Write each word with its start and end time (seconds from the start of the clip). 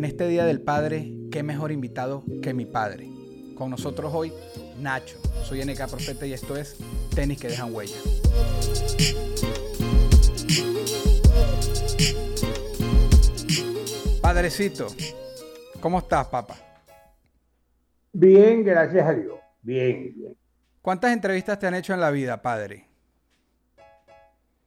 En 0.00 0.06
este 0.06 0.26
Día 0.26 0.46
del 0.46 0.62
Padre, 0.62 1.12
qué 1.30 1.42
mejor 1.42 1.70
invitado 1.70 2.24
que 2.40 2.54
mi 2.54 2.64
padre. 2.64 3.10
Con 3.54 3.68
nosotros 3.68 4.10
hoy, 4.14 4.32
Nacho. 4.78 5.18
Soy 5.44 5.62
NK 5.62 5.90
Profeta 5.90 6.24
y 6.24 6.32
esto 6.32 6.56
es 6.56 6.78
Tenis 7.14 7.38
que 7.38 7.48
dejan 7.48 7.74
huella. 7.74 7.98
Padrecito, 14.22 14.86
¿cómo 15.82 15.98
estás, 15.98 16.28
papá? 16.28 16.56
Bien, 18.10 18.64
gracias 18.64 19.06
a 19.06 19.12
Dios. 19.12 19.38
Bien, 19.60 20.14
bien. 20.16 20.34
¿Cuántas 20.80 21.12
entrevistas 21.12 21.58
te 21.58 21.66
han 21.66 21.74
hecho 21.74 21.92
en 21.92 22.00
la 22.00 22.10
vida, 22.10 22.40
padre? 22.40 22.88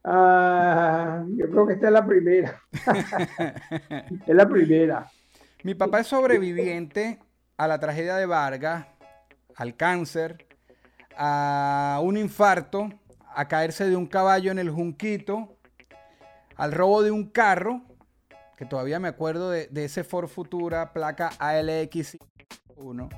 Ah, 0.03 1.23
yo 1.29 1.49
creo 1.49 1.65
que 1.65 1.73
esta 1.73 1.87
es 1.87 1.93
la 1.93 2.05
primera. 2.05 2.61
es 4.27 4.35
la 4.35 4.47
primera. 4.47 5.09
Mi 5.63 5.75
papá 5.75 6.01
es 6.01 6.07
sobreviviente 6.07 7.19
a 7.57 7.67
la 7.67 7.79
tragedia 7.79 8.15
de 8.15 8.25
Vargas, 8.25 8.85
al 9.55 9.75
cáncer, 9.75 10.45
a 11.17 11.99
un 12.03 12.17
infarto, 12.17 12.89
a 13.35 13.47
caerse 13.47 13.87
de 13.89 13.95
un 13.95 14.07
caballo 14.07 14.51
en 14.51 14.59
el 14.59 14.69
Junquito, 14.69 15.57
al 16.55 16.71
robo 16.71 17.01
de 17.01 17.11
un 17.11 17.29
carro, 17.29 17.81
que 18.57 18.65
todavía 18.65 18.99
me 18.99 19.07
acuerdo 19.07 19.49
de, 19.49 19.67
de 19.67 19.85
ese 19.85 20.03
Ford 20.03 20.27
Futura, 20.27 20.91
placa 20.93 21.29
ALX1. 21.39 23.09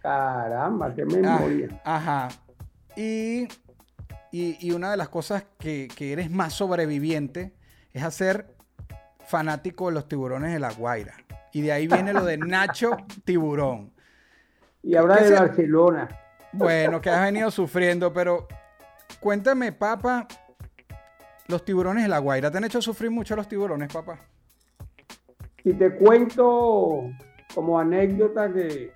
Caramba, 0.00 0.94
qué 0.94 1.02
Ah, 1.02 1.06
memoria. 1.06 1.80
ajá. 1.84 2.28
Y, 2.96 3.42
y- 4.30 4.56
y 4.60 4.72
una 4.72 4.90
de 4.90 4.96
las 4.96 5.08
cosas 5.08 5.44
que, 5.58 5.88
que 5.94 6.12
eres 6.12 6.30
más 6.30 6.52
sobreviviente 6.54 7.54
es 7.92 8.02
hacer 8.02 8.54
fanático 9.26 9.88
de 9.88 9.94
los 9.94 10.08
tiburones 10.08 10.52
de 10.52 10.58
la 10.58 10.72
Guaira. 10.72 11.14
Y 11.52 11.60
de 11.62 11.72
ahí 11.72 11.86
viene 11.86 12.12
lo 12.12 12.24
de 12.24 12.36
Nacho 12.38 12.96
Tiburón. 13.24 13.92
Y 14.84 14.96
ahora 14.96 15.18
¿qué 15.18 15.22
de 15.22 15.28
se- 15.28 15.34
Barcelona. 15.34 16.08
Bueno, 16.50 17.00
que 17.00 17.08
has 17.08 17.22
venido 17.22 17.52
sufriendo, 17.52 18.12
pero 18.12 18.48
cuéntame, 19.20 19.70
papá, 19.70 20.26
los 21.46 21.64
tiburones 21.64 22.02
de 22.02 22.08
la 22.08 22.18
Guaira. 22.18 22.50
¿Te 22.50 22.58
han 22.58 22.64
hecho 22.64 22.82
sufrir 22.82 23.10
mucho 23.12 23.36
los 23.36 23.46
tiburones, 23.46 23.92
papá? 23.92 24.18
Si 25.62 25.72
te 25.74 25.94
cuento 25.94 27.04
como 27.54 27.78
anécdota 27.78 28.52
que 28.52 28.92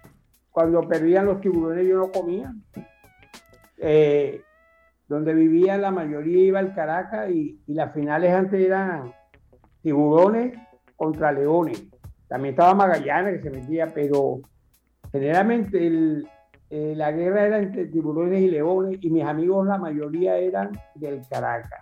cuando 0.50 0.80
perdían 0.88 1.26
los 1.26 1.40
tiburones 1.40 1.86
yo 1.86 1.98
no 1.98 2.10
comía. 2.10 2.52
Eh, 3.78 4.42
donde 5.06 5.34
vivía 5.34 5.78
la 5.78 5.92
mayoría 5.92 6.42
iba 6.46 6.58
al 6.58 6.74
Caracas 6.74 7.30
y, 7.30 7.60
y 7.66 7.74
las 7.74 7.94
finales 7.94 8.32
antes 8.32 8.60
eran 8.60 9.12
tiburones 9.82 10.58
contra 10.96 11.30
leones. 11.30 11.84
También 12.28 12.54
estaba 12.54 12.74
Magallanes 12.74 13.36
que 13.42 13.50
se 13.50 13.56
metía, 13.56 13.92
pero 13.92 14.40
generalmente 15.12 15.86
el- 15.86 16.28
eh, 16.68 16.94
la 16.96 17.12
guerra 17.12 17.46
era 17.46 17.58
entre 17.58 17.86
tiburones 17.86 18.42
y 18.42 18.50
leones 18.50 18.98
y 19.00 19.10
mis 19.10 19.24
amigos 19.24 19.66
la 19.66 19.78
mayoría 19.78 20.36
eran 20.36 20.72
del 20.96 21.20
Caracas. 21.28 21.80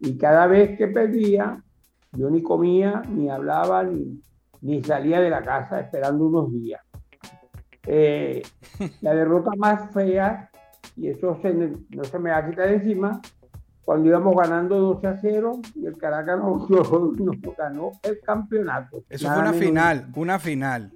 Y 0.00 0.16
cada 0.16 0.46
vez 0.46 0.76
que 0.78 0.88
perdía, 0.88 1.62
yo 2.12 2.30
ni 2.30 2.42
comía, 2.42 3.02
ni 3.10 3.28
hablaba, 3.28 3.82
ni, 3.84 4.18
ni 4.62 4.82
salía 4.82 5.20
de 5.20 5.28
la 5.30 5.42
casa 5.42 5.80
esperando 5.80 6.24
unos 6.26 6.50
días. 6.52 6.80
Eh, 7.86 8.42
la 9.02 9.14
derrota 9.14 9.50
más 9.56 9.90
fea, 9.92 10.50
y 10.96 11.08
eso 11.08 11.38
se- 11.42 11.52
no 11.54 12.04
se 12.04 12.18
me 12.18 12.30
va 12.30 12.38
a 12.38 12.48
quitar 12.48 12.68
encima, 12.70 13.20
cuando 13.86 14.08
íbamos 14.08 14.34
ganando 14.36 14.78
12 14.80 15.06
a 15.06 15.18
0 15.20 15.60
y 15.76 15.86
el 15.86 15.96
Caracas 15.96 16.38
nos, 16.40 16.68
ganó 17.56 17.92
el 18.02 18.20
campeonato. 18.20 19.04
Eso 19.08 19.28
Nada 19.28 19.36
fue 19.36 19.42
una 19.42 19.52
menos. 19.52 19.66
final, 19.66 20.12
una 20.16 20.38
final. 20.40 20.92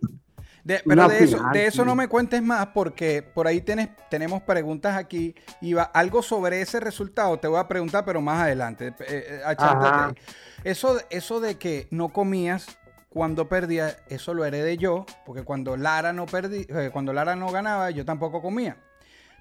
De- 0.65 0.83
pero 0.85 1.09
de, 1.09 1.23
eso, 1.23 1.39
de 1.53 1.67
eso 1.67 1.85
no 1.85 1.95
me 1.95 2.09
cuentes 2.09 2.43
más 2.43 2.67
porque 2.75 3.23
por 3.23 3.47
ahí 3.47 3.61
tienes, 3.61 3.91
tenemos 4.11 4.43
preguntas 4.43 4.97
aquí 4.97 5.37
y 5.61 5.73
va, 5.73 5.85
algo 5.85 6.21
sobre 6.21 6.61
ese 6.63 6.81
resultado 6.81 7.39
te 7.39 7.47
voy 7.47 7.61
a 7.61 7.69
preguntar, 7.69 8.05
pero 8.05 8.21
más 8.21 8.43
adelante. 8.43 8.89
Eh, 9.09 9.41
eh. 9.41 10.15
Eso, 10.65 10.99
eso 11.11 11.39
de 11.39 11.59
que 11.59 11.87
no 11.93 12.09
comías 12.09 12.77
cuando 13.09 13.49
perdías, 13.49 13.99
eso 14.09 14.35
lo 14.35 14.45
heredé 14.45 14.79
yo, 14.79 15.07
porque 15.25 15.45
cuando 15.45 15.77
Lara 15.77 16.13
no 16.13 16.27
perdí, 16.27 16.67
eh, 16.69 16.91
cuando 16.93 17.13
Lara 17.13 17.37
no 17.37 17.53
ganaba, 17.53 17.91
yo 17.91 18.05
tampoco 18.05 18.43
comía. 18.43 18.77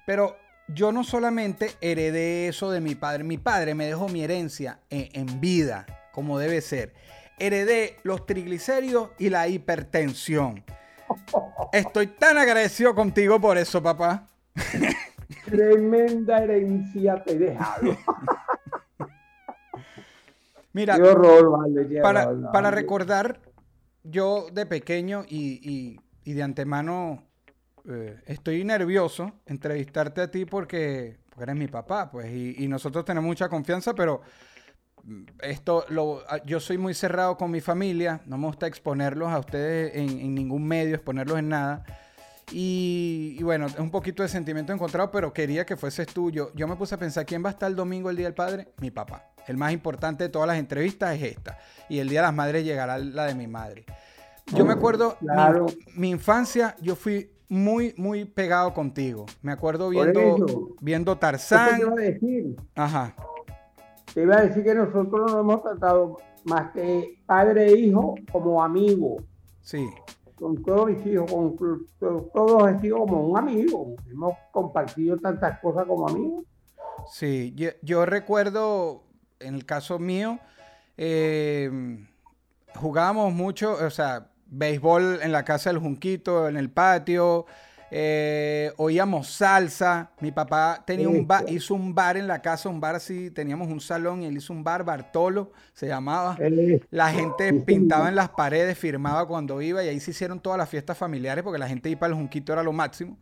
Pero 0.06 0.36
yo 0.68 0.92
no 0.92 1.02
solamente 1.04 1.72
heredé 1.80 2.48
eso 2.48 2.70
de 2.70 2.80
mi 2.80 2.94
padre, 2.94 3.24
mi 3.24 3.38
padre 3.38 3.74
me 3.74 3.86
dejó 3.86 4.08
mi 4.08 4.22
herencia 4.22 4.80
en, 4.90 5.08
en 5.12 5.40
vida, 5.40 5.86
como 6.12 6.38
debe 6.38 6.60
ser. 6.60 6.92
Heredé 7.38 7.96
los 8.02 8.26
triglicéridos 8.26 9.10
y 9.18 9.30
la 9.30 9.48
hipertensión. 9.48 10.62
Estoy 11.72 12.06
tan 12.08 12.38
agradecido 12.38 12.94
contigo 12.94 13.40
por 13.40 13.58
eso, 13.58 13.82
papá. 13.82 14.28
Tremenda 15.46 16.38
herencia 16.42 17.22
te 17.24 17.32
he 17.32 17.38
dejado. 17.38 17.96
Mira, 20.72 20.96
qué 20.96 21.02
horror, 21.02 21.50
vale. 21.50 22.00
para, 22.52 22.70
recordar, 22.70 23.40
yo 24.04 24.46
de 24.52 24.66
pequeño 24.66 25.24
y, 25.28 25.60
y- 25.68 26.00
y 26.22 26.32
de 26.34 26.42
antemano 26.44 27.24
eh, 27.90 28.16
estoy 28.26 28.64
nervioso 28.64 29.32
entrevistarte 29.46 30.20
a 30.20 30.30
ti 30.30 30.44
porque, 30.44 31.18
porque 31.28 31.42
eres 31.44 31.56
mi 31.56 31.68
papá, 31.68 32.10
pues, 32.10 32.30
y, 32.32 32.54
y 32.64 32.68
nosotros 32.68 33.04
tenemos 33.04 33.26
mucha 33.28 33.48
confianza, 33.48 33.94
pero 33.94 34.20
mm, 35.04 35.22
esto, 35.42 35.84
lo, 35.88 36.22
a- 36.28 36.42
yo 36.44 36.60
soy 36.60 36.78
muy 36.78 36.94
cerrado 36.94 37.36
con 37.36 37.50
mi 37.50 37.60
familia, 37.60 38.20
no 38.26 38.38
me 38.38 38.46
gusta 38.46 38.66
exponerlos 38.66 39.28
a 39.30 39.38
ustedes 39.38 39.94
en, 39.96 40.08
en 40.20 40.34
ningún 40.34 40.66
medio, 40.66 40.94
exponerlos 40.94 41.38
en 41.38 41.48
nada. 41.50 41.84
Y, 42.52 43.36
y 43.38 43.42
bueno, 43.44 43.66
es 43.66 43.78
un 43.78 43.90
poquito 43.92 44.24
de 44.24 44.28
sentimiento 44.28 44.72
encontrado, 44.72 45.10
pero 45.12 45.32
quería 45.32 45.64
que 45.64 45.76
fueses 45.76 46.08
tú. 46.08 46.30
Yo, 46.32 46.52
yo 46.54 46.66
me 46.66 46.74
puse 46.74 46.96
a 46.96 46.98
pensar, 46.98 47.24
¿quién 47.24 47.44
va 47.44 47.48
a 47.50 47.52
estar 47.52 47.70
el 47.70 47.76
domingo, 47.76 48.10
el 48.10 48.16
Día 48.16 48.26
del 48.26 48.34
Padre? 48.34 48.68
Mi 48.80 48.90
papá. 48.90 49.30
El 49.46 49.56
más 49.56 49.72
importante 49.72 50.24
de 50.24 50.30
todas 50.30 50.48
las 50.48 50.58
entrevistas 50.58 51.14
es 51.16 51.22
esta. 51.36 51.58
Y 51.88 52.00
el 52.00 52.08
Día 52.08 52.20
de 52.22 52.26
las 52.26 52.34
Madres 52.34 52.64
llegará 52.64 52.98
la 52.98 53.26
de 53.26 53.34
mi 53.36 53.46
madre. 53.46 53.84
Yo 54.52 54.64
me 54.64 54.72
acuerdo, 54.72 55.16
mi- 55.20 55.28
Claro. 55.28 55.66
mi, 55.94 56.10
infancia, 56.10 56.74
yo 56.80 56.96
fui 56.96 57.30
muy, 57.50 57.92
muy 57.96 58.24
pegado 58.24 58.72
contigo. 58.72 59.26
Me 59.42 59.52
acuerdo 59.52 59.90
viendo, 59.90 60.20
eso. 60.20 60.68
viendo 60.80 61.12
Eso 61.12 61.18
te 61.18 61.20
Tarzán. 61.20 61.80
iba 61.80 61.92
a 61.92 61.94
decir. 61.96 62.56
Ajá. 62.76 63.14
Te 64.14 64.22
iba 64.22 64.36
a 64.36 64.42
decir 64.42 64.62
que 64.62 64.74
nosotros 64.74 65.32
nos 65.32 65.40
hemos 65.40 65.62
tratado 65.62 66.16
más 66.44 66.70
que 66.72 67.18
padre 67.26 67.66
e 67.66 67.78
hijo 67.78 68.14
como 68.32 68.62
amigos. 68.62 69.24
Sí. 69.62 69.88
Con 70.36 70.62
todos 70.62 70.90
mis 70.90 71.04
hijos, 71.06 71.30
con 71.30 71.56
con 71.56 72.30
todos 72.32 72.70
he 72.70 72.78
sido 72.80 72.98
como 73.00 73.26
un 73.28 73.36
amigo. 73.36 73.94
Hemos 74.10 74.34
compartido 74.52 75.18
tantas 75.18 75.58
cosas 75.60 75.84
como 75.86 76.08
amigos. 76.08 76.44
Sí, 77.12 77.52
yo, 77.56 77.70
yo 77.82 78.06
recuerdo, 78.06 79.02
en 79.40 79.54
el 79.54 79.66
caso 79.66 79.98
mío, 79.98 80.38
eh, 80.96 81.70
jugábamos 82.76 83.32
mucho, 83.32 83.72
o 83.72 83.90
sea, 83.90 84.29
béisbol 84.50 85.20
en 85.22 85.32
la 85.32 85.44
casa 85.44 85.70
del 85.70 85.78
Junquito, 85.78 86.48
en 86.48 86.56
el 86.56 86.70
patio, 86.70 87.46
eh, 87.92 88.72
oíamos 88.76 89.28
salsa. 89.28 90.10
Mi 90.20 90.30
papá 90.30 90.82
tenía 90.86 91.08
un 91.08 91.26
bar, 91.26 91.44
hizo 91.48 91.74
un 91.74 91.94
bar 91.94 92.16
en 92.16 92.28
la 92.28 92.40
casa, 92.40 92.68
un 92.68 92.80
bar 92.80 92.94
así, 92.94 93.30
teníamos 93.30 93.68
un 93.68 93.80
salón 93.80 94.22
y 94.22 94.26
él 94.26 94.36
hizo 94.36 94.52
un 94.52 94.62
bar, 94.62 94.84
Bartolo 94.84 95.52
se 95.72 95.88
llamaba. 95.88 96.36
La 96.90 97.10
gente 97.10 97.52
pintaba 97.52 98.08
en 98.08 98.14
las 98.14 98.30
paredes, 98.30 98.78
firmaba 98.78 99.26
cuando 99.26 99.60
iba 99.60 99.82
y 99.82 99.88
ahí 99.88 100.00
se 100.00 100.12
hicieron 100.12 100.40
todas 100.40 100.58
las 100.58 100.68
fiestas 100.68 100.96
familiares 100.96 101.42
porque 101.42 101.58
la 101.58 101.68
gente 101.68 101.90
iba 101.90 102.00
para 102.00 102.12
el 102.12 102.18
Junquito 102.18 102.52
era 102.52 102.62
lo 102.62 102.72
máximo. 102.72 103.18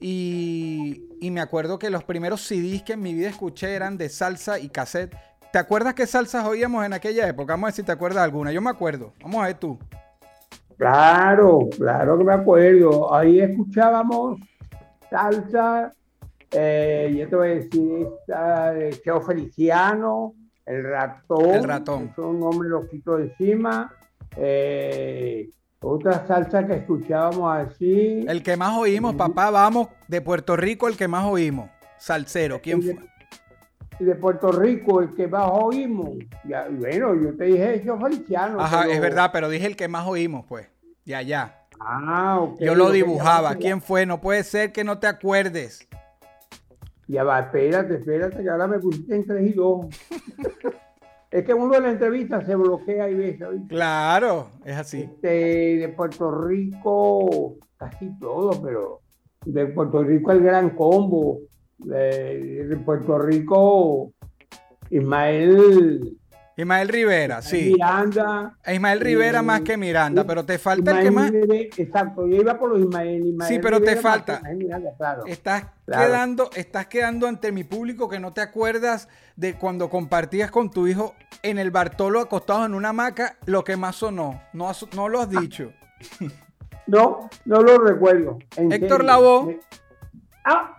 Y, 0.00 1.04
y 1.20 1.30
me 1.30 1.40
acuerdo 1.40 1.78
que 1.78 1.88
los 1.88 2.04
primeros 2.04 2.42
CDs 2.42 2.82
que 2.82 2.94
en 2.94 3.00
mi 3.00 3.14
vida 3.14 3.28
escuché 3.28 3.74
eran 3.74 3.96
de 3.96 4.08
salsa 4.08 4.58
y 4.58 4.68
cassette. 4.68 5.14
¿Te 5.52 5.58
acuerdas 5.58 5.94
qué 5.94 6.04
salsas 6.04 6.44
oíamos 6.44 6.84
en 6.84 6.92
aquella 6.92 7.28
época? 7.28 7.52
Vamos 7.52 7.68
a 7.68 7.68
ver 7.68 7.74
si 7.74 7.82
te 7.84 7.92
acuerdas 7.92 8.24
alguna. 8.24 8.50
Yo 8.50 8.60
me 8.60 8.70
acuerdo. 8.70 9.14
Vamos 9.22 9.40
a 9.40 9.46
ver 9.46 9.54
tú. 9.54 9.78
Claro, 10.76 11.68
claro 11.76 12.18
que 12.18 12.24
me 12.24 12.32
acuerdo. 12.34 13.14
Ahí 13.14 13.40
escuchábamos 13.40 14.40
salsa, 15.08 15.92
eh, 16.50 17.14
yo 17.16 17.28
te 17.28 17.36
voy 17.36 17.48
a 17.48 17.54
decir, 17.54 18.08
esta 18.20 18.72
de 18.72 18.90
Cheo 19.02 19.20
Feliciano, 19.20 20.34
El 20.66 20.82
Ratón. 20.84 21.50
El 21.50 21.64
Ratón. 21.64 22.10
Es 22.12 22.18
un 22.18 22.40
nombre 22.40 22.68
lo 22.68 22.86
quito 22.88 23.18
encima. 23.18 23.92
eh, 24.36 25.48
Otra 25.80 26.26
salsa 26.26 26.66
que 26.66 26.76
escuchábamos 26.76 27.54
así. 27.56 28.24
El 28.26 28.42
que 28.42 28.56
más 28.56 28.76
oímos, 28.78 29.14
papá, 29.14 29.50
vamos, 29.50 29.88
de 30.08 30.20
Puerto 30.22 30.56
Rico, 30.56 30.88
el 30.88 30.96
que 30.96 31.06
más 31.08 31.24
oímos. 31.26 31.68
Salsero, 31.98 32.60
¿quién 32.60 32.82
fue? 32.82 32.96
Y 33.98 34.04
de 34.04 34.14
Puerto 34.16 34.50
Rico, 34.52 35.00
el 35.00 35.14
que 35.14 35.28
más 35.28 35.48
oímos. 35.52 36.10
Ya, 36.44 36.66
bueno, 36.70 37.14
yo 37.14 37.36
te 37.36 37.44
dije 37.44 37.76
eso, 37.76 37.98
Feliciano. 37.98 38.60
Ajá, 38.60 38.82
pero- 38.82 38.92
es 38.94 39.00
verdad, 39.00 39.30
pero 39.32 39.48
dije 39.48 39.66
el 39.66 39.76
que 39.76 39.88
más 39.88 40.06
oímos, 40.06 40.44
pues. 40.48 40.68
De 41.04 41.14
allá. 41.14 41.60
Ah, 41.80 42.38
ok. 42.40 42.60
Yo 42.60 42.74
lo 42.74 42.90
dibujaba. 42.90 43.54
¿Quién 43.56 43.80
fue? 43.80 44.06
No 44.06 44.20
puede 44.20 44.42
ser 44.42 44.72
que 44.72 44.84
no 44.84 44.98
te 44.98 45.06
acuerdes. 45.06 45.86
Ya 47.06 47.22
va, 47.22 47.40
espérate, 47.40 47.96
espérate, 47.96 48.42
que 48.42 48.48
ahora 48.48 48.66
me 48.66 48.78
pusiste 48.78 49.14
en 49.14 49.26
3 49.26 49.50
y 49.50 49.52
2. 49.52 49.86
es 51.30 51.44
que 51.44 51.52
uno 51.52 51.74
en 51.74 51.82
la 51.82 51.90
entrevista 51.90 52.40
se 52.44 52.54
bloquea 52.54 53.10
y 53.10 53.14
ves. 53.14 53.38
Claro, 53.68 54.48
es 54.64 54.76
así. 54.76 55.02
Este, 55.02 55.28
de 55.76 55.88
Puerto 55.94 56.30
Rico, 56.46 57.56
casi 57.76 58.18
todo, 58.18 58.62
pero 58.62 59.00
de 59.44 59.66
Puerto 59.66 60.02
Rico 60.02 60.32
el 60.32 60.42
gran 60.42 60.70
combo. 60.70 61.40
De, 61.78 62.78
Puerto 62.84 63.18
Rico, 63.18 64.12
Ismael 64.90 66.16
Ismael 66.56 66.88
Rivera, 66.88 67.42
sí. 67.42 67.72
Miranda. 67.72 68.56
Ismael 68.64 69.00
Rivera 69.00 69.42
más 69.42 69.62
que 69.62 69.76
Miranda, 69.76 70.22
pero 70.24 70.44
te 70.44 70.56
falta 70.56 70.98
el 70.98 71.04
que 71.04 71.10
más. 71.10 71.30
Rivera, 71.32 71.54
exacto, 71.76 72.28
yo 72.28 72.36
iba 72.36 72.56
por 72.56 72.70
los 72.70 72.78
Ismael. 72.80 73.26
Ismael 73.26 73.48
Sí, 73.52 73.58
pero 73.60 73.78
te 73.80 73.86
Rivera 73.96 74.00
falta. 74.02 74.40
Miranda, 74.54 74.90
claro. 74.96 75.26
Estás 75.26 75.64
Claro. 75.84 76.06
quedando, 76.06 76.50
estás 76.54 76.86
quedando 76.86 77.26
ante 77.26 77.50
mi 77.50 77.64
público 77.64 78.08
que 78.08 78.20
no 78.20 78.32
te 78.32 78.40
acuerdas 78.40 79.08
de 79.36 79.54
cuando 79.54 79.90
compartías 79.90 80.50
con 80.52 80.70
tu 80.70 80.86
hijo 80.86 81.14
en 81.42 81.58
el 81.58 81.72
Bartolo 81.72 82.20
acostado 82.20 82.64
en 82.66 82.74
una 82.74 82.90
hamaca 82.90 83.36
lo 83.46 83.64
que 83.64 83.76
más 83.76 83.96
sonó. 83.96 84.40
No, 84.52 84.70
no 84.94 85.08
lo 85.08 85.20
has 85.20 85.28
dicho. 85.30 85.72
No, 86.86 87.28
no 87.46 87.62
lo 87.62 87.78
recuerdo. 87.78 88.38
Héctor. 88.56 89.02
Me- 89.04 89.58
¡Ah! 90.44 90.76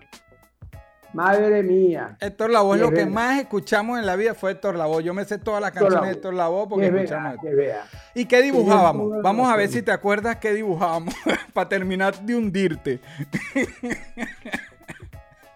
Madre 1.16 1.64
mía. 1.64 2.18
Héctor 2.20 2.50
Lavoe, 2.50 2.78
lo 2.78 2.92
que 2.92 3.06
más 3.06 3.40
escuchamos 3.40 3.98
en 3.98 4.06
la 4.06 4.18
vida 4.18 4.34
fue 4.34 4.52
Héctor 4.52 4.76
Lavoe. 4.76 5.02
Yo 5.02 5.14
me 5.14 5.24
sé 5.24 5.38
todas 5.38 5.62
las 5.62 5.72
canciones 5.72 6.10
de. 6.10 6.12
Héctor 6.12 6.34
Lavoe 6.34 6.68
porque 6.68 6.88
es 6.88 6.94
escuchamos 6.94 7.38
verdad, 7.42 7.78
es. 7.78 7.78
¿Y 8.16 8.26
qué 8.26 8.42
dibujábamos? 8.42 9.22
Vamos 9.22 9.50
a 9.50 9.56
ver 9.56 9.70
si 9.70 9.82
te 9.82 9.94
acuerdas 9.94 10.36
qué 10.40 10.54
dibujábamos 10.54 11.16
para 11.54 11.70
terminar 11.70 12.20
de 12.20 12.36
hundirte. 12.36 13.00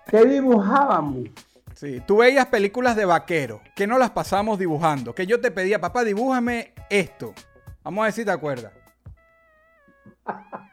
¿Qué 0.08 0.26
dibujábamos? 0.26 1.28
Sí, 1.76 2.02
tú 2.08 2.20
veías 2.20 2.46
películas 2.46 2.96
de 2.96 3.04
vaquero, 3.04 3.60
que 3.76 3.86
no 3.86 3.98
las 3.98 4.12
pasamos 4.12 4.60
dibujando, 4.60 5.14
que 5.14 5.28
yo 5.28 5.42
te 5.42 5.52
pedía, 5.52 5.82
papá, 5.82 6.06
dibújame 6.06 6.74
esto. 6.90 7.34
Vamos 7.84 8.04
a 8.04 8.06
ver 8.06 8.14
si 8.14 8.24
te 8.24 8.32
acuerdas. 8.32 8.72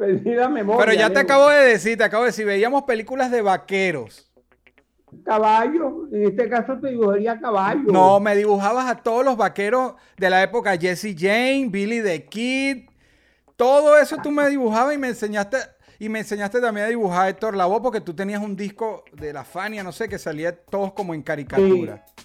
Perdí 0.00 0.34
la 0.34 0.48
memoria. 0.48 0.82
Pero 0.82 0.98
ya 0.98 1.10
te 1.10 1.18
acabo 1.18 1.50
de 1.50 1.62
decir, 1.62 1.98
te 1.98 2.04
acabo 2.04 2.22
de 2.22 2.30
decir, 2.30 2.46
veíamos 2.46 2.84
películas 2.84 3.30
de 3.30 3.42
vaqueros. 3.42 4.32
Caballo, 5.26 6.08
en 6.10 6.24
este 6.24 6.48
caso 6.48 6.78
te 6.80 6.88
dibujaría 6.88 7.38
caballo. 7.38 7.92
No, 7.92 8.18
me 8.18 8.34
dibujabas 8.34 8.86
a 8.88 8.96
todos 8.96 9.22
los 9.26 9.36
vaqueros 9.36 9.92
de 10.16 10.30
la 10.30 10.42
época, 10.42 10.78
Jesse 10.78 11.14
Jane, 11.14 11.66
Billy 11.68 12.00
the 12.00 12.24
Kid, 12.24 12.88
todo 13.56 13.98
eso 13.98 14.16
tú 14.22 14.30
me 14.30 14.48
dibujabas 14.48 14.94
y 14.94 14.98
me 14.98 15.08
enseñaste 15.08 15.58
y 15.98 16.08
me 16.08 16.20
enseñaste 16.20 16.62
también 16.62 16.86
a 16.86 16.88
dibujar 16.88 17.26
a 17.26 17.28
Héctor 17.28 17.54
Lavoe 17.54 17.82
porque 17.82 18.00
tú 18.00 18.14
tenías 18.14 18.40
un 18.40 18.56
disco 18.56 19.04
de 19.12 19.34
la 19.34 19.44
Fania, 19.44 19.82
no 19.82 19.92
sé, 19.92 20.08
que 20.08 20.18
salía 20.18 20.56
todos 20.56 20.94
como 20.94 21.12
en 21.12 21.20
caricatura. 21.20 22.06
Sí, 22.06 22.19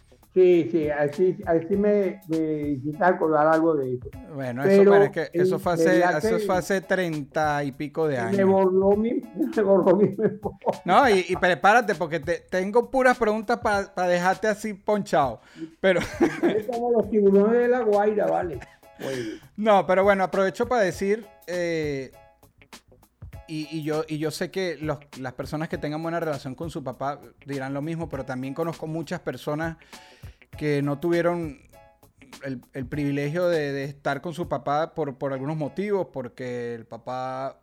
sí, 0.71 0.89
así, 0.89 1.37
así 1.45 1.75
me, 1.75 2.19
me 2.27 2.61
hiciste 2.69 3.03
acordar 3.03 3.47
algo 3.47 3.75
de 3.75 3.93
eso. 3.93 4.09
Bueno, 4.33 4.63
eso, 4.63 4.93
es 4.95 5.09
que 5.11 5.29
eso 5.33 5.57
fue 5.59 5.73
hace, 5.73 5.99
eso 6.01 6.39
fue 6.45 6.57
hace 6.57 6.81
treinta 6.81 7.63
y 7.63 7.71
pico 7.71 8.07
de 8.07 8.17
Me 8.17 8.21
años. 8.21 8.49
borró 8.49 8.97
mi, 8.97 9.21
me 9.55 9.63
borró 9.63 9.95
mi. 9.95 10.15
No, 10.83 11.09
y, 11.09 11.25
y 11.29 11.35
prepárate 11.37 11.95
porque 11.95 12.19
te, 12.19 12.39
tengo 12.49 12.91
puras 12.91 13.17
preguntas 13.17 13.57
para 13.59 14.07
dejarte 14.07 14.47
así 14.47 14.73
ponchado. 14.73 15.39
Pero 15.79 16.01
Es 16.01 16.65
como 16.67 16.91
los 16.91 17.09
tiburones 17.09 17.59
de 17.61 17.67
la 17.69 17.79
Guaira, 17.81 18.27
vale. 18.27 18.59
No, 19.57 19.85
pero 19.85 20.03
bueno, 20.05 20.23
aprovecho 20.23 20.67
para 20.67 20.81
decir 20.83 21.25
eh, 21.47 22.11
y, 23.47 23.67
y 23.71 23.83
yo 23.83 24.03
y 24.07 24.17
yo 24.17 24.31
sé 24.31 24.51
que 24.51 24.77
los- 24.77 24.99
las 25.19 25.33
personas 25.33 25.69
que 25.69 25.77
tengan 25.77 26.01
buena 26.01 26.19
relación 26.19 26.55
con 26.55 26.69
su 26.69 26.83
papá 26.83 27.19
dirán 27.45 27.73
lo 27.73 27.81
mismo, 27.81 28.09
pero 28.09 28.25
también 28.25 28.53
conozco 28.53 28.87
muchas 28.87 29.19
personas 29.19 29.77
que 30.57 30.81
no 30.81 30.99
tuvieron 30.99 31.59
el, 32.43 32.61
el 32.73 32.85
privilegio 32.85 33.47
de, 33.47 33.71
de 33.71 33.83
estar 33.85 34.21
con 34.21 34.33
su 34.33 34.47
papá 34.47 34.93
por, 34.93 35.17
por 35.17 35.33
algunos 35.33 35.57
motivos, 35.57 36.07
porque 36.11 36.73
el 36.75 36.85
papá 36.85 37.59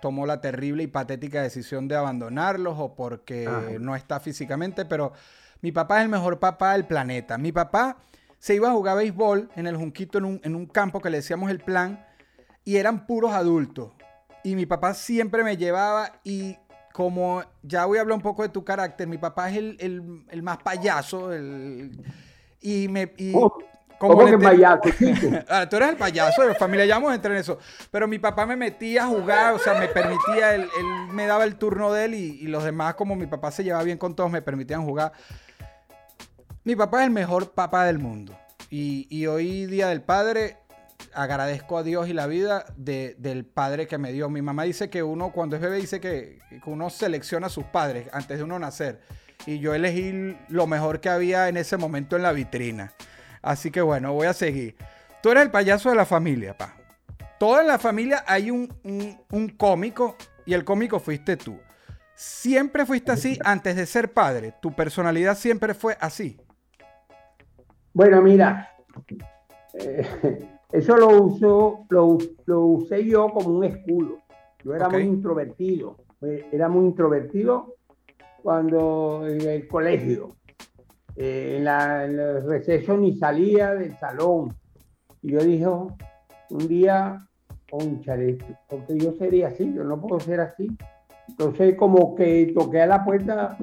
tomó 0.00 0.26
la 0.26 0.40
terrible 0.40 0.82
y 0.82 0.86
patética 0.88 1.42
decisión 1.42 1.86
de 1.88 1.96
abandonarlos 1.96 2.74
o 2.78 2.94
porque 2.94 3.46
Ajá. 3.46 3.62
no 3.78 3.94
está 3.96 4.20
físicamente, 4.20 4.84
pero 4.84 5.12
mi 5.60 5.70
papá 5.72 5.98
es 5.98 6.04
el 6.04 6.08
mejor 6.10 6.40
papá 6.40 6.72
del 6.72 6.84
planeta. 6.86 7.38
Mi 7.38 7.52
papá 7.52 7.96
se 8.38 8.56
iba 8.56 8.68
a 8.68 8.72
jugar 8.72 8.96
béisbol 8.96 9.48
en 9.54 9.68
el 9.68 9.76
Junquito, 9.76 10.18
en 10.18 10.24
un, 10.24 10.40
en 10.42 10.56
un 10.56 10.66
campo 10.66 11.00
que 11.00 11.08
le 11.10 11.18
decíamos 11.18 11.50
el 11.50 11.60
plan, 11.60 12.04
y 12.64 12.76
eran 12.76 13.06
puros 13.06 13.32
adultos. 13.32 13.92
Y 14.44 14.56
mi 14.56 14.66
papá 14.66 14.94
siempre 14.94 15.44
me 15.44 15.56
llevaba 15.56 16.12
y 16.24 16.56
como 16.92 17.42
ya 17.62 17.86
voy 17.86 17.98
a 17.98 18.02
hablar 18.02 18.16
un 18.16 18.22
poco 18.22 18.42
de 18.42 18.48
tu 18.50 18.64
carácter, 18.64 19.06
mi 19.08 19.18
papá 19.18 19.50
es 19.50 19.56
el, 19.56 19.76
el- 19.80 20.24
el 20.28 20.42
más 20.42 20.58
payaso, 20.58 21.32
el, 21.32 21.92
y 22.60 22.88
me... 22.88 23.12
y 23.16 23.32
¿Cómo? 23.32 23.52
como 23.98 24.14
¿Cómo 24.16 24.26
que 24.26 24.36
payaso? 24.38 24.82
Ah, 25.48 25.68
tú 25.68 25.76
eres 25.76 25.90
el 25.90 25.96
payaso 25.96 26.42
de 26.42 26.48
la 26.48 26.54
familia, 26.56 26.84
ya 26.84 26.96
vamos 26.96 27.12
a 27.12 27.14
entrar 27.14 27.32
en 27.34 27.40
eso. 27.40 27.58
Pero 27.90 28.08
mi 28.08 28.18
papá 28.18 28.44
me 28.46 28.56
metía 28.56 29.04
a 29.04 29.06
jugar, 29.06 29.54
o 29.54 29.58
sea, 29.60 29.74
me 29.74 29.86
permitía, 29.88 30.54
él, 30.56 30.62
él 30.62 30.86
me 31.14 31.26
daba 31.26 31.44
el 31.44 31.54
turno 31.56 31.92
de 31.92 32.06
él 32.06 32.14
y, 32.14 32.40
y 32.40 32.46
los 32.48 32.64
demás, 32.64 32.94
como 32.96 33.14
mi 33.14 33.26
papá 33.26 33.52
se 33.52 33.62
llevaba 33.62 33.84
bien 33.84 33.98
con 33.98 34.16
todos, 34.16 34.30
me 34.30 34.42
permitían 34.42 34.84
jugar. 34.84 35.12
Mi 36.64 36.76
papá 36.76 37.00
es 37.00 37.06
el 37.06 37.12
mejor 37.12 37.52
papá 37.52 37.84
del 37.84 37.98
mundo. 38.00 38.36
Y, 38.70 39.06
y 39.10 39.26
hoy, 39.26 39.66
Día 39.66 39.88
del 39.88 40.02
Padre, 40.02 40.56
agradezco 41.14 41.78
a 41.78 41.82
Dios 41.82 42.08
y 42.08 42.12
la 42.12 42.26
vida 42.26 42.64
de- 42.76 43.14
del 43.18 43.44
padre 43.44 43.86
que 43.86 43.98
me 43.98 44.12
dio. 44.12 44.28
Mi 44.28 44.42
mamá 44.42 44.64
dice 44.64 44.90
que 44.90 45.02
uno, 45.02 45.32
cuando 45.32 45.56
es 45.56 45.62
bebé, 45.62 45.76
dice 45.76 46.00
que, 46.00 46.38
uno 46.66 46.90
selecciona 46.90 47.46
a 47.46 47.50
sus 47.50 47.64
padres 47.64 48.08
antes 48.12 48.38
de 48.38 48.44
uno 48.44 48.58
nacer. 48.58 49.00
Y 49.46 49.58
yo 49.58 49.74
elegí 49.74 50.36
lo 50.48 50.66
mejor 50.66 51.00
que 51.00 51.08
había 51.08 51.48
en 51.48 51.56
ese 51.56 51.76
momento 51.76 52.16
en 52.16 52.22
la 52.22 52.32
vitrina. 52.32 52.92
Así 53.42 53.70
que 53.70 53.80
bueno, 53.80 54.12
voy 54.12 54.26
a 54.26 54.32
seguir. 54.32 54.76
Tú 55.22 55.30
eres 55.30 55.44
el 55.44 55.50
payaso 55.50 55.90
de 55.90 55.96
la 55.96 56.06
familia, 56.06 56.56
pa. 56.56 56.76
Toda 57.38 57.64
la 57.64 57.78
familia 57.78 58.24
hay 58.26 58.50
un 58.50 59.54
cómico 59.56 60.16
y 60.46 60.54
el 60.54 60.64
cómico 60.64 61.00
fuiste 61.00 61.36
tú. 61.36 61.58
Siempre 62.14 62.86
fuiste 62.86 63.10
así 63.10 63.38
antes 63.44 63.74
de 63.74 63.86
ser 63.86 64.12
padre. 64.12 64.54
Tu 64.62 64.72
personalidad 64.72 65.36
siempre 65.36 65.74
fue 65.74 65.96
así. 66.00 66.40
Bueno, 67.92 68.22
mira, 68.22 68.70
eh, 69.74 70.48
eso 70.72 70.96
lo, 70.96 71.08
uso, 71.22 71.86
lo, 71.90 72.18
lo 72.46 72.60
usé 72.66 73.04
yo 73.04 73.28
como 73.30 73.50
un 73.56 73.64
escudo. 73.64 74.18
Yo 74.64 74.74
era 74.74 74.88
muy 74.88 75.02
introvertido, 75.08 75.96
eh, 76.22 76.46
era 76.52 76.68
muy 76.68 76.86
introvertido 76.86 77.74
cuando 78.42 79.26
en 79.26 79.40
el 79.42 79.68
colegio, 79.68 80.36
eh, 81.16 81.56
en, 81.58 81.64
la, 81.64 82.04
en 82.04 82.18
el 82.18 82.44
receso 82.46 82.96
ni 82.96 83.16
salía 83.16 83.74
del 83.74 83.96
salón. 83.98 84.54
Y 85.20 85.32
yo 85.32 85.40
dije, 85.40 85.66
"Oh, 85.66 85.88
un 86.50 86.68
día, 86.68 87.18
conchale, 87.70 88.38
porque 88.68 88.98
yo 88.98 89.12
sería 89.12 89.48
así, 89.48 89.72
yo 89.74 89.84
no 89.84 90.00
puedo 90.00 90.20
ser 90.20 90.40
así. 90.40 90.68
Entonces 91.28 91.76
como 91.76 92.14
que 92.14 92.52
toqué 92.54 92.82
a 92.82 92.86
la 92.86 93.04
puerta 93.04 93.56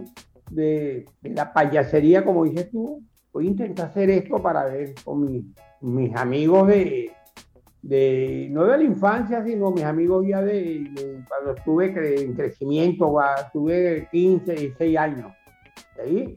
de, 0.49 1.05
de 1.21 1.29
la 1.29 1.53
payasería, 1.53 2.23
como 2.25 2.45
dices 2.45 2.71
tú, 2.71 3.01
voy 3.31 3.47
a 3.47 3.49
intentar 3.51 3.87
hacer 3.87 4.09
esto 4.09 4.41
para 4.41 4.65
ver 4.65 4.95
con 5.03 5.25
mi- 5.25 5.53
mis 5.81 6.15
amigos 6.15 6.67
de, 6.67 7.11
de, 7.81 8.47
no 8.51 8.65
de 8.65 8.77
la 8.77 8.83
infancia, 8.83 9.43
sino 9.43 9.71
mis 9.71 9.83
amigos 9.83 10.25
ya 10.27 10.41
de, 10.41 10.87
de 10.91 11.23
cuando 11.27 11.53
estuve 11.55 11.93
cre- 11.93 12.21
en 12.21 12.33
crecimiento, 12.33 13.15
tuve 13.53 14.07
15, 14.11 14.53
16 14.53 14.97
años. 14.97 15.31
Ahí 16.01 16.35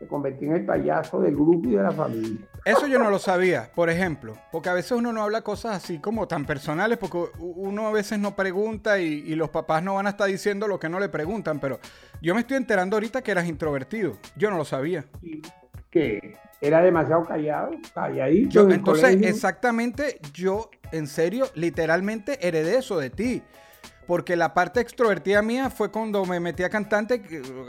me 0.00 0.06
convertí 0.06 0.44
en 0.44 0.52
el 0.52 0.66
payaso 0.66 1.20
del 1.20 1.34
grupo 1.34 1.68
y 1.68 1.76
de 1.76 1.82
la 1.82 1.90
familia. 1.92 2.38
Eso 2.64 2.88
yo 2.88 2.98
no 2.98 3.10
lo 3.10 3.20
sabía, 3.20 3.70
por 3.74 3.88
ejemplo, 3.90 4.32
porque 4.50 4.68
a 4.68 4.74
veces 4.74 4.90
uno 4.92 5.12
no 5.12 5.22
habla 5.22 5.42
cosas 5.42 5.76
así 5.76 6.00
como 6.00 6.26
tan 6.26 6.44
personales, 6.44 6.98
porque 6.98 7.18
uno 7.38 7.86
a 7.86 7.92
veces 7.92 8.18
no 8.18 8.34
pregunta 8.34 8.98
y, 8.98 9.22
y 9.24 9.36
los 9.36 9.50
papás 9.50 9.84
no 9.84 9.94
van 9.94 10.08
a 10.08 10.10
estar 10.10 10.26
diciendo 10.26 10.66
lo 10.66 10.80
que 10.80 10.88
no 10.88 10.98
le 10.98 11.08
preguntan, 11.08 11.60
pero 11.60 11.78
yo 12.20 12.34
me 12.34 12.40
estoy 12.40 12.56
enterando 12.56 12.96
ahorita 12.96 13.22
que 13.22 13.30
eras 13.30 13.46
introvertido. 13.46 14.14
Yo 14.36 14.50
no 14.50 14.56
lo 14.56 14.64
sabía. 14.64 15.04
Y 15.22 15.40
que 15.90 16.36
era 16.60 16.82
demasiado 16.82 17.24
callado, 17.26 17.70
calladito. 17.94 18.50
Yo, 18.50 18.62
en 18.62 18.72
el 18.72 18.76
entonces, 18.76 19.18
exactamente, 19.22 20.20
yo, 20.32 20.70
en 20.92 21.06
serio, 21.06 21.50
literalmente 21.54 22.46
heredé 22.46 22.78
eso 22.78 22.98
de 22.98 23.10
ti. 23.10 23.42
porque 24.06 24.36
la 24.36 24.54
parte 24.54 24.80
extrovertida 24.80 25.42
mía 25.42 25.70
fue 25.70 25.90
cuando 25.92 26.26
me 26.26 26.40
metí 26.40 26.62
a 26.64 26.70
cantante, 26.70 27.22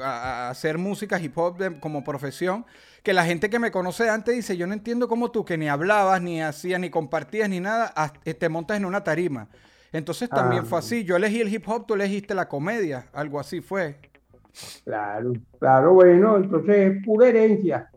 a, 0.04 0.48
a 0.48 0.50
hacer 0.52 0.78
música 0.78 1.20
hip 1.20 1.38
hop 1.38 1.58
de- 1.58 1.80
como 1.80 2.04
profesión, 2.04 2.66
que 3.04 3.14
la 3.14 3.26
gente 3.26 3.50
que 3.50 3.60
me 3.60 3.72
conoce 3.72 4.10
antes 4.10 4.36
dice, 4.36 4.58
yo 4.58 4.68
no 4.68 4.74
entiendo 4.74 5.08
cómo 5.08 5.32
tú, 5.32 5.46
que 5.46 5.58
ni 5.58 5.70
hablabas, 5.70 6.22
ni 6.22 6.42
hacías, 6.42 6.80
ni 6.80 6.90
compartías, 6.92 7.50
ni 7.50 7.60
nada, 7.60 7.94
eh, 8.26 8.34
te 8.36 8.50
montas 8.50 8.78
en 8.78 8.86
una 8.86 9.04
tarima. 9.04 9.50
Entonces 9.94 10.32
también 10.34 10.64
Ah. 10.64 10.66
fue 10.66 10.80
así, 10.80 11.04
yo 11.06 11.16
elegí 11.18 11.42
el 11.42 11.54
hip 11.54 11.68
hop, 11.70 11.88
tú 11.88 11.96
elegiste 11.96 12.36
la 12.36 12.48
comedia, 12.50 13.08
algo 13.14 13.40
así 13.40 13.62
fue. 13.62 14.00
Claro, 14.84 15.34
claro, 15.60 15.94
bueno, 15.94 16.38
entonces 16.38 16.76
es 16.98 17.04
pura 17.06 17.28
herencia. 17.28 17.90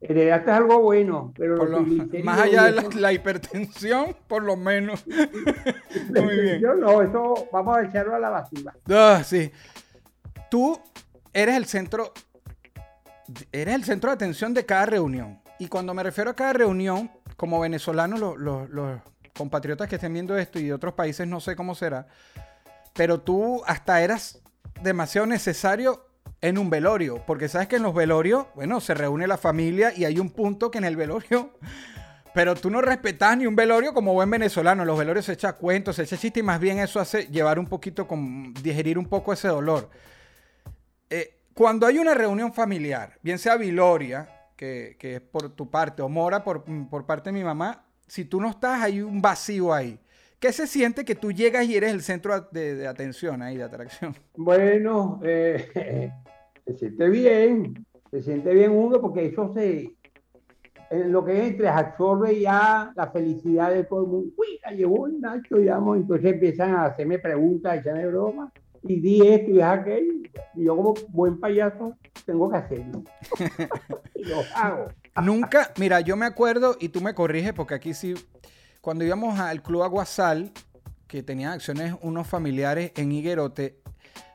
Heredaste 0.00 0.50
algo 0.52 0.80
bueno, 0.80 1.32
pero 1.36 1.56
Por 1.58 1.70
los 1.70 1.80
lo- 1.80 1.84
triglicéridos 1.86 2.24
más 2.24 2.40
allá 2.40 2.70
de 2.70 2.94
la, 3.00 3.12
hipertensión, 3.12 4.16
por 4.28 4.42
lo 4.44 4.56
menos. 4.56 5.04
Muy 6.10 6.40
bien. 6.40 6.60
Yo 6.60 6.74
no, 6.74 7.02
eso 7.02 7.48
vamos 7.52 7.76
a 7.76 7.82
echarlo 7.82 8.14
a 8.14 8.18
la 8.20 8.30
basura. 8.30 8.74
Ah, 8.88 9.22
sí. 9.24 9.50
Tú 10.50 10.80
eres 11.32 11.56
el 11.56 11.64
centro, 11.66 12.12
eres 13.52 13.74
el 13.74 13.84
centro 13.84 14.10
de 14.10 14.14
atención 14.14 14.54
de 14.54 14.64
cada 14.64 14.86
reunión. 14.86 15.40
Y 15.58 15.66
cuando 15.68 15.92
me 15.94 16.02
refiero 16.04 16.30
a 16.30 16.36
cada 16.36 16.52
reunión, 16.52 17.10
como 17.36 17.58
venezolanos, 17.60 18.20
lo- 18.20 18.36
lo- 18.36 18.66
los 18.68 19.00
compatriotas 19.36 19.88
que 19.88 19.96
estén 19.96 20.12
viendo 20.12 20.36
esto 20.38 20.58
y 20.58 20.64
de 20.66 20.72
otros 20.74 20.94
países 20.94 21.26
no 21.26 21.40
sé 21.40 21.54
cómo 21.56 21.74
será, 21.74 22.06
pero 22.94 23.20
tú 23.20 23.62
hasta 23.66 24.00
eras 24.02 24.40
demasiado 24.82 25.26
necesario 25.26 26.06
en 26.40 26.58
un 26.58 26.70
velorio, 26.70 27.22
porque 27.26 27.48
sabes 27.48 27.68
que 27.68 27.76
en 27.76 27.82
los 27.82 27.94
velorios, 27.94 28.46
bueno, 28.54 28.80
se 28.80 28.94
reúne 28.94 29.26
la 29.26 29.36
familia 29.36 29.92
y 29.96 30.04
hay 30.04 30.18
un 30.18 30.30
punto 30.30 30.70
que 30.70 30.78
en 30.78 30.84
el 30.84 30.96
velorio 30.96 31.52
pero 32.38 32.54
tú 32.54 32.70
no 32.70 32.80
respetas 32.80 33.36
ni 33.36 33.46
un 33.46 33.56
velorio 33.56 33.92
como 33.92 34.12
buen 34.12 34.30
venezolano. 34.30 34.82
En 34.82 34.86
los 34.86 34.96
velorios 34.96 35.24
se 35.24 35.32
echa 35.32 35.54
cuentos, 35.54 35.96
se 35.96 36.04
echa 36.04 36.16
chiste 36.16 36.38
y 36.38 36.44
más 36.44 36.60
bien 36.60 36.78
eso 36.78 37.00
hace 37.00 37.26
llevar 37.26 37.58
un 37.58 37.66
poquito, 37.66 38.06
digerir 38.62 38.96
un 38.96 39.06
poco 39.06 39.32
ese 39.32 39.48
dolor. 39.48 39.90
Eh, 41.10 41.40
cuando 41.52 41.84
hay 41.84 41.98
una 41.98 42.14
reunión 42.14 42.52
familiar, 42.52 43.18
bien 43.22 43.40
sea 43.40 43.56
Viloria, 43.56 44.28
que, 44.54 44.96
que 45.00 45.16
es 45.16 45.20
por 45.20 45.50
tu 45.50 45.68
parte, 45.68 46.00
o 46.00 46.08
Mora 46.08 46.44
por, 46.44 46.64
por 46.88 47.06
parte 47.06 47.30
de 47.30 47.32
mi 47.32 47.42
mamá, 47.42 47.84
si 48.06 48.24
tú 48.24 48.40
no 48.40 48.50
estás, 48.50 48.82
hay 48.82 49.00
un 49.00 49.20
vacío 49.20 49.72
ahí. 49.74 49.98
¿Qué 50.38 50.52
se 50.52 50.68
siente 50.68 51.04
que 51.04 51.16
tú 51.16 51.32
llegas 51.32 51.66
y 51.66 51.76
eres 51.76 51.92
el 51.92 52.02
centro 52.02 52.40
de, 52.52 52.76
de 52.76 52.86
atención 52.86 53.42
ahí, 53.42 53.56
de 53.56 53.64
atracción? 53.64 54.14
Bueno, 54.36 55.20
eh, 55.24 56.12
se 56.68 56.78
siente 56.78 57.08
bien, 57.08 57.86
se 58.10 58.22
siente 58.22 58.52
bien 58.52 58.72
uno 58.72 59.00
porque 59.00 59.26
eso 59.26 59.52
se, 59.54 59.96
en 60.90 61.12
lo 61.12 61.24
que 61.24 61.46
entre, 61.46 61.68
absorbe 61.68 62.40
ya 62.40 62.92
la 62.94 63.10
felicidad 63.10 63.72
de 63.72 63.84
todo 63.84 64.02
el 64.02 64.08
mundo. 64.08 64.34
Uy, 64.36 64.58
la 64.62 64.72
llevó 64.72 65.06
el 65.06 65.20
Nacho, 65.20 65.56
digamos, 65.56 65.96
entonces 65.96 66.32
empiezan 66.32 66.74
a 66.74 66.86
hacerme 66.86 67.18
preguntas, 67.18 67.72
a 67.72 67.76
echarme 67.76 68.06
bromas, 68.06 68.52
y 68.82 69.00
di 69.00 69.26
esto 69.26 69.50
y 69.50 69.60
haz 69.60 69.80
aquello. 69.80 70.12
Y 70.54 70.64
yo 70.64 70.76
como 70.76 70.94
buen 71.08 71.40
payaso 71.40 71.94
tengo 72.26 72.50
que 72.50 72.56
hacerlo. 72.56 73.02
y 74.14 74.24
lo 74.24 74.40
hago. 74.54 74.88
Nunca, 75.22 75.72
mira, 75.78 76.00
yo 76.00 76.16
me 76.16 76.26
acuerdo, 76.26 76.76
y 76.78 76.90
tú 76.90 77.00
me 77.00 77.14
corriges, 77.14 77.52
porque 77.52 77.74
aquí 77.74 77.94
sí, 77.94 78.14
cuando 78.80 79.04
íbamos 79.04 79.38
al 79.40 79.62
Club 79.62 79.82
Aguasal, 79.82 80.52
que 81.06 81.22
tenían 81.22 81.52
acciones 81.52 81.94
unos 82.02 82.26
familiares 82.26 82.92
en 82.94 83.10
Higuerote, 83.10 83.80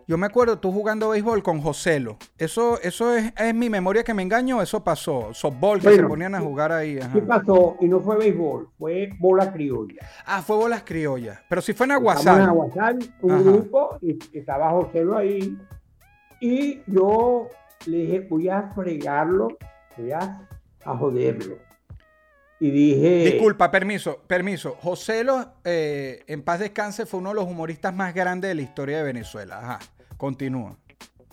yo 0.08 0.18
me 0.18 0.26
acuerdo 0.28 0.60
tú 0.60 0.72
jugando 0.72 1.10
béisbol 1.10 1.42
con 1.44 1.62
Joselo. 1.62 2.18
¿Eso, 2.38 2.80
eso 2.82 3.16
es, 3.16 3.34
es 3.38 3.54
mi 3.56 3.70
memoria 3.70 4.04
que 4.04 4.14
me 4.14 4.22
engaño 4.24 4.62
eso 4.62 4.84
pasó? 4.84 5.34
Softball, 5.34 5.80
que 5.80 5.96
se 5.96 6.04
ponían 6.04 6.36
a 6.36 6.40
jugar 6.42 6.72
ahí. 6.72 7.00
ajá. 7.00 7.14
¿Qué 7.14 7.22
pasó? 7.22 7.78
Y 7.82 7.88
no 7.88 8.00
fue 8.00 8.18
béisbol, 8.18 8.70
fue 8.78 9.10
bola 9.20 9.52
criolla. 9.52 10.08
Ah, 10.26 10.42
fue 10.42 10.56
bolas 10.56 10.84
criollas. 10.84 11.40
Pero 11.50 11.62
si 11.62 11.74
fue 11.74 11.86
en 11.86 11.92
Estamos 11.94 12.26
en 12.26 12.30
Aguasal. 12.42 12.50
Aguasal, 12.50 13.14
un 13.22 13.32
Ajá. 13.32 13.42
grupo, 13.44 13.98
y 14.02 14.18
estaba 14.38 14.70
Joselo 14.72 15.18
ahí. 15.18 15.58
Y 16.42 16.82
yo 16.88 17.48
le 17.86 17.98
dije, 17.98 18.20
voy 18.30 18.50
a 18.50 18.72
fregarlo, 18.76 19.48
voy 19.98 20.12
a, 20.12 20.48
a 20.84 20.98
joderlo. 20.98 21.56
Y 22.60 22.72
dije, 22.72 23.26
Disculpa, 23.32 23.70
permiso, 23.72 24.20
permiso. 24.26 24.78
Joselo, 24.82 25.54
eh, 25.66 26.24
en 26.28 26.44
paz 26.44 26.60
descanse, 26.62 27.06
fue 27.06 27.20
uno 27.20 27.30
de 27.30 27.36
los 27.36 27.46
humoristas 27.46 27.94
más 27.94 28.14
grandes 28.14 28.50
de 28.50 28.56
la 28.56 28.62
historia 28.62 28.98
de 29.00 29.04
Venezuela. 29.04 29.60
Ajá, 29.60 29.80
continúa. 30.24 30.78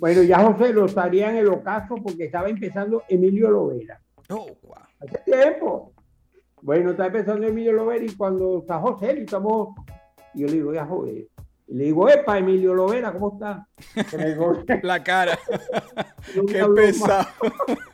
bueno, 0.01 0.25
ya 0.25 0.41
Joselo 0.41 0.87
estaría 0.87 1.31
en 1.31 1.37
el 1.37 1.47
ocaso 1.47 1.95
porque 2.03 2.25
estaba 2.25 2.49
empezando 2.49 3.05
Emilio 3.09 3.49
Lovera. 3.49 4.01
Oh, 4.31 4.49
guau. 4.61 4.83
Hace 4.99 5.19
tiempo. 5.19 5.93
Bueno, 6.61 6.91
está 6.91 7.07
empezando 7.07 7.47
Emilio 7.47 7.73
Lovera 7.73 8.05
y 8.05 8.17
cuando 8.17 8.59
está 8.59 8.81
José 8.81 9.15
y 9.17 9.23
estamos, 9.23 9.77
yo 10.35 10.47
le 10.49 10.53
digo, 10.55 10.71
voy 10.71 10.79
a 10.79 10.87
joder. 10.87 11.29
Le 11.69 11.85
digo, 11.85 12.09
epa, 12.09 12.37
Emilio 12.39 12.75
Lovera, 12.75 13.13
¿cómo 13.13 13.35
está? 13.35 13.69
La 14.83 15.05
cara. 15.05 15.39
"No 16.35 16.43
me 16.43 16.53
Qué 16.53 16.61
habló 16.61 16.75
más". 16.75 16.85
pesado. 16.87 17.27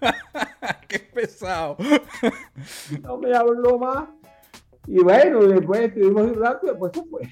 Qué 0.88 0.98
pesado. 0.98 1.76
no 3.02 3.18
me 3.18 3.34
habló 3.36 3.78
más. 3.78 4.08
Y 4.86 5.02
bueno, 5.02 5.40
después 5.40 5.80
estuvimos 5.80 6.22
un 6.22 6.34
rato 6.42 6.66
y 6.66 6.70
después 6.70 6.92
se 6.94 7.04
fue. 7.04 7.28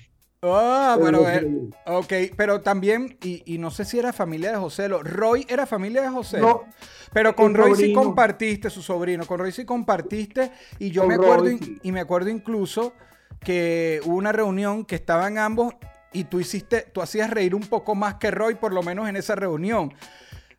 Ah, 0.53 0.97
Pero 0.99 1.21
bueno, 1.23 1.49
no 1.49 1.69
eh, 1.69 1.71
ok, 1.87 2.13
pero 2.37 2.61
también, 2.61 3.17
y, 3.23 3.43
y 3.47 3.59
no 3.59 3.71
sé 3.71 3.85
si 3.85 3.99
era 3.99 4.13
familia 4.13 4.51
de 4.53 4.59
Joselo. 4.59 5.03
Roy 5.03 5.47
era 5.49 5.67
familia 5.67 6.03
de 6.03 6.09
Joselo. 6.09 6.47
No, 6.47 6.63
pero 7.13 7.35
con 7.37 7.55
Roy 7.55 7.75
sí 7.77 7.93
compartiste, 7.93 8.69
su 8.71 8.83
sobrino. 8.83 9.27
Con 9.27 9.39
Roy 9.39 9.53
sí 9.53 9.65
compartiste. 9.65 10.51
Y 10.79 10.91
yo 10.91 11.03
Con 11.03 11.09
me 11.09 11.15
acuerdo, 11.15 11.49
in- 11.51 11.81
y 11.83 11.93
me 11.93 12.01
acuerdo 12.01 12.29
incluso 12.31 12.93
que 13.41 14.01
hubo 14.05 14.17
una 14.17 14.33
reunión 14.33 14.85
que 14.85 14.95
estaban 14.97 15.39
ambos 15.39 15.75
y 16.13 16.25
tú 16.25 16.39
hiciste, 16.41 16.83
tú 16.93 17.03
hacías 17.03 17.29
reír 17.31 17.55
un 17.55 17.63
poco 17.67 17.95
más 17.95 18.15
que 18.17 18.31
Roy, 18.31 18.55
por 18.55 18.73
lo 18.73 18.83
menos 18.83 19.09
en 19.09 19.17
esa 19.17 19.35
reunión. 19.35 19.93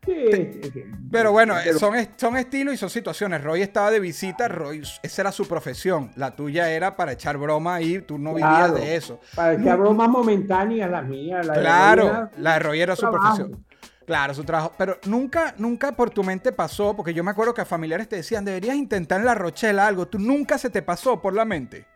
Sí, 0.06 0.28
sí, 0.32 0.72
sí. 0.72 0.84
Pero 1.12 1.32
bueno, 1.32 1.56
son, 1.80 1.96
son 2.16 2.38
estilos 2.38 2.74
y 2.74 2.78
son 2.78 2.90
situaciones. 2.90 3.44
Roy 3.44 3.62
estaba 3.62 3.90
de 3.92 4.00
visita, 4.00 4.48
Roy, 4.48 4.84
esa 5.02 5.22
era 5.22 5.32
su 5.32 5.48
profesión. 5.48 6.12
La 6.16 6.36
tuya 6.36 6.70
era 6.70 6.96
para 6.96 7.14
echar 7.14 7.38
broma 7.38 7.82
y 7.82 8.00
tú 8.02 8.18
no 8.18 8.34
vivías 8.34 8.74
de 8.74 8.96
eso. 8.96 9.20
Parecía 9.36 9.76
bromas 9.76 10.10
momentáneas 10.10 10.90
las 10.92 11.06
mías. 11.08 11.46
La 11.46 11.54
de 11.54 11.60
Claro, 11.62 12.04
Lovera, 12.04 12.32
la 12.38 12.54
de 12.54 12.60
Roy 12.60 12.82
era 12.82 12.96
su 12.96 13.02
trabajo. 13.02 13.36
profesión. 13.38 13.66
Claro, 14.06 14.34
su 14.36 14.44
trabajo. 14.44 14.72
Pero 14.78 14.98
nunca, 15.08 15.56
nunca 15.58 15.92
por 15.94 16.12
tu 16.12 16.24
mente 16.24 16.52
pasó, 16.52 16.96
porque 16.96 17.14
yo 17.14 17.24
me 17.24 17.32
acuerdo 17.32 17.56
que 17.56 17.62
a 17.62 17.66
familiares 17.66 18.08
te 18.08 18.18
decían, 18.18 18.46
deberías 18.46 18.76
intentar 18.76 19.20
en 19.20 19.26
la 19.26 19.34
Rochela 19.34 19.88
algo. 19.88 20.08
Tú 20.08 20.20
nunca 20.20 20.60
se 20.60 20.70
te 20.70 20.84
pasó 20.84 21.20
por 21.22 21.34
la 21.34 21.44
mente. 21.46 21.88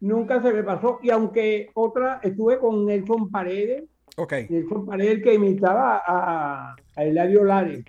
Nunca 0.00 0.42
se 0.42 0.52
me 0.52 0.62
pasó. 0.62 0.98
Y 1.02 1.10
aunque 1.10 1.70
otra, 1.74 2.20
estuve 2.22 2.58
con 2.58 2.84
Nelson 2.86 3.30
Paredes, 3.30 3.84
Ok. 4.16 4.32
Nelson 4.48 4.86
Paredes 4.86 5.22
que 5.22 5.34
imitaba 5.34 6.02
a, 6.06 6.76
a 6.96 7.04
Eladio 7.04 7.44
Lares. 7.44 7.84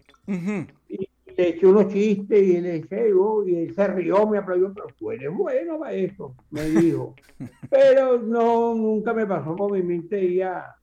Y 0.88 1.10
le 1.38 1.50
eché 1.50 1.66
unos 1.66 1.88
chistes 1.92 2.44
y 2.44 2.56
él, 2.58 2.66
eché, 2.66 3.12
oh, 3.14 3.44
y 3.46 3.56
él 3.56 3.74
se 3.74 3.88
rió, 3.88 4.28
me 4.28 4.38
aplaudió, 4.38 4.74
pero 4.74 4.88
tú 4.98 5.12
eres 5.12 5.32
bueno 5.34 5.80
para 5.80 5.94
eso, 5.94 6.36
me 6.52 6.64
dijo. 6.64 7.16
pero 7.70 8.20
no, 8.20 8.76
nunca 8.76 9.14
me 9.14 9.26
pasó 9.26 9.56
por 9.56 9.72
mi 9.72 9.82
mente 9.82 10.22
ir 10.22 10.44
a, 10.44 10.76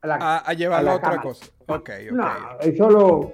a 0.00 0.06
la 0.06 0.14
A, 0.16 0.38
a 0.38 0.52
llevarlo 0.54 0.90
a 0.90 0.94
a 0.94 0.98
la 1.00 1.08
otra 1.08 1.22
cosa. 1.22 1.46
Ok, 1.66 1.90
ok. 2.10 2.12
No, 2.12 2.28
eso 2.60 2.90
lo, 2.90 3.32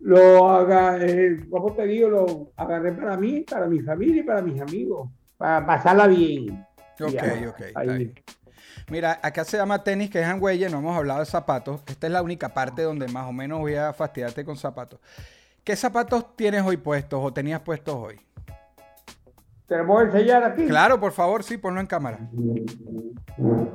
lo 0.00 0.48
agarré, 0.48 1.48
como 1.48 1.72
te 1.74 1.86
digo, 1.86 2.08
lo 2.08 2.52
agarré 2.56 2.92
para 2.92 3.16
mí, 3.16 3.40
para 3.40 3.66
mi 3.66 3.80
familia 3.80 4.22
y 4.22 4.24
para 4.24 4.42
mis 4.42 4.60
amigos, 4.60 5.10
para 5.36 5.66
pasarla 5.66 6.06
bien. 6.06 6.64
Ok, 7.00 7.10
Ya, 7.12 7.48
ok. 7.48 7.62
Mira, 8.90 9.20
acá 9.22 9.44
se 9.44 9.56
llama 9.56 9.84
tenis, 9.84 10.10
que 10.10 10.20
es 10.20 10.26
en 10.26 10.40
no 10.40 10.78
hemos 10.78 10.96
hablado 10.96 11.20
de 11.20 11.26
zapatos. 11.26 11.80
Esta 11.86 12.08
es 12.08 12.12
la 12.12 12.22
única 12.22 12.48
parte 12.48 12.82
donde 12.82 13.06
más 13.06 13.28
o 13.28 13.32
menos 13.32 13.60
voy 13.60 13.76
a 13.76 13.92
fastidiarte 13.92 14.44
con 14.44 14.56
zapatos. 14.56 14.98
¿Qué 15.62 15.76
zapatos 15.76 16.34
tienes 16.34 16.62
hoy 16.64 16.76
puestos 16.76 17.20
o 17.22 17.32
tenías 17.32 17.60
puestos 17.60 17.94
hoy? 17.94 18.20
Te 19.68 19.76
lo 19.76 19.86
voy 19.86 20.02
a 20.02 20.06
enseñar 20.06 20.42
aquí. 20.42 20.66
Claro, 20.66 20.98
por 20.98 21.12
favor, 21.12 21.44
sí, 21.44 21.56
ponlo 21.56 21.80
en 21.80 21.86
cámara. 21.86 22.18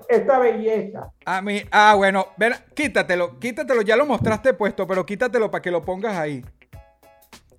Esta 0.09 0.37
belleza. 0.37 1.09
A 1.25 1.41
mí, 1.41 1.61
ah, 1.71 1.93
bueno, 1.95 2.27
ven, 2.35 2.51
quítatelo, 2.73 3.39
quítatelo, 3.39 3.83
ya 3.83 3.95
lo 3.95 4.05
mostraste 4.05 4.53
puesto, 4.53 4.85
pero 4.85 5.05
quítatelo 5.05 5.49
para 5.49 5.61
que 5.61 5.71
lo 5.71 5.81
pongas 5.81 6.17
ahí. 6.17 6.43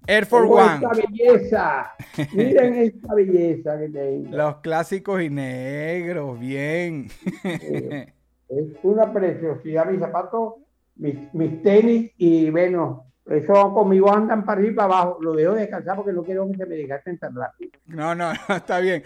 Air 0.07 0.27
Force 0.27 0.49
Tengo 0.49 0.55
One, 0.55 0.75
Esta 0.75 0.91
belleza. 0.95 1.93
Miren 2.33 2.75
esta 2.83 3.15
belleza 3.15 3.79
que 3.79 3.89
tengo. 3.89 4.37
los 4.37 4.57
clásicos 4.59 5.23
y 5.23 5.31
negros, 5.31 6.39
bien. 6.39 7.09
Eh, 7.45 8.13
Es 8.49 8.65
una 8.83 9.13
preciosidad 9.13 9.87
mis 9.87 10.01
zapatos, 10.01 10.55
mis, 10.97 11.33
mis 11.35 11.63
tenis 11.63 12.13
y 12.17 12.49
bueno, 12.51 13.13
eso 13.27 13.73
conmigo 13.75 14.13
andan 14.13 14.45
para 14.45 14.61
arriba 14.61 14.73
y 14.73 14.77
para 14.77 14.87
abajo. 15.01 15.19
Lo 15.21 15.33
dejo 15.35 15.55
descansar 15.55 15.97
porque 15.97 16.13
no 16.13 16.23
quiero 16.25 16.49
que 16.49 16.57
se 16.57 16.67
me 16.67 16.77
desgasten 16.77 17.19
tan 17.19 17.35
rápido. 17.35 17.73
No, 17.87 18.15
no, 18.15 18.33
no, 18.49 18.57
está 18.57 18.79
bien. 18.81 19.03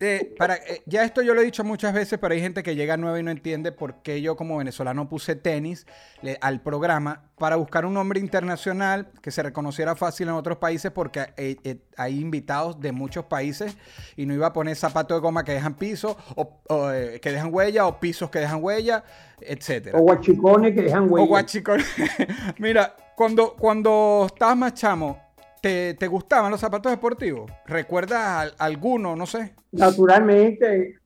Eh, 0.00 0.34
para, 0.38 0.54
eh, 0.56 0.82
ya 0.86 1.04
esto 1.04 1.20
yo 1.22 1.34
lo 1.34 1.42
he 1.42 1.44
dicho 1.44 1.62
muchas 1.62 1.92
veces, 1.92 2.18
pero 2.18 2.32
hay 2.34 2.40
gente 2.40 2.62
que 2.62 2.74
llega 2.74 2.96
nueva 2.96 3.20
y 3.20 3.22
no 3.22 3.30
entiende 3.30 3.70
por 3.70 4.02
qué 4.02 4.22
yo 4.22 4.34
como 4.36 4.56
venezolano 4.56 5.08
puse 5.08 5.36
tenis 5.36 5.86
le- 6.22 6.38
al 6.40 6.62
programa 6.62 7.24
para 7.38 7.56
buscar 7.56 7.84
un 7.84 7.94
nombre 7.94 8.18
internacional 8.20 9.08
que 9.22 9.30
se 9.30 9.42
reconociera 9.42 9.94
fácil 9.96 10.28
en 10.28 10.34
otros 10.34 10.58
países 10.58 10.90
porque 10.90 11.20
eh, 11.36 11.56
eh, 11.64 11.76
hay 11.96 12.18
invitados 12.18 12.80
de 12.80 12.92
muchos 12.92 13.26
países 13.26 13.76
y 14.16 14.24
no 14.26 14.34
iba 14.34 14.46
a 14.46 14.52
poner 14.52 14.74
zapatos 14.76 15.16
de 15.18 15.20
goma 15.20 15.44
que 15.44 15.52
dejan 15.52 15.74
piso 15.74 16.16
o, 16.34 16.60
o, 16.68 16.90
eh, 16.90 17.20
que 17.20 17.30
dejan 17.32 17.52
huella 17.54 17.86
o 17.86 18.00
pisos 18.00 18.30
que 18.30 18.38
dejan 18.40 18.62
huella, 18.64 19.04
etcétera. 19.40 19.98
O 19.98 20.02
guachicones 20.02 20.74
que 20.74 20.82
dejan 20.82 21.04
O 21.04 21.06
huella. 21.12 21.26
guachicón. 21.26 21.80
Mira, 22.58 22.94
cuando, 23.16 23.54
cuando 23.54 24.24
estabas 24.32 24.56
más 24.56 24.74
chamo, 24.74 25.29
¿te, 25.60 25.94
te 25.94 26.06
gustaban 26.06 26.50
los 26.50 26.60
zapatos 26.60 26.90
deportivos? 26.92 27.50
¿Recuerdas 27.66 28.20
al- 28.26 28.54
alguno, 28.58 29.14
no 29.16 29.26
sé? 29.26 29.54
Naturalmente, 29.72 30.98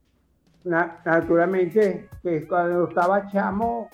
na- 0.65 1.01
naturalmente, 1.05 2.09
que 2.23 2.47
cuando 2.47 2.89
estaba 2.89 3.31
chamo, 3.31 3.89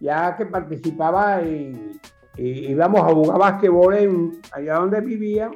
ya 0.00 0.36
que 0.36 0.46
participaba 0.46 1.42
y, 1.42 1.98
y 2.36 2.48
íbamos 2.70 3.00
a 3.00 3.14
jugar 3.14 3.38
basquetbol 3.38 3.94
en, 3.94 4.40
allá 4.52 4.74
donde 4.74 5.00
vivía, 5.00 5.50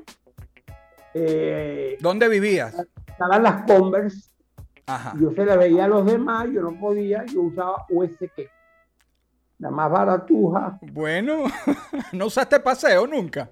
eh, 1.14 1.96
¿Dónde 2.00 2.28
vivías? 2.28 2.74
estaban 3.06 3.42
las 3.42 3.62
Converse, 3.62 4.30
Ajá. 4.86 5.12
yo 5.20 5.30
se 5.32 5.44
las 5.44 5.58
veía 5.58 5.84
a 5.84 5.88
los 5.88 6.06
demás, 6.06 6.46
yo 6.52 6.62
no 6.62 6.78
podía, 6.78 7.24
yo 7.26 7.42
usaba 7.42 7.84
USK, 7.90 8.48
la 9.58 9.70
más 9.70 9.90
baratuja. 9.90 10.78
Bueno, 10.92 11.44
¿no 12.12 12.26
usaste 12.26 12.60
paseo 12.60 13.06
nunca? 13.06 13.50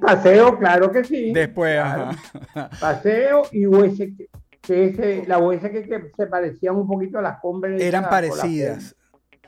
Paseo, 0.00 0.58
claro 0.58 0.90
que 0.90 1.04
sí. 1.04 1.32
Después, 1.32 1.74
Claro. 1.74 2.10
ajá. 2.54 2.70
Paseo 2.80 3.42
y 3.52 3.66
USK, 3.66 4.28
que 4.62 4.84
ese, 4.86 5.24
la 5.26 5.38
USK 5.38 5.70
que 5.70 6.10
se 6.16 6.26
parecían 6.26 6.76
un 6.76 6.86
poquito 6.88 7.18
a 7.18 7.22
las 7.22 7.40
Converse. 7.40 7.86
Eran 7.86 8.02
la 8.04 8.10
parecidas. 8.10 8.96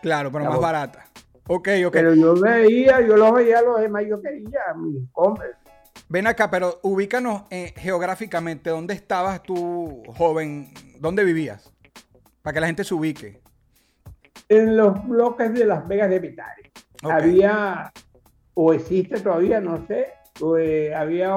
Claro, 0.03 0.31
pero 0.31 0.45
La 0.45 0.51
más 0.51 0.61
baratas. 0.61 1.05
Ok, 1.49 1.69
ok. 1.87 1.93
Pero 1.93 2.15
yo 2.15 2.35
veía, 2.39 3.01
yo 3.01 3.17
los 3.17 3.33
veía 3.33 3.59
a 3.61 3.63
los 3.63 3.81
demás, 3.81 4.05
yo 4.09 4.21
quería 4.21 4.61
mis 4.77 5.09
Converse. 5.13 5.57
Ven 6.11 6.27
acá, 6.27 6.51
pero 6.51 6.79
ubícanos 6.83 7.43
eh, 7.51 7.73
geográficamente. 7.77 8.71
¿Dónde 8.71 8.95
estabas 8.95 9.43
tú, 9.43 10.03
joven? 10.17 10.69
¿Dónde 11.01 11.25
vivías? 11.25 11.73
Para 12.43 12.55
que 12.55 12.61
la 12.61 12.67
gente 12.67 12.85
se 12.85 12.95
ubique. 12.95 13.41
En 14.49 14.77
los 14.77 15.07
bloques 15.07 15.53
de 15.53 15.65
Las 15.67 15.87
Vegas 15.89 16.09
de 16.09 16.19
Vitari. 16.19 16.63
Ok. 17.03 17.11
Había, 17.13 17.93
o 18.61 18.73
existe 18.73 19.21
todavía, 19.21 19.61
no 19.61 19.87
sé, 19.87 20.07
pues, 20.37 20.93
había 20.93 21.31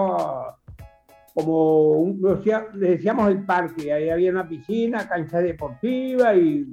como 1.35 1.91
un, 1.91 2.19
le 2.73 2.89
decíamos 2.89 3.29
el 3.29 3.45
parque, 3.45 3.93
ahí 3.93 4.09
había 4.09 4.31
una 4.31 4.47
piscina, 4.49 5.07
cancha 5.07 5.39
deportiva 5.39 6.33
y 6.33 6.65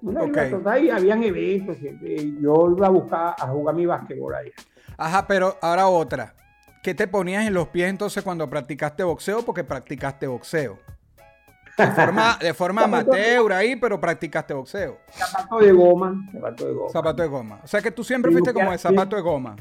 una 0.00 0.22
Ok. 0.22 0.28
isla 0.28 0.50
total, 0.50 0.84
y 0.84 0.88
habían 0.88 1.22
eventos. 1.22 1.76
siempre, 1.76 2.14
y 2.14 2.40
yo 2.40 2.74
iba 2.74 2.86
a 2.86 2.90
buscar 2.90 3.34
a 3.38 3.48
jugar 3.48 3.74
mi 3.74 3.84
basquetbol 3.84 4.34
ahí. 4.34 4.50
Ajá, 4.96 5.26
pero 5.26 5.58
ahora 5.60 5.88
otra. 5.88 6.34
¿Qué 6.82 6.94
te 6.94 7.06
ponías 7.06 7.46
en 7.46 7.52
los 7.52 7.68
pies 7.68 7.90
entonces 7.90 8.24
cuando 8.24 8.48
practicaste 8.48 9.02
boxeo? 9.02 9.42
Porque 9.44 9.62
practicaste 9.62 10.26
boxeo. 10.26 10.78
De 11.86 11.92
forma, 11.92 12.38
de 12.40 12.54
forma 12.54 12.82
amateur 12.84 13.52
ahí, 13.52 13.76
pero 13.76 14.00
practicacaste 14.00 14.54
boxeo. 14.54 14.98
Zapato 15.12 15.58
de 15.58 15.72
goma, 15.72 16.14
zapato 16.32 16.66
de 16.66 16.72
goma. 16.72 16.90
Zapato 16.92 17.22
de 17.22 17.28
goma. 17.28 17.60
O 17.64 17.66
sea 17.66 17.80
que 17.80 17.90
tú 17.90 18.04
siempre 18.04 18.30
fuiste 18.32 18.52
como 18.52 18.70
de 18.72 18.78
zapato 18.78 19.16
de 19.16 19.22
goma. 19.22 19.56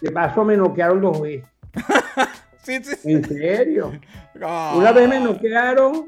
De 0.00 0.10
paso 0.10 0.44
me 0.44 0.56
noquearon 0.56 1.00
dos 1.00 1.20
veces. 1.20 1.48
Sí, 2.62 2.82
sí. 2.82 2.96
sí. 3.00 3.12
En 3.12 3.24
serio. 3.24 3.92
Ah. 4.42 4.74
Una 4.76 4.90
vez 4.90 5.08
me 5.08 5.20
noquearon 5.20 6.06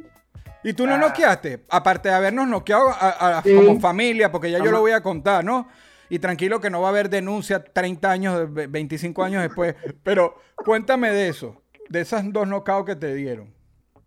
¿Y 0.64 0.72
tú 0.72 0.88
no 0.88 0.98
noqueaste? 0.98 1.64
Aparte 1.70 2.08
de 2.08 2.16
habernos 2.16 2.48
noqueado 2.48 2.88
a- 2.88 3.38
a- 3.38 3.42
Sí. 3.44 3.54
como 3.54 3.78
familia, 3.78 4.32
porque 4.32 4.50
ya 4.50 4.58
yo 4.58 4.72
lo 4.72 4.80
voy 4.80 4.90
a 4.90 5.00
contar, 5.00 5.44
¿no? 5.44 5.68
Y 6.10 6.18
tranquilo 6.18 6.60
que 6.60 6.68
no 6.68 6.80
va 6.80 6.88
a 6.88 6.90
haber 6.90 7.08
denuncia 7.10 7.62
30 7.62 8.10
años, 8.10 8.52
ve- 8.52 8.66
25 8.66 9.22
años 9.22 9.42
después. 9.42 9.76
Pero 10.02 10.34
cuéntame 10.56 11.10
de 11.12 11.28
eso, 11.28 11.62
de 11.88 12.00
esas 12.00 12.24
dos 12.32 12.48
knockouts 12.48 12.86
que 12.86 12.96
te 12.96 13.14
dieron. 13.14 13.54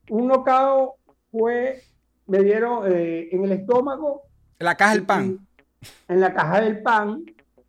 un 0.10 0.28
nocao 0.28 0.96
fue, 1.32 1.82
me 2.28 2.44
dieron 2.44 2.92
eh, 2.92 3.30
en 3.32 3.44
el 3.46 3.52
estómago, 3.54 4.24
La 4.60 4.76
caja 4.76 4.94
del 4.94 5.06
pan. 5.06 5.40
en 6.08 6.20
la 6.20 6.34
caja 6.34 6.62
del 6.62 6.82
pan, 6.82 7.24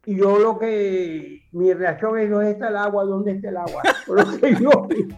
y 0.05 0.17
yo 0.17 0.39
lo 0.39 0.59
que, 0.59 1.43
mi 1.53 1.73
reacción 1.73 2.19
es, 2.19 2.29
¿dónde 2.31 2.51
está 2.53 2.69
el 2.69 2.77
agua? 2.77 3.05
¿Dónde 3.05 3.33
está 3.33 3.49
el 3.51 3.57
agua? 3.57 3.83
Por 4.07 4.27
lo 4.27 4.39
que 4.41 4.55
yo 4.57 4.87
vi. 4.89 5.09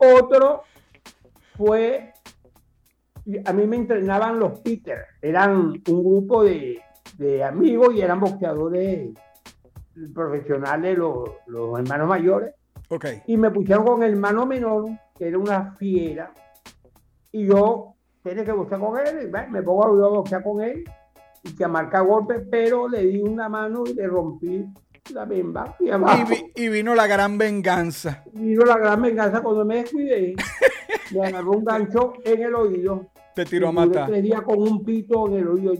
Otro 0.00 0.62
fue, 1.56 2.12
a 3.44 3.52
mí 3.52 3.66
me 3.66 3.76
entrenaban 3.76 4.38
los 4.38 4.60
Peter, 4.60 5.04
eran 5.22 5.80
un 5.88 6.04
grupo 6.04 6.44
de, 6.44 6.80
de 7.16 7.44
amigos 7.44 7.94
y 7.94 8.00
eran 8.00 8.20
boxeadores 8.20 9.10
profesionales, 10.14 10.96
los, 10.98 11.30
los 11.46 11.78
hermanos 11.78 12.08
mayores. 12.08 12.54
Ok. 12.90 13.04
y 13.26 13.36
me 13.36 13.50
pusieron 13.50 13.84
con 13.84 14.02
el 14.02 14.12
hermano 14.12 14.46
menor, 14.46 14.86
que 15.18 15.28
era 15.28 15.36
una 15.38 15.74
fiera, 15.74 16.32
y 17.32 17.46
yo 17.46 17.94
tenía 18.22 18.44
que 18.44 18.52
boxear 18.52 18.80
con 18.80 18.98
él, 18.98 19.22
y 19.24 19.26
bueno, 19.30 19.48
me 19.50 19.62
pongo 19.62 19.84
a 19.84 20.08
boxear 20.08 20.42
con 20.42 20.60
él, 20.62 20.84
y 21.42 21.54
que 21.54 21.64
a 21.64 21.68
marcar 21.68 22.04
golpes, 22.04 22.42
pero 22.50 22.88
le 22.88 23.04
di 23.04 23.20
una 23.22 23.48
mano 23.48 23.84
y 23.86 23.94
le 23.94 24.06
rompí 24.06 24.66
la 25.12 25.24
bemba 25.24 25.74
y 25.80 25.88
Y, 25.88 26.64
y 26.64 26.68
vino 26.68 26.94
la 26.94 27.06
gran 27.06 27.38
venganza. 27.38 28.24
Vino 28.32 28.64
la 28.64 28.76
gran 28.78 29.00
venganza 29.00 29.40
cuando 29.40 29.64
me 29.64 29.76
descuidé, 29.76 30.34
me 31.12 31.26
agarró 31.26 31.52
un 31.52 31.64
gancho 31.64 32.12
en 32.24 32.42
el 32.42 32.54
oído, 32.54 33.06
Te 33.34 33.44
tiró 33.44 33.68
a 33.68 33.72
matar. 33.72 34.08
tres 34.08 34.22
días 34.22 34.42
con 34.42 34.60
un 34.60 34.84
pito 34.84 35.28
en 35.28 35.34
el 35.34 35.48
oído. 35.48 35.72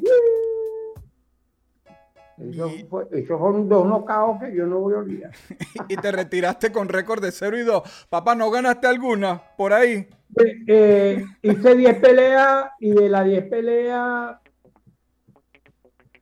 Eso 2.40 2.70
fue- 2.88 3.07
esos 3.12 3.38
son 3.38 3.68
dos 3.68 3.87
nocaos 3.87 4.40
que 4.40 4.55
yo 4.55 4.66
no 4.66 4.79
voy 4.79 4.94
a 4.94 4.98
olvidar. 4.98 5.33
Y 5.88 5.96
te 5.96 6.12
retiraste 6.12 6.70
con 6.70 6.88
récord 6.88 7.22
de 7.22 7.33
0 7.33 7.59
y 7.59 7.62
2. 7.62 8.07
Papá, 8.09 8.35
¿no 8.35 8.51
ganaste 8.51 8.87
alguna 8.87 9.42
por 9.57 9.72
ahí? 9.72 10.09
Eh, 10.37 10.57
eh, 10.66 11.24
hice 11.42 11.74
10 11.74 11.98
peleas 12.01 12.66
y 12.79 12.90
de 12.92 13.09
las 13.09 13.24
10 13.24 13.44
peleas, 13.48 14.37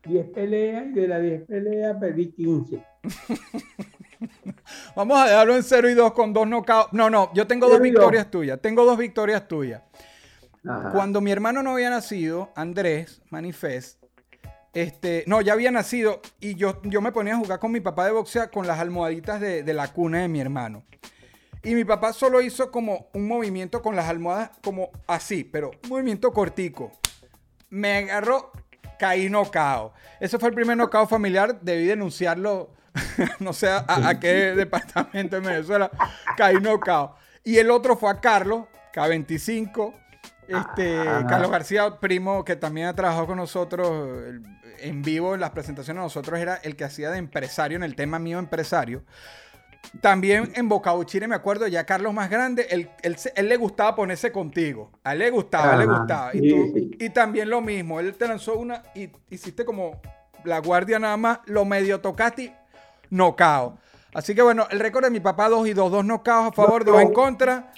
10 0.05 0.27
peleas 0.31 0.87
y 0.87 0.93
de 0.93 1.09
las 1.09 1.23
10 1.23 1.43
peleas 1.47 1.97
perdí 2.01 2.31
15. 2.33 2.85
Vamos 4.95 5.19
a 5.19 5.27
dejarlo 5.27 5.57
en 5.57 5.63
0 5.63 5.91
y 5.91 5.95
2 5.95 6.13
con 6.13 6.33
dos 6.33 6.47
knockouts. 6.47 6.93
No, 6.93 7.11
no, 7.11 7.31
yo 7.35 7.47
tengo 7.47 7.69
dos. 7.69 7.81
victorias 7.81 8.31
tuyas. 8.31 8.61
Tengo 8.61 8.85
dos 8.85 8.97
victorias 8.97 9.47
tuyas. 9.47 9.83
Ajá. 10.67 10.91
Cuando 10.93 11.21
mi 11.21 11.31
hermano 11.31 11.63
no 11.63 11.73
había 11.73 11.91
nacido, 11.91 12.51
Andrés 12.57 13.23
Manifest, 13.31 14.03
este, 14.77 15.25
no, 15.27 15.41
ya 15.41 15.55
había 15.55 15.71
nacido 15.71 16.21
y 16.39 16.55
yo, 16.55 16.83
yo 16.83 17.01
me 17.01 17.11
ponía 17.11 17.33
a 17.33 17.39
jugar 17.39 17.59
con 17.59 17.73
mi 17.73 17.81
papá 17.81 18.05
de 18.05 18.13
boxeo 18.13 18.51
con 18.51 18.67
las 18.67 18.79
almohaditas 18.79 19.41
de, 19.41 19.63
de 19.63 19.73
la 19.73 19.91
cuna 19.91 20.21
de 20.21 20.29
mi 20.29 20.39
hermano. 20.39 20.85
Y 21.63 21.75
mi 21.75 21.87
papá 21.87 22.13
solo 22.13 22.43
hizo 22.43 22.71
como 22.71 23.09
un 23.15 23.27
movimiento 23.27 23.81
con 23.81 23.97
las 23.97 24.07
almohadas 24.07 24.51
como 24.63 24.91
así, 25.07 25.45
pero 25.45 25.71
un 25.85 25.89
movimiento 25.89 26.31
cortico. 26.31 26.93
Me 27.71 27.97
agarró, 27.97 28.53
caí 28.99 29.31
nocao. 29.31 29.95
Ese 30.21 30.39
fue 30.39 30.51
el 30.51 30.55
primer 30.55 30.77
nocao 30.77 31.09
familiar, 31.09 31.59
debí 31.63 31.87
denunciarlo, 31.87 32.75
no 33.41 33.55
sé 33.55 33.71
a, 33.71 33.83
a 33.89 34.21
qué 34.21 34.55
departamento 34.55 35.41
de 35.41 35.49
Venezuela, 35.49 35.91
caí 36.37 36.57
nocao. 36.57 37.17
Y 37.45 37.57
el 37.57 37.71
otro 37.71 37.97
fue 37.97 38.11
a 38.11 38.21
Carlos, 38.21 38.67
K25, 38.93 39.95
este, 40.49 40.99
Ajá. 40.99 41.27
Carlos 41.27 41.51
García, 41.51 41.99
primo 42.01 42.45
que 42.45 42.57
también 42.57 42.87
ha 42.89 42.95
trabajado 42.95 43.27
con 43.27 43.37
nosotros 43.39 44.23
en 44.81 45.03
vivo 45.03 45.35
en 45.35 45.41
las 45.41 45.51
presentaciones 45.51 46.01
de 46.01 46.05
nosotros, 46.05 46.39
era 46.39 46.57
el 46.57 46.77
que 46.77 46.85
hacía 46.85 47.11
de 47.11 47.19
empresario 47.19 47.77
en 47.77 47.83
el 47.83 47.95
tema 47.97 48.19
mío 48.19 48.39
empresario. 48.39 49.03
También 50.01 50.53
en 50.57 50.69
Bocauchire, 50.69 51.29
me 51.29 51.37
acuerdo, 51.37 51.67
ya 51.69 51.85
Carlos 51.87 52.13
más 52.13 52.29
grande, 52.29 52.67
él, 52.71 52.91
él 53.03 53.17
él 53.37 53.49
le 53.49 53.57
gustaba 53.57 53.95
ponerse 53.95 54.33
contigo. 54.33 54.91
A 55.05 55.13
él 55.13 55.21
le 55.21 55.31
gustaba, 55.31 55.71
a 55.71 55.73
él 55.75 55.79
le 55.81 55.87
gustaba. 55.87 56.31
Y, 56.35 56.51
tú- 56.51 56.73
sí. 56.75 56.91
y 56.99 57.11
también 57.11 57.49
lo 57.49 57.61
mismo, 57.61 58.01
él 58.01 58.15
te 58.15 58.27
lanzó 58.27 58.59
una 58.59 58.83
y 58.95 59.11
hiciste 59.31 59.65
como 59.65 60.01
la 60.45 60.59
guardia 60.59 60.99
nada 60.99 61.17
más, 61.17 61.39
lo 61.47 61.65
medio 61.65 62.01
tocaste 62.01 62.43
y 62.43 62.53
nocao. 63.11 63.79
Así 64.13 64.35
que 64.35 64.43
bueno, 64.43 64.67
el 64.71 64.81
récord 64.81 65.05
de 65.05 65.11
mi 65.11 65.21
papá, 65.21 65.49
dos 65.49 65.67
y 65.69 65.73
dos, 65.73 65.91
dos 65.93 66.05
nocaos 66.05 66.49
a 66.49 66.53
favor, 66.53 66.85
dos 66.85 67.01
en 67.01 67.13
contra, 67.13 67.73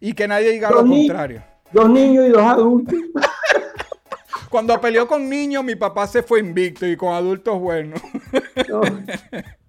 y 0.00 0.12
que 0.12 0.28
nadie 0.28 0.50
diga 0.50 0.70
lo 0.70 0.86
contrario. 0.86 1.42
Dos 1.72 1.90
niños 1.90 2.26
y 2.26 2.30
dos 2.30 2.42
adultos. 2.42 2.98
Cuando 4.50 4.80
peleó 4.80 5.06
con 5.06 5.28
niños, 5.28 5.62
mi 5.62 5.76
papá 5.76 6.06
se 6.06 6.22
fue 6.22 6.40
invicto 6.40 6.86
y 6.86 6.96
con 6.96 7.14
adultos, 7.14 7.58
bueno. 7.58 7.96
No, 8.68 8.80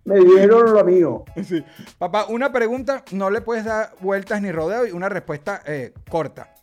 me 0.03 0.19
dieron 0.19 0.73
lo 0.73 0.83
mío. 0.83 1.23
Sí. 1.43 1.63
Papá, 1.99 2.25
una 2.25 2.51
pregunta, 2.51 3.03
no 3.11 3.29
le 3.29 3.41
puedes 3.41 3.65
dar 3.65 3.93
vueltas 4.01 4.41
ni 4.41 4.51
rodeo 4.51 4.87
y 4.87 4.91
una 4.91 5.07
respuesta 5.07 5.61
eh, 5.65 5.93
corta, 6.09 6.55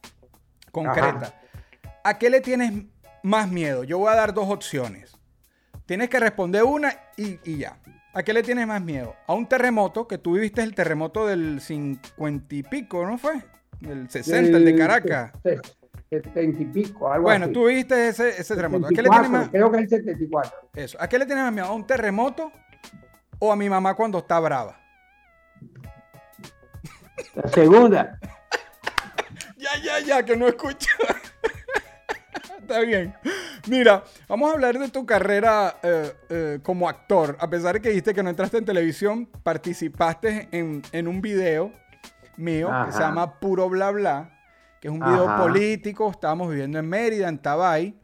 concreta. 0.72 1.40
¿A 2.03 2.18
qué 2.18 2.29
le 2.29 2.40
tienes 2.40 2.72
más 3.22 3.49
miedo? 3.49 3.85
Yo 3.85 3.99
voy 3.99 4.11
a 4.11 4.16
dar 4.16 4.35
dos 4.35 4.51
opciones. 4.51 5.16
Tienes 5.87 6.11
que 6.11 6.18
responder 6.18 6.64
una 6.64 6.92
y, 7.16 7.38
y 7.44 7.59
ya. 7.59 7.79
¿A 8.12 8.22
qué 8.25 8.33
le 8.33 8.42
tienes 8.42 8.66
más 8.66 8.83
miedo? 8.83 9.14
A 9.27 9.35
un 9.35 9.46
terremoto, 9.46 10.09
que 10.09 10.18
tú 10.18 10.33
viviste 10.33 10.62
el 10.62 10.75
terremoto 10.75 11.27
del 11.27 11.61
50 11.61 12.55
y 12.55 12.62
pico, 12.64 13.07
¿no 13.07 13.18
fue? 13.18 13.44
El 13.83 14.09
60, 14.11 14.57
el 14.59 14.65
de 14.65 14.77
Caracas. 14.77 15.33
se- 15.43 15.61
70 16.09 16.62
y 16.62 16.65
pico, 16.67 17.11
algo 17.12 17.25
Bueno, 17.25 17.47
así. 17.47 17.53
tú 17.55 17.67
viste 17.67 18.09
ese, 18.09 18.29
ese 18.41 18.55
terremoto. 18.55 18.87
¿A 18.87 18.89
qué 18.91 19.03
le 19.03 19.09
tienes 19.11 19.27
74, 19.27 19.31
más? 19.39 19.49
Creo 19.51 19.71
que 19.73 19.77
es 19.79 19.83
el 19.83 19.89
74. 20.05 20.53
Eso. 20.75 20.99
¿A 21.01 21.09
qué 21.09 21.19
le 21.19 21.27
tienes 21.27 21.43
más 21.45 21.53
miedo? 21.53 21.67
¿A 21.67 21.73
un 21.73 21.85
terremoto 21.87 22.53
o 23.41 23.53
a 23.53 23.57
mi 23.57 23.69
mamá 23.69 23.95
cuando 23.95 24.19
está 24.19 24.39
brava? 24.41 24.81
La 27.35 27.49
segunda. 27.51 28.19
Ya, 29.59 29.71
ya, 29.83 30.01
ya, 30.01 30.23
que 30.23 30.37
no 30.37 30.47
escucho. 30.47 30.89
Está 32.61 32.81
bien. 32.81 33.15
Mira, 33.69 34.05
vamos 34.29 34.51
a 34.51 34.55
hablar 34.55 34.79
de 34.79 34.89
tu 34.91 35.07
carrera 35.07 35.79
eh, 35.83 36.12
eh, 36.29 36.59
como 36.62 36.89
actor. 36.89 37.37
A 37.41 37.49
pesar 37.49 37.75
de 37.75 37.81
que 37.81 37.89
dijiste 37.89 38.12
que 38.15 38.23
no 38.23 38.31
entraste 38.31 38.59
en 38.59 38.65
televisión, 38.65 39.27
participaste 39.43 40.49
en, 40.53 40.83
en 40.93 41.09
un 41.09 41.21
video 41.21 41.73
mío 42.37 42.68
que 42.87 42.92
se 42.92 42.99
llama 43.01 43.38
Puro 43.40 43.68
Bla 43.68 43.90
Bla, 43.90 44.38
que 44.81 44.88
es 44.88 44.92
un 44.92 45.01
video 45.01 45.25
político. 45.38 46.11
Estábamos 46.11 46.51
viviendo 46.51 46.79
en 46.79 46.88
Mérida, 46.88 47.29
en 47.29 47.38
Tabay. 47.38 47.99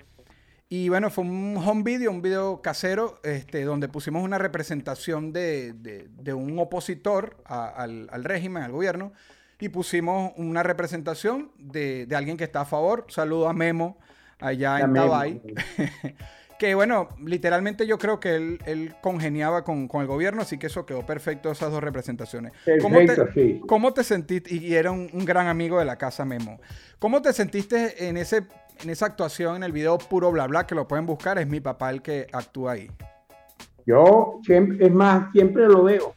Y 0.69 0.89
bueno, 0.89 1.11
fue 1.11 1.25
un 1.25 1.57
home 1.63 1.83
video, 1.83 2.11
un 2.11 2.23
video 2.23 2.63
casero, 2.63 3.21
este, 3.25 3.63
donde 3.65 3.89
pusimos 3.89 4.25
una 4.25 4.39
representación 4.39 5.31
de, 5.33 5.75
de- 5.75 6.09
de 6.09 6.33
un 6.33 6.59
opositor 6.59 7.37
a- 7.45 7.67
al, 7.69 8.09
al 8.11 8.25
régimen, 8.25 8.63
al 8.63 8.73
gobierno, 8.73 9.13
y 9.61 9.69
pusimos 9.69 10.33
una 10.37 10.63
representación 10.63 11.51
de, 11.59 12.07
de 12.07 12.17
alguien 12.17 12.37
que 12.39 12.45
está 12.45 12.63
a 12.63 12.65
favor. 12.65 13.05
Saludo 13.11 13.49
a 13.49 13.53
Memo, 13.53 13.99
allá 14.41 14.79
en. 14.81 14.93
Tabay. 15.09 15.43
que 16.59 16.75
bueno, 16.75 17.09
literalmente 17.25 17.87
yo 17.87 17.99
creo 17.99 18.21
que 18.21 18.35
él, 18.37 18.59
él 18.67 18.95
congeniaba 19.01 19.65
con, 19.65 19.89
con 19.89 20.01
el 20.03 20.07
gobierno, 20.07 20.43
así 20.43 20.59
que 20.59 20.69
eso 20.69 20.87
quedó 20.87 21.05
perfecto, 21.05 21.51
esas 21.51 21.71
dos 21.73 21.83
representaciones. 21.83 22.53
¿Cómo 22.81 22.99
te- 23.01 23.33
sí. 23.33 23.61
¿Cómo 23.67 23.93
te 23.93 24.05
sentiste? 24.05 24.55
Y 24.55 24.75
era 24.75 24.91
un, 24.91 25.09
un 25.13 25.25
gran 25.25 25.47
amigo 25.49 25.79
de 25.79 25.85
la 25.85 25.97
casa 25.97 26.25
Memo. 26.25 26.61
¿Cómo 26.99 27.21
te 27.23 27.33
sentiste 27.33 28.07
en, 28.09 28.17
ese, 28.17 28.45
en 28.83 28.91
esa 28.91 29.07
actuación 29.07 29.57
en 29.57 29.63
el 29.65 29.73
video 29.73 29.99
Puro 29.99 30.31
Bla 30.31 30.47
Bla? 30.47 30.67
Que 30.67 30.75
lo 30.75 30.87
pueden 30.87 31.07
buscar, 31.07 31.39
es 31.39 31.47
mi 31.47 31.61
papá 31.61 31.91
el 31.91 32.01
que 32.03 32.27
actúa 32.33 32.73
ahí. 32.73 32.91
Yo 33.85 34.39
siempre, 34.45 34.87
es 34.87 34.93
más, 34.93 35.33
siempre 35.33 35.67
lo 35.67 35.83
veo. 35.85 36.15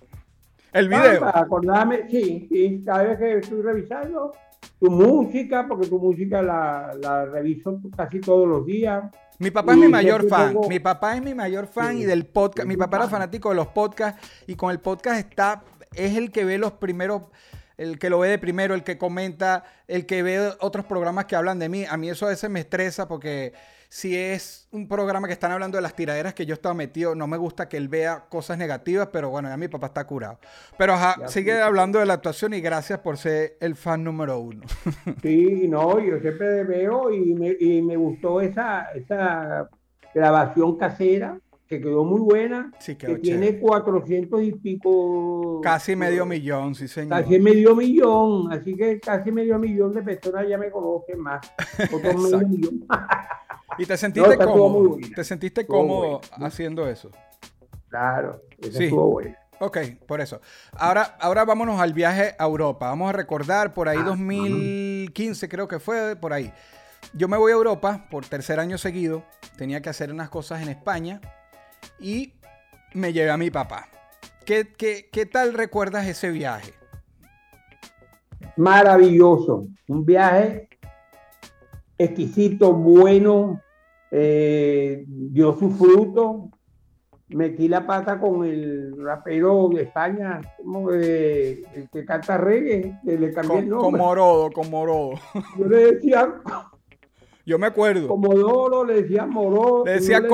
El 0.71 0.93
Ah, 0.93 1.02
video. 1.04 1.19
Para 1.21 1.39
acordarme, 1.39 2.08
sí, 2.10 2.48
sí, 2.52 2.84
cada 2.86 3.04
vez 3.04 3.17
que 3.17 3.38
estoy 3.38 3.62
revisando 3.62 4.34
tu 4.80 4.92
música, 4.92 5.66
porque 5.68 5.88
tu 5.88 6.00
música 6.00 6.42
la, 6.42 6.94
la 7.02 7.26
reviso 7.26 7.80
casi 7.96 8.20
todos 8.20 8.48
los 8.48 8.66
días. 8.66 9.04
Mi 9.40 9.52
papá 9.52 9.74
es 9.74 9.78
mi 9.80 9.88
mayor 9.88 10.28
fan. 10.28 10.54
tengo- 10.54 10.70
Mi 10.70 10.80
papá 10.80 11.16
es 11.16 11.22
mi 11.24 11.34
mayor 11.34 11.68
fan 11.68 11.96
Sí, 11.98 12.04
y 12.04 12.06
del 12.06 12.26
podcast. 12.26 12.68
Mi 12.68 12.78
papá 12.78 12.98
era 12.98 13.06
fan. 13.06 13.12
fanático 13.20 13.50
de 13.50 13.56
los 13.56 13.68
podcasts 13.68 14.22
y 14.48 14.56
con 14.56 14.72
el 14.72 14.80
podcast 14.80 15.20
está, 15.20 15.64
es 15.94 16.16
el 16.16 16.32
que 16.32 16.46
ve 16.46 16.58
los 16.58 16.74
primeros, 16.74 17.24
el 17.78 18.00
que 18.00 18.10
lo 18.10 18.20
ve 18.20 18.30
de 18.30 18.40
primero, 18.40 18.74
el 18.76 18.84
que 18.84 18.98
comenta, 18.98 19.64
el 19.88 20.06
que 20.06 20.24
ve 20.24 20.54
otros 20.60 20.86
programas 20.86 21.26
que 21.26 21.36
hablan 21.36 21.60
de 21.60 21.70
mí. 21.70 21.86
A 21.90 21.98
mí 21.98 22.10
eso 22.10 22.26
a 22.26 22.30
veces 22.30 22.50
me 22.50 22.60
estresa 22.62 23.08
porque 23.08 23.54
si 23.90 24.16
es 24.18 24.68
un 24.72 24.88
programa 24.88 25.28
que 25.28 25.34
están 25.34 25.52
hablando 25.52 25.78
de 25.78 25.82
las 25.82 25.96
tiraderas 25.96 26.34
que 26.34 26.46
yo 26.46 26.54
estaba 26.54 26.74
metido, 26.76 27.16
no 27.16 27.28
me 27.28 27.38
gusta 27.38 27.70
que 27.70 27.78
él 27.78 27.88
vea 27.88 28.26
cosas 28.30 28.58
negativas, 28.58 29.10
pero 29.14 29.30
bueno, 29.30 29.48
ya 29.50 29.58
mi 29.58 29.68
papá 29.68 29.88
está 29.88 30.06
curado. 30.06 30.40
Pero 30.78 30.94
ajá, 30.94 31.22
Ya, 31.22 31.28
sigue 31.28 31.54
sí. 31.54 31.60
hablando 31.62 32.00
de 32.00 32.06
la 32.06 32.16
actuación 32.16 32.54
y 32.54 32.62
gracias 32.62 33.00
por 33.00 33.18
ser 33.18 33.58
el 33.62 33.76
fan 33.76 34.04
número 34.04 34.40
uno. 34.40 34.64
Sí, 35.22 35.68
no, 35.68 36.00
yo 36.00 36.20
siempre 36.20 36.64
veo 36.64 37.12
y 37.12 37.34
me, 37.34 37.56
y 37.60 37.82
me 37.82 37.96
gustó 37.98 38.42
esa, 38.42 38.92
esa 38.94 39.70
grabación 40.14 40.78
casera 40.78 41.40
que 41.67 41.82
quedó 41.82 42.04
muy 42.04 42.21
buena, 42.21 42.71
Sí, 42.80 42.95
quedó 42.95 43.15
que 43.15 43.21
tiene 43.21 43.47
chévere. 43.47 43.60
400 43.62 44.43
y 44.43 44.51
pico. 44.54 45.62
Casi 45.62 45.95
medio 45.95 46.25
millón, 46.25 46.75
sí 46.75 46.88
señor. 46.88 47.23
Casi 47.23 47.39
medio 47.39 47.75
millón, 47.75 48.51
así 48.54 48.75
que 48.75 48.99
casi 48.99 49.32
medio 49.32 49.58
millón 49.58 49.91
de 49.93 50.04
personas 50.04 50.47
ya 50.47 50.58
me 50.58 50.69
conocen 50.69 51.19
más. 51.19 51.41
Otro 51.93 52.17
medio 52.17 52.39
millón. 52.47 52.86
¿Y 53.80 53.86
te 53.86 53.97
sentiste 53.97 54.28
muy 54.38 54.45
cómodo? 54.45 54.97
¿Te 55.15 55.23
sentiste 55.23 55.62
Estuvo 55.62 55.78
cómodo 55.80 56.19
buena. 56.30 56.47
haciendo 56.47 56.88
eso? 56.88 57.10
Claro, 57.89 58.41
eso 58.60 58.78
Sí. 58.78 58.84
estuvo 58.86 59.08
bueno. 59.12 59.36
Ok, 59.60 59.78
por 60.06 60.19
eso. 60.21 60.41
Ahora, 60.73 61.15
ahora 61.19 61.45
vámonos 61.45 61.80
al 61.80 61.93
viaje 61.93 62.36
a 62.38 62.43
Europa. 62.43 62.89
Vamos 62.89 63.10
a 63.10 63.13
recordar 63.13 63.73
por 63.73 63.88
ahí 63.88 63.97
Ah, 64.01 64.04
2015, 64.04 65.47
creo 65.49 65.67
que 65.67 65.80
fue 65.80 66.15
por 66.17 66.34
ahí. 66.34 66.51
Yo 67.13 67.28
me 67.28 67.38
voy 67.38 67.51
a 67.51 67.56
Europa 67.56 68.06
por 68.12 68.25
tercer 68.25 68.60
año 68.60 68.78
seguido. 68.78 69.23
Tenía 69.58 69.82
que 69.82 69.89
hacer 69.89 70.12
unas 70.12 70.30
cosas 70.30 70.62
en 70.62 70.69
España 70.69 71.21
y 72.00 72.34
me 72.93 73.13
llevé 73.13 73.32
a 73.32 73.38
mi 73.38 73.52
papá. 73.52 73.88
¿Qué, 74.45 74.67
qué, 74.78 75.10
qué 75.12 75.26
tal 75.26 75.54
recuerdas 75.54 76.08
ese 76.08 76.30
viaje? 76.32 76.74
Maravilloso, 78.58 79.67
un 79.88 80.06
viaje 80.06 80.69
exquisito, 81.98 82.74
bueno, 82.74 83.62
eh, 84.12 85.04
dio 85.08 85.58
su 85.58 85.71
fruto. 85.71 86.50
Metí 87.28 87.67
la 87.67 87.88
pata 87.88 88.19
con 88.19 88.45
el 88.45 88.93
rapero 89.04 89.67
de 89.74 89.82
España, 89.82 90.41
como 90.58 90.91
de- 90.91 91.65
el 91.74 91.89
que 91.89 92.06
canta 92.06 92.38
reggae, 92.38 93.00
que 93.04 93.17
le 93.17 93.34
cambié 93.34 93.60
el 93.60 93.69
con 93.69 93.82
nombre. 93.82 94.02
Morodo, 94.02 94.52
con 94.52 94.69
Morodo. 94.69 95.13
Yo 95.58 95.65
le 95.67 95.93
decía 95.93 96.36
Yo 97.43 97.58
me 97.58 97.65
acuerdo. 97.65 98.08
Comodoro, 98.08 98.86
le 98.86 99.02
decía 99.02 99.26
Morodo. 99.26 99.86
Le 99.86 99.93
decía 99.93 100.19
le 100.19 100.28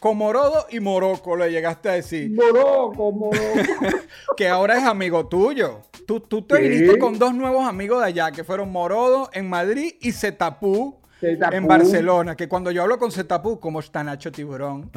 Comorodo. 0.00 0.66
y 0.70 0.80
Morocco 0.80 1.36
le 1.36 1.50
llegaste 1.50 1.88
a 1.88 1.92
decir. 1.92 2.30
Moroco, 2.32 3.12
Moroco. 3.12 3.36
que 4.36 4.48
ahora 4.48 4.78
es 4.78 4.84
amigo 4.84 5.26
tuyo. 5.26 5.80
Tú, 6.06 6.20
tú 6.20 6.42
te 6.42 6.60
viniste 6.60 6.98
con 6.98 7.18
dos 7.18 7.34
nuevos 7.34 7.66
amigos 7.66 8.00
de 8.00 8.06
allá, 8.06 8.30
que 8.30 8.44
fueron 8.44 8.70
Morodo 8.70 9.28
en 9.32 9.48
Madrid 9.48 9.94
y 10.00 10.12
Zetapú 10.12 10.96
Zetapú. 11.20 11.56
en 11.56 11.66
Barcelona. 11.66 12.36
Que 12.36 12.48
cuando 12.48 12.70
yo 12.70 12.82
hablo 12.82 12.98
con 12.98 13.10
Zetapú, 13.10 13.58
¿cómo 13.58 13.80
está 13.80 14.04
Nacho 14.04 14.30
Tiburón? 14.30 14.90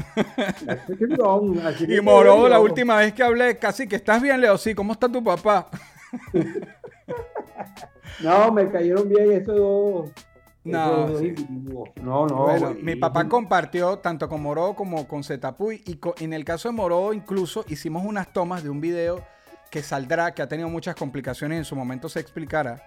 Así 1.64 1.88
que 1.88 1.96
y 1.96 2.02
Morodo, 2.02 2.48
la 2.48 2.60
última 2.60 2.98
vez 2.98 3.14
que 3.14 3.24
hablé, 3.24 3.58
casi 3.58 3.88
que 3.88 3.96
estás 3.96 4.22
bien, 4.22 4.40
Leo. 4.42 4.58
Sí, 4.58 4.76
¿cómo 4.76 4.94
está 4.94 5.10
tu 5.10 5.24
papá? 5.24 5.70
No, 8.22 8.52
me 8.52 8.70
cayeron 8.70 9.08
bien 9.08 9.32
esos 9.32 9.56
dos. 9.56 10.12
No, 10.72 11.18
sí. 11.18 11.36
No, 12.02 12.28
no. 12.28 12.44
bueno, 12.44 12.76
mi 12.82 12.96
papá 12.96 13.28
compartió 13.28 14.00
tanto 14.00 14.28
con 14.30 14.42
Morodo 14.42 14.76
como 14.76 15.08
con 15.08 15.24
Zetapú. 15.24 15.72
Y 15.72 15.96
co- 15.96 16.16
en 16.20 16.34
el 16.34 16.46
caso 16.46 16.70
de 16.70 16.74
Morodo, 16.76 17.14
incluso 17.14 17.66
hicimos 17.68 18.04
unas 18.06 18.32
tomas 18.34 18.64
de 18.64 18.70
un 18.70 18.82
video 18.82 19.24
que 19.72 19.84
saldrá, 19.84 20.34
que 20.34 20.42
ha 20.42 20.48
tenido 20.48 20.70
muchas 20.70 20.96
complicaciones, 20.96 21.58
en 21.60 21.66
su 21.66 21.76
momento 21.76 22.10
se 22.10 22.20
explicará. 22.20 22.82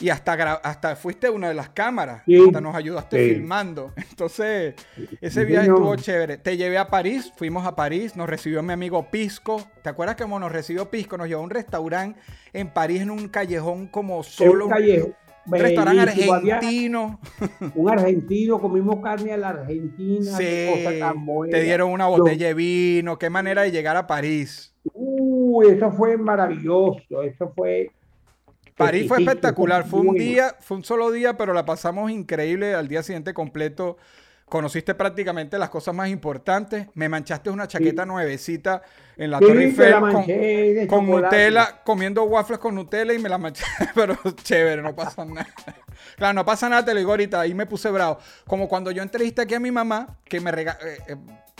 Y 0.00 0.08
hasta, 0.08 0.32
hasta 0.62 0.96
fuiste 0.96 1.28
una 1.28 1.48
de 1.48 1.54
las 1.54 1.68
cámaras, 1.70 2.22
Sí. 2.24 2.42
hasta 2.46 2.60
nos 2.62 2.74
ayudaste 2.74 3.18
Sí. 3.22 3.34
filmando. 3.34 3.92
Entonces, 4.10 4.74
ese 5.20 5.40
Sí, 5.40 5.46
viaje 5.46 5.66
señor. 5.66 5.76
estuvo 5.78 5.96
chévere. 5.96 6.38
Te 6.38 6.56
llevé 6.56 6.78
a 6.78 6.88
París, 6.88 7.30
fuimos 7.36 7.66
a 7.66 7.76
París, 7.76 8.16
nos 8.16 8.26
recibió 8.28 8.62
mi 8.62 8.72
amigo 8.72 9.10
Pisco. 9.10 9.60
¿Te 9.82 9.90
acuerdas 9.90 10.16
que 10.16 10.22
como 10.22 10.38
nos 10.38 10.52
recibió 10.52 10.88
Pisco? 10.88 11.18
Nos 11.18 11.28
llevó 11.28 11.42
a 11.42 11.44
un 11.44 11.50
restaurante 11.50 12.18
en 12.54 12.68
París, 12.72 13.02
en 13.02 13.10
un 13.10 13.28
callejón 13.28 13.88
como 13.88 14.22
solo. 14.22 14.66
un 14.66 14.70
callejón. 14.70 15.14
Un 15.46 15.52
restaurante 15.52 16.00
había 16.30 16.56
argentino. 16.56 17.20
Un 17.74 17.90
argentino, 17.90 18.60
comimos 18.60 19.00
carne 19.02 19.32
a 19.32 19.36
la 19.36 19.48
argentina. 19.50 20.36
qué 20.38 20.70
cosa 20.74 20.90
Sí, 20.92 20.98
tan 21.00 21.26
buena. 21.26 21.50
te 21.56 21.62
dieron 21.62 21.90
una 21.90 22.06
botella 22.06 22.46
de 22.48 22.54
vino. 22.54 23.18
Qué 23.18 23.30
manera 23.30 23.62
de 23.62 23.70
llegar 23.70 23.96
a 23.96 24.06
París. 24.06 24.74
Uy, 24.92 25.68
eso 25.68 25.90
fue 25.92 26.16
maravilloso. 26.16 27.22
Eso 27.22 27.52
fue. 27.54 27.90
París 28.76 29.08
fue 29.08 29.18
espectacular. 29.18 29.86
Fue 29.86 30.00
un 30.00 30.14
día, 30.14 30.54
fue 30.60 30.78
un 30.78 30.84
solo 30.84 31.10
día, 31.10 31.36
pero 31.36 31.52
la 31.52 31.64
pasamos 31.64 32.10
increíble. 32.10 32.74
Al 32.74 32.88
día 32.88 33.02
siguiente 33.02 33.34
completo 33.34 33.96
conociste 34.50 34.94
prácticamente 34.94 35.56
las 35.58 35.70
cosas 35.70 35.94
más 35.94 36.10
importantes. 36.10 36.88
Me 36.92 37.08
manchaste 37.08 37.48
una 37.48 37.66
chaqueta 37.66 38.04
nuevecita 38.04 38.82
en 39.16 39.30
la 39.30 39.38
Sí, 39.38 39.46
Torre 39.46 39.64
Eiffel 39.64 39.90
la 39.90 40.00
con, 40.00 40.12
manché. 40.12 40.86
Nutella, 41.22 41.80
comiendo 41.84 42.24
waffles 42.24 42.58
con 42.58 42.74
Nutella 42.74 43.14
y 43.14 43.18
me 43.18 43.30
la 43.30 43.38
manché. 43.38 43.64
Pero 43.94 44.18
chévere, 44.42 44.82
no 44.82 44.94
pasa 44.94 45.24
nada. 45.24 45.46
Claro, 46.16 46.34
no 46.34 46.44
pasa 46.44 46.68
nada, 46.68 46.84
te 46.84 46.92
lo 46.92 46.98
digo 46.98 47.10
ahorita. 47.12 47.40
Ahí 47.40 47.54
me 47.54 47.64
puse 47.64 47.90
bravo. 47.90 48.18
Como 48.46 48.68
cuando 48.68 48.90
yo 48.90 49.02
entrevisté 49.02 49.42
aquí 49.42 49.54
a 49.54 49.60
mi 49.60 49.70
mamá, 49.70 50.18
que 50.24 50.40
me 50.40 50.50
rega- 50.52 50.78
eh, 50.84 50.98
eh, 51.08 51.16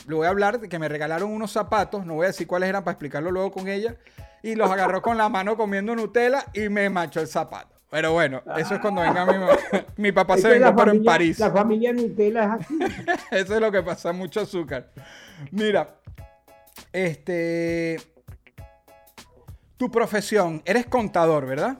le 0.07 0.15
voy 0.15 0.27
a 0.27 0.31
hablar 0.31 0.61
de 0.61 0.69
que 0.69 0.79
me 0.79 0.89
regalaron 0.89 1.31
unos 1.31 1.53
zapatos, 1.53 2.05
no 2.05 2.15
voy 2.15 2.25
a 2.25 2.29
decir 2.29 2.47
cuáles 2.47 2.69
eran 2.69 2.85
para 2.85 2.93
explicarlo 2.93 3.31
luego 3.31 3.51
con 3.53 3.69
ella, 3.69 3.97
y 4.43 4.55
los 4.55 4.71
agarró 4.71 5.01
con 5.03 5.17
la 5.17 5.29
mano 5.29 5.57
comiendo 5.57 5.95
Nutella 5.95 6.45
y 6.55 6.69
me 6.69 6.89
manchó 6.91 7.21
el 7.21 7.29
zapato. 7.29 7.77
Pero 7.91 8.13
bueno, 8.13 8.41
eso 8.57 8.75
es 8.77 8.81
cuando 8.81 9.03
venga 9.03 9.27
mi 9.27 9.37
mamá. 9.37 9.53
Mi 9.97 10.13
papá 10.13 10.37
Es 10.37 10.43
se 10.43 10.49
vengó, 10.49 10.75
pero 10.77 10.93
en 10.93 11.05
París. 11.05 11.39
La 11.41 11.51
familia 11.51 11.93
Nutella 11.93 12.45
es 12.45 12.65
así. 12.65 12.79
Eso 13.33 13.55
es 13.57 13.61
lo 13.61 13.73
que 13.73 13.83
pasa, 13.83 14.13
mucho 14.13 14.41
azúcar. 14.41 14.91
Mira, 15.51 15.97
este. 16.93 18.01
Tu 19.77 19.91
profesión, 19.91 20.63
eres 20.65 20.87
contador, 20.87 21.47
¿verdad? 21.47 21.79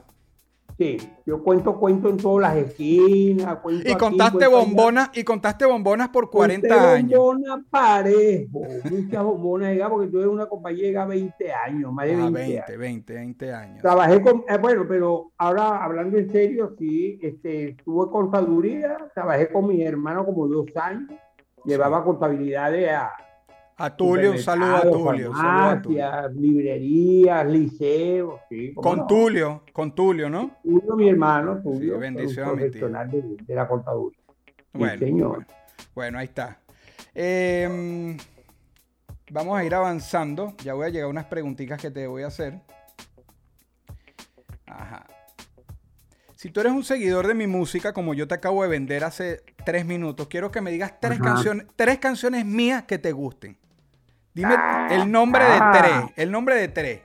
Sí, 0.81 0.97
yo 1.27 1.43
cuento 1.43 1.77
cuento 1.79 2.09
en 2.09 2.17
todas 2.17 2.41
las 2.55 2.65
esquinas. 2.65 3.57
Cuento 3.57 3.87
Y 3.87 3.91
aquí, 3.91 3.99
contaste 3.99 4.45
allá. 4.45 4.57
bombonas, 4.57 5.09
y 5.13 5.23
contaste 5.23 5.65
bombonas 5.67 6.09
por 6.09 6.23
Conté 6.31 6.37
40 6.67 6.93
años. 6.93 7.19
bombona 7.19 7.63
parejo, 7.69 8.61
muchas 8.89 9.23
bombonas, 9.23 9.77
porque 9.89 10.07
tuve 10.07 10.25
una 10.27 10.47
compañía 10.47 10.81
llega 10.85 11.05
20 11.05 11.53
años, 11.53 11.93
más 11.93 12.07
de 12.07 12.13
Ah, 12.15 12.29
20, 12.31 12.39
20, 12.39 12.57
años. 12.57 12.79
20, 12.79 13.13
20 13.13 13.53
años. 13.53 13.81
Trabajé 13.83 14.21
con, 14.23 14.43
eh, 14.49 14.57
bueno, 14.59 14.85
pero 14.89 15.31
ahora 15.37 15.83
hablando 15.83 16.17
en 16.17 16.31
serio, 16.31 16.73
sí, 16.79 17.19
este, 17.21 17.77
tuve 17.85 18.09
contaduría, 18.11 18.97
trabajé 19.13 19.49
con 19.51 19.67
mi 19.67 19.83
hermano 19.83 20.25
como 20.25 20.47
dos 20.47 20.65
años, 20.77 21.11
llevaba 21.63 22.03
contabilidades 22.03 22.89
a 22.89 23.05
A 23.05 23.11
a 23.85 23.95
Tulio. 23.95 24.31
un 24.31 24.37
saludo 24.39 24.75
a 24.77 24.81
Tulio. 24.81 25.33
farmacias, 25.33 26.33
librerías, 26.35 27.47
liceos, 27.47 28.39
sí, 28.49 28.73
Con 28.73 28.99
no. 28.99 29.07
Tulio, 29.07 29.63
con 29.73 29.93
Tulio, 29.95 30.29
¿no? 30.29 30.57
Tulio, 30.63 30.95
mi 30.95 31.09
hermano, 31.09 31.61
Tulio, 31.61 31.97
bendición 31.99 32.47
a 32.47 32.51
un 32.51 32.57
mi 32.57 32.63
tío. 32.69 32.71
profesional 32.71 33.09
de, 33.11 33.21
de 33.45 33.55
la 33.55 33.67
contaduría. 33.67 34.19
Sí, 34.47 34.53
Bueno, 34.73 34.99
señor. 34.99 35.29
bueno, 35.29 35.45
bueno, 35.95 36.19
ahí 36.19 36.25
está. 36.25 36.59
Em, 37.13 38.17
vamos 39.31 39.57
a 39.59 39.63
ir 39.65 39.75
avanzando. 39.75 40.53
Ya 40.63 40.73
voy 40.73 40.85
a 40.85 40.89
llegar 40.89 41.07
a 41.07 41.09
unas 41.09 41.25
preguntitas 41.25 41.81
que 41.81 41.91
te 41.91 42.07
voy 42.07 42.23
a 42.23 42.27
hacer. 42.27 42.61
Ajá. 44.65 45.05
Si 46.35 46.49
tú 46.49 46.59
eres 46.61 46.71
un 46.73 46.83
seguidor 46.83 47.27
de 47.27 47.33
mi 47.35 47.45
música, 47.45 47.93
como 47.93 48.13
yo 48.15 48.27
te 48.27 48.33
acabo 48.33 48.63
de 48.63 48.69
vender 48.69 49.03
hace 49.03 49.43
tres 49.65 49.85
minutos, 49.85 50.27
quiero 50.27 50.49
que 50.49 50.61
me 50.61 50.71
digas 50.71 50.93
tres 50.99 51.19
Ajá. 51.19 51.33
canciones, 51.35 51.67
tres 51.75 51.99
canciones 51.99 52.45
mías 52.45 52.83
que 52.83 52.97
te 52.97 53.11
gusten. 53.11 53.57
Dime 54.33 54.55
el 54.91 55.11
nombre 55.11 55.43
de 55.43 55.51
Ah. 55.59 55.71
tres. 55.77 56.13
El 56.15 56.31
nombre 56.31 56.55
de 56.55 56.67
tres. 56.69 57.01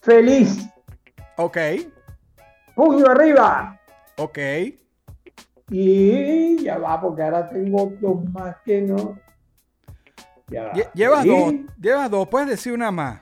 Feliz, 0.00 0.66
Ok, 1.36 1.56
puño 2.74 3.06
arriba. 3.06 3.78
ok. 4.16 4.38
Y 5.70 6.62
ya 6.64 6.78
va, 6.78 7.00
porque 7.00 7.22
ahora 7.22 7.48
tengo 7.48 7.92
dos 8.00 8.24
más 8.32 8.56
que 8.64 8.82
no. 8.82 9.18
Ya 10.48 10.64
va. 10.64 10.72
Lle- 10.72 10.90
Llevas 10.94 11.24
dos, 11.24 11.54
llevas 11.80 12.10
dos, 12.10 12.28
puedes 12.28 12.48
decir 12.48 12.72
una 12.72 12.90
más. 12.90 13.20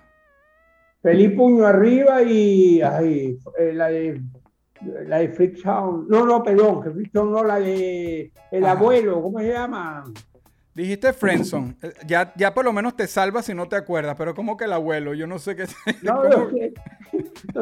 Feliz 1.03 1.33
puño 1.37 1.67
arriba 1.67 2.23
y 2.23 2.81
ay, 2.83 3.39
eh, 3.59 3.73
la 3.73 3.89
de 3.89 4.21
la 4.81 5.19
de 5.19 5.29
Fricktown. 5.29 6.07
No, 6.09 6.25
no, 6.25 6.43
perdón, 6.43 6.83
que 6.83 6.91
Fricktown 6.91 7.31
no, 7.33 7.45
la 7.45 7.59
de 7.61 8.33
el 8.51 8.65
Ajá. 8.65 8.73
abuelo, 8.73 9.21
¿cómo 9.23 9.39
se 9.41 9.53
llama? 9.53 10.05
Dijiste 10.79 11.13
Friendzone. 11.13 11.75
Eh, 11.83 11.93
Ya, 12.07 12.33
ya 12.37 12.55
por 12.55 12.65
lo 12.65 12.73
menos 12.73 12.95
te 12.95 13.09
salvas 13.09 13.47
si 13.47 13.53
no 13.53 13.67
te 13.67 13.75
acuerdas, 13.75 14.15
pero 14.17 14.33
como 14.33 14.57
que 14.57 14.65
el 14.67 14.73
abuelo, 14.73 15.13
yo 15.13 15.27
no 15.27 15.41
sé 15.41 15.57
qué. 15.57 15.67
No, 16.03 16.23
no, 16.29 16.49
que- 16.51 16.73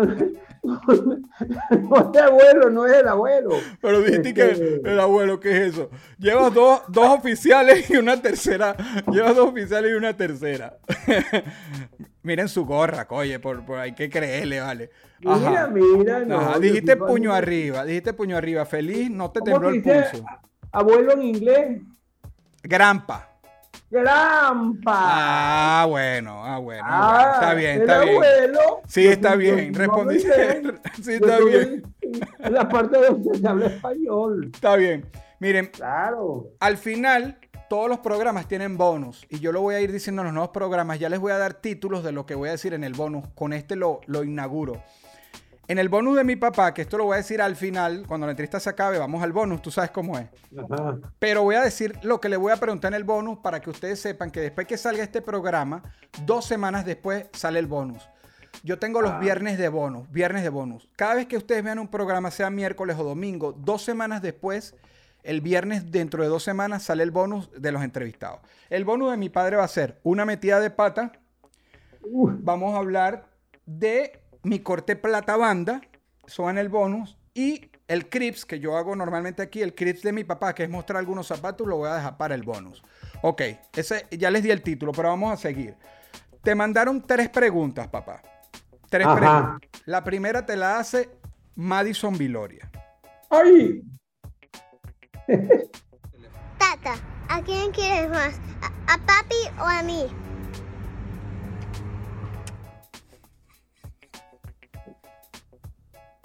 no 0.63 2.11
es 2.13 2.17
el 2.17 2.23
abuelo, 2.23 2.71
no 2.71 2.87
es 2.87 2.93
el 2.95 3.09
abuelo. 3.09 3.51
Pero 3.81 4.01
dijiste 4.03 4.29
Este- 4.31 4.81
que 4.83 4.91
el 4.91 5.01
abuelo, 5.01 5.41
¿qué 5.41 5.51
es 5.53 5.73
eso? 5.73 5.91
Llevas 6.19 6.53
dos, 6.53 6.83
dos 6.89 7.09
oficiales 7.09 7.89
y 7.89 7.97
una 7.97 8.21
tercera. 8.21 8.77
Llevas 9.11 9.35
dos 9.35 9.49
oficiales 9.49 9.91
y 9.93 9.95
una 9.95 10.15
tercera. 10.15 10.77
Miren 12.23 12.49
su 12.49 12.67
gorra, 12.67 13.07
oye, 13.11 13.39
por, 13.39 13.65
por 13.65 13.79
hay 13.79 13.95
que 13.95 14.11
creerle, 14.11 14.61
vale. 14.61 14.91
Mira, 15.21 15.35
Ajá. 15.37 15.69
mira, 15.69 16.19
no. 16.21 16.39
Ajá, 16.39 16.59
Dijiste 16.59 16.97
puño 16.97 17.33
arriba, 17.33 17.83
dijiste 17.87 18.13
puño 18.13 18.37
arriba. 18.37 18.67
Feliz, 18.67 19.11
no 19.11 19.31
te 19.31 19.41
¿Cómo 19.41 19.53
tembló 19.53 19.69
el 19.71 19.83
pulso. 19.83 20.23
Abuelo 20.73 21.13
en 21.13 21.23
inglés. 21.23 21.81
Grampa. 22.67 23.29
Grampa. 23.91 24.93
Ah, 24.95 25.87
bueno, 25.89 26.45
ah, 26.45 26.59
bueno. 26.59 26.83
Ah, 26.85 27.13
bueno. 27.15 27.35
Está 27.35 27.55
bien, 27.55 27.71
el 27.77 27.81
está 27.83 28.01
bien. 28.01 28.15
abuelo. 28.17 28.61
Sí, 28.89 29.07
está 29.07 29.37
bien. 29.37 29.73
no 29.73 30.11
sé. 30.11 30.63
Sí, 31.03 31.13
está 31.15 31.39
bien. 31.39 31.83
En, 32.01 32.21
en 32.41 32.53
la 32.55 32.69
parte 32.69 32.99
donde 32.99 33.39
se 33.39 33.47
habla 33.47 33.67
español. 33.67 34.51
Está 34.53 34.77
bien. 34.77 35.07
Miren, 35.39 35.67
Claro. 35.67 36.49
al 36.61 36.77
final 36.79 37.39
todos 37.69 37.89
los 37.89 37.99
programas 37.99 38.47
tienen 38.49 38.77
bonus 38.79 39.27
y 39.29 39.39
yo 39.41 39.53
lo 39.53 39.61
voy 39.61 39.75
a 39.75 39.81
ir 39.81 39.93
diciendo 39.93 40.23
en 40.23 40.27
los 40.27 40.35
nuevos 40.35 40.51
programas. 40.51 40.99
Ya 40.99 41.09
les 41.09 41.21
voy 41.21 41.33
a 41.33 41.39
dar 41.39 41.55
títulos 41.55 42.03
de 42.03 42.13
lo 42.13 42.27
que 42.27 42.35
voy 42.35 42.49
a 42.49 42.53
decir 42.53 42.75
en 42.75 42.83
el 42.85 42.95
bonus. 42.95 43.29
Con 43.35 43.53
este 43.53 43.77
lo, 43.77 44.01
lo 44.07 44.25
inauguro. 44.25 44.83
En 45.69 45.79
el 45.79 45.89
bonus 45.89 46.17
de 46.17 46.25
mi 46.25 46.37
papá, 46.37 46.73
que 46.73 46.83
esto 46.83 46.97
lo 46.97 47.05
voy 47.07 47.15
a 47.15 47.17
decir 47.19 47.43
al 47.43 47.57
final, 47.57 48.05
cuando 48.07 48.27
la 48.27 48.33
entrevista 48.33 48.61
se 48.61 48.71
acabe, 48.71 48.99
vamos 48.99 49.23
al 49.23 49.33
bonus, 49.33 49.63
tú 49.63 49.73
sabes 49.73 49.91
cómo 49.91 50.17
es. 50.17 50.29
Ajá. 50.57 50.99
Pero 51.19 51.43
voy 51.43 51.57
a 51.57 51.63
decir 51.63 51.99
lo 52.03 52.21
que 52.21 52.29
le 52.29 52.37
voy 52.37 52.53
a 52.53 52.57
preguntar 52.57 52.93
en 52.93 52.97
el 52.97 53.05
bonus 53.05 53.39
para 53.39 53.61
que 53.61 53.71
ustedes 53.71 53.99
sepan 53.99 54.31
que 54.31 54.41
después 54.41 54.67
que 54.67 54.79
salga 54.79 55.03
este 55.03 55.21
programa, 55.21 55.83
dos 56.25 56.45
semanas 56.45 56.85
después 56.85 57.27
sale 57.33 57.59
el 57.59 57.67
bonus. 57.67 58.09
Yo 58.63 58.79
tengo 58.79 59.03
los 59.03 59.19
viernes 59.19 59.59
de 59.59 59.69
bonus, 59.69 60.11
viernes 60.11 60.43
de 60.43 60.49
bonus. 60.49 60.89
Cada 60.97 61.15
vez 61.15 61.27
que 61.27 61.37
ustedes 61.37 61.63
vean 61.63 61.79
un 61.79 61.89
programa, 61.89 62.31
sea 62.31 62.51
miércoles 62.51 62.97
o 62.99 63.05
domingo, 63.05 63.53
dos 63.53 63.83
semanas 63.83 64.23
después, 64.23 64.75
el 65.23 65.41
viernes 65.41 65.91
dentro 65.91 66.23
de 66.23 66.29
dos 66.29 66.43
semanas 66.43 66.85
sale 66.85 67.03
el 67.03 67.11
bonus 67.11 67.51
de 67.53 67.73
los 67.73 67.83
entrevistados. 67.83 68.41
El 68.71 68.85
bonus 68.85 69.11
de 69.11 69.17
mi 69.17 69.29
padre 69.29 69.57
va 69.57 69.65
a 69.65 69.69
ser 69.69 70.01
una 70.05 70.25
metida 70.25 70.61
de 70.61 70.71
pata. 70.71 71.13
Vamos 72.03 72.75
a 72.75 72.79
hablar 72.79 73.29
de 73.67 74.21
mi 74.47 74.61
corte 74.61 74.95
plata 74.95 75.37
banda, 75.37 75.81
eso 76.25 76.45
va 76.45 76.51
en 76.53 76.59
el 76.59 76.69
bonus, 76.69 77.19
y 77.35 77.69
el 77.89 78.09
crips 78.09 78.45
que 78.47 78.61
yo 78.61 78.77
hago 78.77 78.95
normalmente 78.95 79.43
aquí, 79.43 79.61
el 79.61 79.75
crips 79.75 80.03
de 80.03 80.13
mi 80.13 80.23
papá, 80.23 80.55
que 80.55 80.63
es 80.63 80.71
mostrar 80.71 81.01
algunos 81.01 81.27
zapatos, 81.27 81.67
lo 81.67 81.79
voy 81.79 81.89
a 81.89 81.97
dejar 81.97 82.17
para 82.17 82.37
el 82.37 82.45
bonus. 82.45 82.81
Ok, 83.23 83.43
ese, 83.75 84.07
ya 84.13 84.31
les 84.31 84.45
di 84.45 84.53
el 84.53 84.63
título, 84.63 84.93
pero 84.93 85.09
vamos 85.09 85.33
a 85.33 85.37
seguir. 85.37 85.75
Te 86.43 86.55
mandaron 86.55 87.05
tres 87.05 87.29
preguntas, 87.29 87.89
papá. 87.89 88.23
Tres 88.89 89.05
Ajá. 89.05 89.17
preguntas. 89.17 89.83
La 89.85 90.05
primera 90.05 90.47
te 90.47 90.55
la 90.55 90.79
hace 90.79 91.11
Madison 91.57 92.17
Viloria. 92.17 92.71
¡Ay! 93.31 93.83
Tata, 96.57 96.95
¿a 97.29 97.43
quién 97.43 97.73
quieres 97.73 98.09
más? 98.11 98.39
¿A, 98.63 98.95
a 98.95 98.99
papi 98.99 99.61
o 99.61 99.65
a 99.65 99.83
mí? 99.83 100.07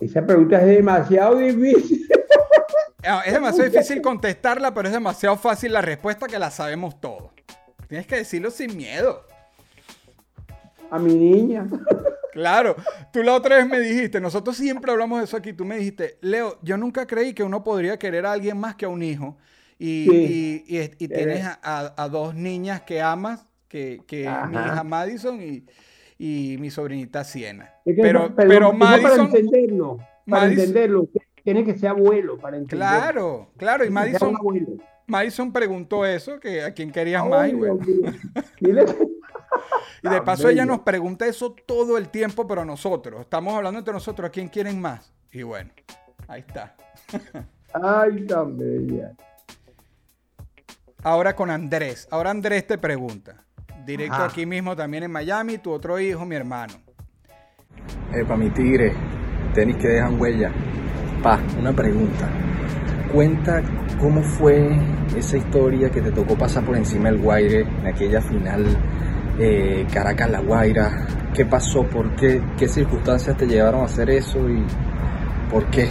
Esa 0.01 0.25
pregunta 0.25 0.59
es 0.61 0.67
demasiado 0.67 1.37
difícil. 1.37 2.07
Ah, 3.03 3.23
Es 3.25 3.33
demasiado 3.33 3.67
difícil 3.67 3.99
contestarla, 3.99 4.71
pero 4.75 4.87
es 4.87 4.93
demasiado 4.93 5.35
fácil 5.35 5.73
la 5.73 5.81
respuesta 5.81 6.27
que 6.27 6.37
la 6.37 6.51
sabemos 6.51 7.01
todos. 7.01 7.31
Tienes 7.87 8.05
que 8.05 8.17
decirlo 8.17 8.51
sin 8.51 8.77
miedo. 8.77 9.25
A 10.91 10.99
mi 10.99 11.11
niña. 11.15 11.67
Claro, 12.31 12.75
tú 13.11 13.23
la 13.23 13.33
otra 13.33 13.55
vez 13.57 13.67
me 13.67 13.79
dijiste, 13.79 14.21
nosotros 14.21 14.55
siempre 14.55 14.91
hablamos 14.91 15.17
de 15.17 15.25
eso 15.25 15.35
aquí, 15.35 15.51
tú 15.51 15.65
me 15.65 15.77
dijiste, 15.77 16.19
Leo, 16.21 16.59
yo 16.61 16.77
nunca 16.77 17.07
creí 17.07 17.33
que 17.33 17.41
uno 17.43 17.63
podría 17.63 17.97
querer 17.97 18.23
a 18.27 18.33
alguien 18.33 18.59
más 18.59 18.75
que 18.75 18.85
a 18.85 18.89
un 18.89 19.01
hijo 19.01 19.35
y, 19.79 20.05
Sí. 20.07 20.65
y- 20.67 20.77
y- 20.77 20.91
y 20.99 21.07
tienes 21.07 21.43
a, 21.63 22.07
dos 22.11 22.35
niñas 22.35 22.81
que 22.81 23.01
amas, 23.01 23.47
que, 23.67 24.01
que 24.05 24.29
mi 24.47 24.57
hija 24.57 24.83
Madison 24.83 25.41
y, 25.41 25.65
y 26.23 26.57
mi 26.59 26.69
sobrinita 26.69 27.23
Siena. 27.23 27.73
Es 27.83 27.95
que 27.95 28.01
Pero, 28.03 28.25
eso- 28.25 28.35
pero 28.35 28.69
eso 28.69 28.77
Para 28.79 28.91
Madison, 29.01 29.25
entenderlo, 29.25 29.97
para 29.97 30.09
Madison- 30.45 30.59
entenderlo, 30.59 31.07
tiene 31.43 31.63
que 31.63 31.75
ser 31.77 31.89
abuelo 31.89 32.37
para 32.37 32.57
entenderlo. 32.57 32.99
claro, 32.99 33.49
claro, 33.57 33.85
y 33.85 33.89
Madison. 33.89 34.37
Madison 35.07 35.51
preguntó 35.51 36.05
eso, 36.05 36.39
que 36.39 36.61
a 36.61 36.73
quién 36.75 36.91
querías 36.91 37.25
más. 37.27 37.49
Y 37.49 37.51
de 40.09 40.21
paso 40.23 40.49
ella 40.49 40.65
nos 40.65 40.79
pregunta 40.81 41.25
eso 41.25 41.55
todo 41.65 41.97
el 41.97 42.09
tiempo, 42.09 42.47
pero 42.47 42.65
nosotros, 42.65 43.21
estamos 43.21 43.55
hablando 43.55 43.79
entre 43.79 43.93
nosotros, 43.93 44.27
¿a 44.27 44.31
quién 44.31 44.47
quieren 44.47 44.79
más? 44.79 45.11
Y 45.31 45.41
bueno, 45.43 45.71
ahí 46.27 46.41
está. 46.41 46.75
Ay, 47.73 48.25
tan 48.27 48.57
bella. 48.57 49.13
Ahora 51.03 51.35
con 51.35 51.49
Andrés. 51.49 52.07
Ahora 52.11 52.29
Andrés 52.29 52.67
te 52.67 52.77
pregunta. 52.77 53.43
Directo 53.85 54.15
Ajá. 54.15 54.25
aquí 54.25 54.45
mismo 54.45 54.75
también 54.75 55.03
en 55.03 55.11
Miami, 55.11 55.57
tu 55.57 55.71
otro 55.71 55.99
hijo, 55.99 56.25
mi 56.25 56.35
hermano. 56.35 56.73
Epa, 58.13 58.35
mi 58.35 58.49
tigre, 58.49 58.93
tenis 59.53 59.77
que 59.77 59.87
dejan 59.87 60.19
huella. 60.19 60.51
Pa, 61.23 61.39
una 61.59 61.71
pregunta. 61.73 62.29
Cuenta 63.11 63.61
cómo 63.99 64.21
fue 64.21 64.69
esa 65.15 65.37
historia 65.37 65.89
que 65.89 66.01
te 66.01 66.11
tocó 66.11 66.35
pasar 66.37 66.63
por 66.63 66.77
encima 66.77 67.09
del 67.09 67.19
Guaire 67.19 67.61
en 67.61 67.87
aquella 67.87 68.21
final 68.21 68.65
eh, 69.39 69.85
Caracas-La 69.91 70.39
Guaira. 70.41 71.07
¿Qué 71.33 71.45
pasó? 71.45 71.83
¿Por 71.83 72.15
qué? 72.15 72.41
¿Qué 72.57 72.67
circunstancias 72.67 73.37
te 73.37 73.47
llevaron 73.47 73.81
a 73.81 73.85
hacer 73.85 74.09
eso? 74.09 74.49
¿Y 74.49 74.63
por 75.49 75.65
qué? 75.67 75.89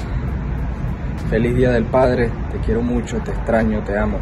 Feliz 1.29 1.55
Día 1.55 1.71
del 1.71 1.85
Padre, 1.85 2.31
te 2.51 2.59
quiero 2.59 2.83
mucho, 2.83 3.19
te 3.19 3.31
extraño, 3.31 3.83
te 3.85 3.97
amo. 3.97 4.19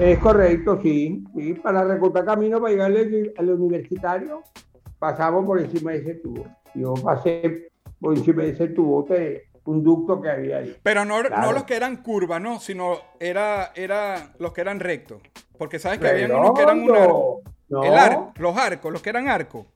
Es 0.00 0.18
correcto, 0.20 0.80
sí. 0.80 1.24
sí. 1.34 1.54
Para 1.54 1.84
recortar 1.84 2.24
camino 2.24 2.60
para 2.60 2.72
llegar 2.72 2.92
al, 2.92 3.32
al 3.36 3.50
universitario, 3.50 4.42
pasamos 4.98 5.44
por 5.44 5.60
encima 5.60 5.92
de 5.92 5.98
ese 5.98 6.14
tubo. 6.14 6.46
Yo 6.74 6.94
pasé 6.94 7.72
por 8.00 8.16
encima 8.16 8.44
de 8.44 8.50
ese 8.50 8.68
tubo, 8.68 9.06
un 9.64 9.82
ducto 9.82 10.20
que 10.20 10.30
había 10.30 10.58
ahí. 10.58 10.76
Pero 10.82 11.04
no, 11.04 11.22
no 11.22 11.52
los 11.52 11.64
que 11.64 11.74
eran 11.74 11.96
curvas, 11.96 12.40
no, 12.40 12.60
sino 12.60 12.98
era, 13.18 13.72
era 13.74 14.32
los 14.38 14.52
que 14.52 14.60
eran 14.60 14.78
rectos. 14.80 15.20
Porque 15.58 15.78
sabes 15.78 15.98
que 15.98 16.08
habían 16.08 16.32
unos 16.32 16.54
que 16.54 16.62
eran 16.62 16.80
un 16.80 16.96
arco. 16.96 17.42
No, 17.68 17.84
El 17.84 17.94
arco, 17.94 18.32
los 18.38 18.56
arcos, 18.56 18.92
los 18.92 19.02
que 19.02 19.10
eran 19.10 19.28
arcos. 19.28 19.66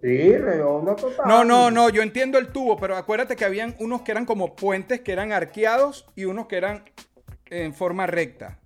Sí, 0.00 0.36
redondo 0.36 0.96
total. 0.96 1.28
No, 1.28 1.44
no, 1.44 1.70
no, 1.70 1.90
yo 1.90 2.02
entiendo 2.02 2.38
el 2.38 2.48
tubo, 2.48 2.76
pero 2.76 2.96
acuérdate 2.96 3.36
que 3.36 3.44
habían 3.44 3.76
unos 3.78 4.02
que 4.02 4.10
eran 4.10 4.24
como 4.24 4.56
puentes 4.56 5.02
que 5.02 5.12
eran 5.12 5.30
arqueados 5.30 6.06
y 6.16 6.24
unos 6.24 6.46
que 6.46 6.56
eran 6.56 6.84
en 7.50 7.74
forma 7.74 8.06
recta. 8.06 8.59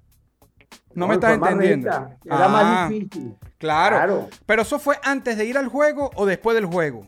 No, 0.95 1.09
me 1.09 1.15
estás 1.15 1.35
entendiendo. 1.35 1.89
Era 2.25 2.45
Ah, 2.45 2.49
más 2.49 2.91
difícil. 2.91 3.35
Claro. 3.59 3.97
Claro. 3.97 4.29
Pero 4.47 4.63
eso 4.63 4.79
fue 4.79 4.97
antes 5.03 5.37
de 5.37 5.45
ir 5.45 5.57
al 5.59 5.69
juego 5.69 6.11
o 6.15 6.27
después 6.27 6.55
del 6.55 6.67
juego. 6.67 7.07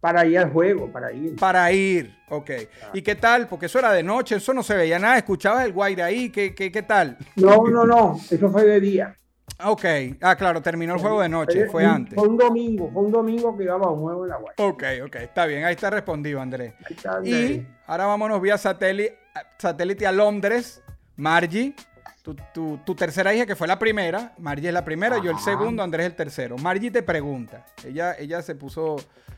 Para 0.00 0.24
ir 0.24 0.38
al 0.38 0.50
juego, 0.50 0.90
para 0.90 1.12
ir. 1.12 1.36
Para 1.36 1.70
ir, 1.72 2.16
ok. 2.30 2.50
¿Y 2.94 3.02
qué 3.02 3.16
tal? 3.16 3.46
Porque 3.48 3.66
eso 3.66 3.78
era 3.78 3.92
de 3.92 4.02
noche, 4.02 4.36
eso 4.36 4.54
no 4.54 4.62
se 4.62 4.74
veía 4.74 4.98
nada. 4.98 5.18
Escuchabas 5.18 5.64
el 5.66 5.72
guaire 5.74 6.02
ahí, 6.02 6.30
¿qué, 6.30 6.54
qué, 6.54 6.72
qué 6.72 6.82
tal? 6.82 7.18
No, 7.36 7.64
no, 7.66 7.84
no. 7.84 8.18
Eso 8.30 8.48
fue 8.50 8.64
de 8.64 8.80
día. 8.80 9.14
Ok. 9.62 9.84
Ah, 10.22 10.36
claro, 10.36 10.62
terminó 10.62 10.94
el 10.94 11.00
juego 11.00 11.20
de 11.20 11.28
noche, 11.28 11.66
fue 11.66 11.84
antes. 11.84 12.14
Fue 12.14 12.26
un 12.26 12.38
domingo, 12.38 12.90
fue 12.90 13.02
un 13.02 13.10
domingo 13.12 13.54
que 13.58 13.64
íbamos 13.64 13.88
a 13.88 13.90
un 13.90 14.00
juego 14.00 14.24
en 14.24 14.30
la 14.30 14.36
guay. 14.38 14.54
Ok, 14.56 14.84
ok, 15.04 15.16
está 15.16 15.44
bien, 15.44 15.64
ahí 15.66 15.74
está 15.74 15.90
respondido, 15.90 16.40
Andrés. 16.40 16.72
Ahí 16.88 16.96
está, 16.96 17.20
Y 17.22 17.32
Andrés. 17.34 17.66
ahora 17.86 18.06
vámonos 18.06 18.40
vía 18.40 18.56
satélite, 18.56 19.18
satélite 19.58 20.06
a 20.06 20.12
Londres. 20.12 20.82
Margie, 21.16 21.74
tu, 22.22 22.34
tu- 22.54 22.78
tu 22.84 22.94
tercera 22.94 23.32
hija, 23.34 23.46
que 23.46 23.56
fue 23.56 23.66
la 23.66 23.78
primera. 23.78 24.32
Margie 24.38 24.68
es 24.68 24.74
la 24.74 24.84
primera, 24.84 25.18
yo 25.22 25.30
el 25.30 25.38
segundo, 25.38 25.82
Andrés 25.82 26.06
el 26.06 26.14
tercero. 26.14 26.56
Margie 26.58 26.90
te 26.90 27.02
pregunta. 27.02 27.64
Ella, 27.84 28.14
ella 28.18 28.42
se 28.42 28.54
puso 28.54 28.96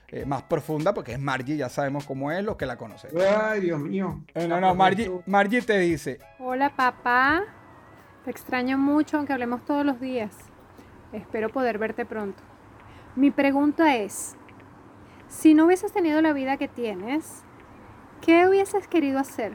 eh, 0.08 0.24
más 0.26 0.42
profunda 0.42 0.92
porque 0.92 1.12
es 1.12 1.20
Margie, 1.20 1.56
ya 1.56 1.68
sabemos 1.68 2.04
cómo 2.04 2.30
es, 2.32 2.44
los 2.44 2.56
que 2.56 2.66
la 2.66 2.76
conocen. 2.76 3.10
Ay, 3.40 3.60
Dios 3.60 3.80
mío. 3.80 4.20
Eh, 4.34 4.46
no, 4.48 4.60
no, 4.60 4.74
Margie, 4.74 5.10
Margie 5.26 5.62
te 5.62 5.78
dice, 5.78 6.18
Hola 6.38 6.74
papá, 6.76 7.42
te 8.24 8.30
extraño 8.30 8.76
mucho 8.78 9.16
aunque 9.16 9.32
hablemos 9.32 9.64
todos 9.64 9.84
los 9.86 10.00
días. 10.00 10.36
Espero 11.12 11.48
poder 11.50 11.78
verte 11.78 12.04
pronto. 12.06 12.42
Mi 13.16 13.30
pregunta 13.30 13.96
es, 13.96 14.34
si 15.28 15.54
no 15.54 15.66
hubieses 15.66 15.92
tenido 15.92 16.20
la 16.22 16.32
vida 16.32 16.56
que 16.56 16.68
tienes, 16.68 17.42
¿qué 18.20 18.46
hubieses 18.48 18.86
querido 18.88 19.18
hacer? 19.18 19.52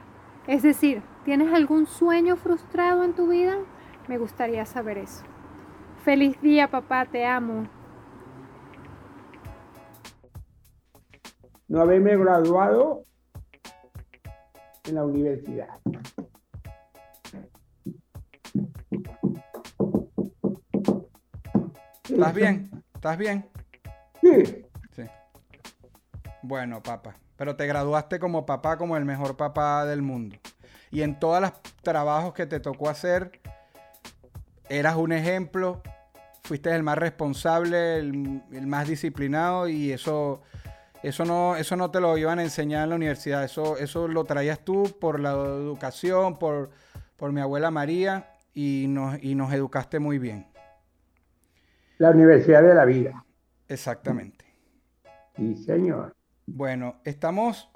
Es 0.48 0.62
decir, 0.64 1.02
¿tienes 1.28 1.54
algún 1.54 1.88
sueño 1.88 2.38
frustrado 2.38 3.04
en 3.04 3.14
tu 3.14 3.28
vida? 3.28 3.58
Me 4.08 4.18
gustaría 4.18 4.66
saber 4.66 4.98
eso. 4.98 5.26
Feliz 6.06 6.40
día 6.40 6.72
papá, 6.72 7.06
te 7.06 7.26
amo. 7.26 7.68
No 11.68 11.82
haberme 11.82 12.16
graduado 12.16 13.04
en 14.86 14.96
la 14.96 15.04
universidad. 15.04 15.68
¿estás 22.04 22.34
bien? 22.34 22.72
¿Estás 22.96 23.18
bien? 23.18 23.50
Sí. 24.22 24.66
Sí. 24.96 25.04
Bueno, 26.42 26.82
papá. 26.82 27.16
Pero 27.36 27.58
te 27.58 27.68
graduaste 27.68 28.18
como 28.18 28.46
papá, 28.46 28.78
como 28.78 28.96
el 28.96 29.04
mejor 29.04 29.36
papá 29.36 29.86
del 29.86 30.02
mundo. 30.02 30.38
Y 30.92 31.02
en 31.02 31.20
todos 31.20 31.42
los 31.42 31.54
trabajos 31.82 32.34
que 32.34 32.46
te 32.46 32.60
tocó 32.60 32.90
hacer, 32.90 33.40
eras 34.70 34.96
un 34.96 35.12
ejemplo. 35.12 35.82
Fuiste 36.44 36.74
el 36.74 36.84
más 36.84 36.98
responsable, 36.98 37.98
el, 37.98 38.42
el 38.54 38.68
más 38.68 38.88
disciplinado 38.88 39.68
y 39.68 39.92
eso, 39.92 40.42
eso, 41.04 41.26
no, 41.26 41.58
eso 41.58 41.76
no 41.76 41.92
te 41.92 42.00
lo 42.00 42.18
iban 42.18 42.40
a 42.40 42.44
enseñar 42.44 42.84
en 42.84 42.90
la 42.92 42.96
universidad. 42.96 43.44
Eso, 43.44 43.78
eso 43.78 44.08
lo 44.08 44.24
traías 44.24 44.60
tú 44.60 44.96
por 45.00 45.20
la 45.20 45.32
educación, 45.32 46.40
por, 46.40 46.70
por 47.18 47.34
mi 47.34 47.42
abuela 47.42 47.70
María 47.70 48.32
y 48.54 48.86
nos, 48.88 49.22
y 49.22 49.36
nos 49.36 49.52
educaste 49.54 50.00
muy 50.00 50.20
bien. 50.20 50.48
La 51.98 52.12
universidad 52.12 52.64
de 52.64 52.74
la 52.74 52.86
vida. 52.86 53.26
Exactamente. 53.68 54.46
Sí, 55.36 55.56
señor. 55.58 56.16
Bueno, 56.46 56.96
estamos 57.04 57.70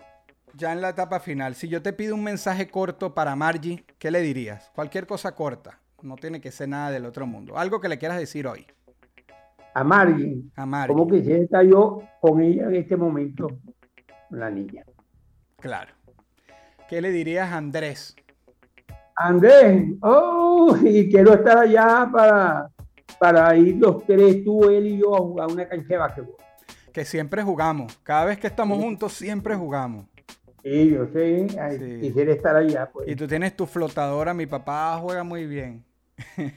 ya 0.56 0.72
en 0.74 0.82
la 0.82 0.90
etapa 0.90 1.20
final. 1.20 1.56
Si 1.56 1.68
yo 1.68 1.82
te 1.82 1.94
pido 1.94 2.16
un 2.16 2.24
mensaje 2.24 2.68
corto 2.70 3.14
para 3.14 3.36
Margie, 3.36 3.86
¿qué 3.98 4.12
le 4.12 4.22
dirías? 4.22 4.72
Cualquier 4.76 5.08
cosa 5.08 5.34
corta. 5.36 5.80
No 6.02 6.16
tiene 6.16 6.42
que 6.42 6.52
ser 6.52 6.70
nada 6.70 6.92
del 6.92 7.06
otro 7.06 7.28
mundo. 7.28 7.58
Algo 7.58 7.80
que 7.80 7.88
le 7.90 8.00
quieras 8.00 8.18
decir 8.18 8.48
hoy 8.48 8.66
A 9.74 9.84
Margin. 9.84 10.52
a 10.56 10.66
Margie. 10.66 10.94
Como 10.94 11.08
quisiera 11.08 11.44
estar 11.44 11.64
yo 11.66 12.02
con 12.20 12.42
ella 12.42 12.66
en 12.66 12.76
este 12.76 12.98
momento, 12.98 13.48
la 14.32 14.50
niña. 14.50 14.84
Claro. 15.60 15.94
¿Qué 16.90 17.02
le 17.02 17.12
dirías 17.12 17.52
a 17.52 17.58
Andrés? 17.58 18.16
Andrés, 19.16 19.94
oh, 20.02 20.76
y 20.84 21.10
quiero 21.10 21.36
estar 21.36 21.60
allá 21.60 22.10
para, 22.12 22.70
para 23.20 23.56
ir 23.56 23.78
los 23.78 24.04
tres, 24.06 24.44
tú, 24.44 24.68
él 24.70 24.88
y 24.88 24.98
yo, 25.00 25.16
a 25.16 25.20
jugar 25.20 25.48
una 25.52 25.68
cancha 25.68 25.88
de 25.88 25.98
básquetbol. 25.98 26.36
Que 26.92 27.06
siempre 27.06 27.44
jugamos. 27.44 27.98
Cada 28.04 28.26
vez 28.26 28.40
que 28.40 28.48
estamos 28.48 28.80
juntos, 28.80 29.14
siempre 29.14 29.56
jugamos. 29.56 30.08
Sí, 30.64 30.92
yo 30.92 31.08
sé, 31.08 31.48
ay, 31.60 31.78
Sí. 31.80 32.00
quisiera 32.02 32.32
estar 32.34 32.56
allá. 32.56 32.90
Pues. 32.92 33.08
Y 33.10 33.16
tú 33.16 33.28
tienes 33.28 33.56
tu 33.56 33.66
flotadora. 33.66 34.34
Mi 34.34 34.46
papá 34.46 34.98
juega 35.02 35.24
muy 35.24 35.46
bien. 35.48 35.84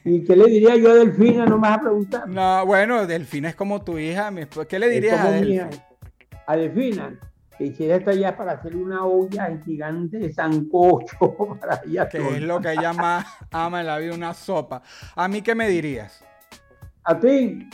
¿Y 0.05 0.25
qué 0.25 0.37
le 0.37 0.45
diría 0.45 0.77
yo 0.77 0.91
a 0.91 0.95
Delfina? 0.95 1.47
No 1.47 1.57
me 1.57 1.69
vas 1.69 1.79
a 1.79 1.81
preguntar. 1.81 2.29
No, 2.29 2.67
bueno, 2.67 3.07
Delfina 3.07 3.49
es 3.49 3.55
como 3.57 3.83
tu 3.83 3.99
hija. 3.99 4.31
mi 4.31 4.43
¿Qué 4.69 4.79
le 4.79 4.89
dirías 4.91 5.21
a. 5.21 5.31
Delfina? 5.31 5.71
A 6.47 6.57
Delfina, 6.57 7.19
que 7.57 7.71
quisiera 7.71 7.97
estar 7.97 8.13
allá 8.13 8.37
para 8.37 8.53
hacer 8.53 8.77
una 8.77 9.07
olla 9.07 9.59
gigante 9.65 10.19
de 10.19 10.33
sancocho 10.35 11.57
para 11.61 11.81
ella. 11.87 12.07
Que 12.11 12.19
es 12.19 12.43
lo 12.43 12.61
que 12.61 12.73
ella 12.73 12.93
más 12.93 13.25
ama 13.51 13.81
en 13.81 13.87
la 13.87 13.97
vida, 13.99 14.15
una 14.15 14.35
sopa. 14.35 14.83
¿A 15.17 15.29
mí 15.29 15.41
qué 15.41 15.55
me 15.55 15.67
dirías? 15.69 16.23
A 17.05 17.19
ti, 17.19 17.67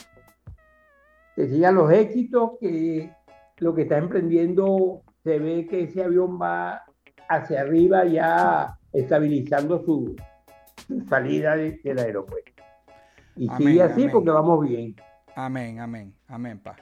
que 1.35 1.49
sigan 1.49 1.75
los 1.75 1.91
éxitos, 1.93 2.53
que 2.61 3.11
lo 3.59 3.75
que 3.75 3.83
está 3.83 3.99
emprendiendo 3.99 5.03
se 5.25 5.39
ve 5.39 5.67
que 5.69 5.83
ese 5.85 6.03
avión 6.05 6.41
va 6.41 6.83
hacia 7.29 7.61
arriba 7.61 8.05
ya 8.07 8.77
estabilizando 8.93 9.85
su, 9.85 10.17
su 10.89 11.01
salida 11.09 11.57
de- 11.57 11.81
del 11.85 11.99
aeropuerto. 11.99 12.51
Y 13.37 13.49
Amén, 13.49 13.59
sigue 13.69 13.83
así 13.83 14.03
amén. 14.03 14.11
porque 14.13 14.31
vamos 14.31 14.69
bien. 14.69 14.97
Amén, 15.37 15.79
amén, 15.81 16.15
amén, 16.29 16.59
pa. 16.59 16.77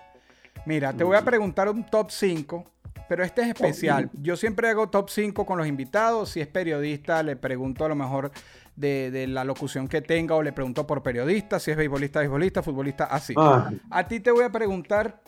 Mira, 0.65 0.93
te 0.93 1.05
voy 1.05 1.17
a 1.17 1.23
preguntar 1.25 1.69
un 1.69 1.85
top 1.85 2.11
5, 2.11 2.65
pero 3.09 3.23
este 3.23 3.43
es 3.43 3.49
especial. 3.49 4.11
Yo 4.15 4.37
siempre 4.37 4.69
hago 4.69 4.89
top 4.89 5.09
5 5.11 5.45
con 5.47 5.59
los 5.59 5.67
invitados. 5.67 6.31
Si 6.31 6.41
es 6.41 6.47
periodista, 6.47 7.23
le 7.23 7.37
pregunto 7.37 7.85
a 7.85 7.89
lo 7.89 7.95
mejor 7.95 8.31
de, 8.75 9.11
de 9.11 9.27
la 9.27 9.45
locución 9.45 9.87
que 9.89 10.01
tenga 10.03 10.35
o 10.35 10.43
le 10.43 10.53
pregunto 10.53 10.87
por 10.87 11.03
periodista. 11.03 11.59
Si 11.61 11.71
es 11.71 11.77
beisbolista, 11.77 12.21
beisbolista, 12.21 12.63
futbolista, 12.63 13.05
así. 13.05 13.35
Ah, 13.37 13.71
A 13.91 14.09
ti 14.09 14.21
te 14.21 14.31
voy 14.31 14.45
a 14.45 14.51
preguntar 14.51 15.21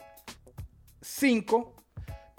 5, 1.00 1.74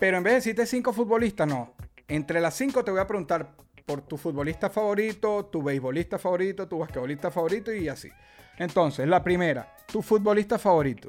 pero 0.02 0.18
en 0.18 0.24
vez 0.24 0.32
de 0.32 0.36
decirte 0.38 0.66
5 0.66 0.94
futbolistas, 0.94 1.48
no. 1.48 1.76
Entre 2.08 2.42
las 2.42 2.56
5 2.56 2.84
te 2.84 2.90
voy 2.90 3.00
a 3.00 3.06
preguntar 3.06 3.52
por 3.86 4.02
tu 4.02 4.18
futbolista 4.18 4.68
favorito, 4.72 5.46
tu 5.46 5.62
beisbolista 5.62 6.18
favorito, 6.18 6.68
tu 6.68 6.80
basquetbolista 6.80 7.30
favorito 7.30 7.72
y 7.72 7.88
así. 7.88 8.10
Entonces, 8.58 9.08
la 9.08 9.24
primera, 9.24 9.76
tu 9.86 10.02
futbolista 10.02 10.58
favorito. 10.58 11.08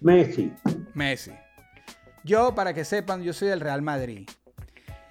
Messi. 0.00 0.54
Messi. 0.94 1.32
Yo, 2.24 2.54
para 2.54 2.72
que 2.72 2.82
sepan, 2.82 3.22
yo 3.22 3.34
soy 3.34 3.48
del 3.48 3.60
Real 3.60 3.82
Madrid. 3.82 4.26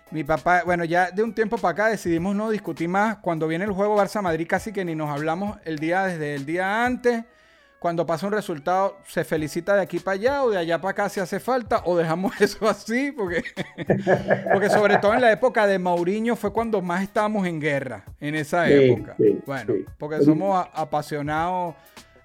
Mi 0.09 0.23
papá, 0.23 0.63
bueno, 0.65 0.83
ya 0.83 1.11
de 1.11 1.21
un 1.21 1.35
tiempo 1.35 1.59
para 1.59 1.73
acá 1.73 1.87
decidimos 1.89 2.35
no 2.35 2.49
discutir 2.49 2.89
más. 2.89 3.17
Cuando 3.17 3.47
viene 3.47 3.65
el 3.65 3.73
juego 3.73 3.95
Barça-Madrid, 3.95 4.47
casi 4.49 4.73
que 4.73 4.83
ni 4.83 4.95
nos 4.95 5.11
hablamos 5.11 5.59
el 5.65 5.77
día 5.77 6.05
desde 6.05 6.33
el 6.33 6.47
día 6.47 6.83
antes. 6.83 7.25
Cuando 7.79 8.05
pasa 8.05 8.27
un 8.27 8.33
resultado, 8.33 8.97
se 9.07 9.23
felicita 9.23 9.73
de 9.75 9.81
aquí 9.81 9.99
para 9.99 10.15
allá 10.15 10.43
o 10.43 10.49
de 10.49 10.57
allá 10.57 10.81
para 10.81 10.91
acá 10.91 11.09
si 11.09 11.21
hace 11.21 11.39
falta, 11.39 11.81
o 11.85 11.95
dejamos 11.97 12.33
eso 12.41 12.67
así, 12.67 13.11
porque, 13.13 13.41
porque 14.53 14.69
sobre 14.69 14.97
todo 14.97 15.13
en 15.13 15.21
la 15.21 15.31
época 15.31 15.65
de 15.65 15.79
Mourinho 15.79 16.35
fue 16.35 16.51
cuando 16.51 16.81
más 16.81 17.03
estábamos 17.03 17.47
en 17.47 17.59
guerra, 17.59 18.03
en 18.19 18.35
esa 18.35 18.67
Sí, 18.67 18.73
época. 18.73 19.15
sí, 19.17 19.39
bueno, 19.45 19.73
sí. 19.73 19.85
porque 19.97 20.21
somos 20.21 20.67
apasionados 20.73 21.75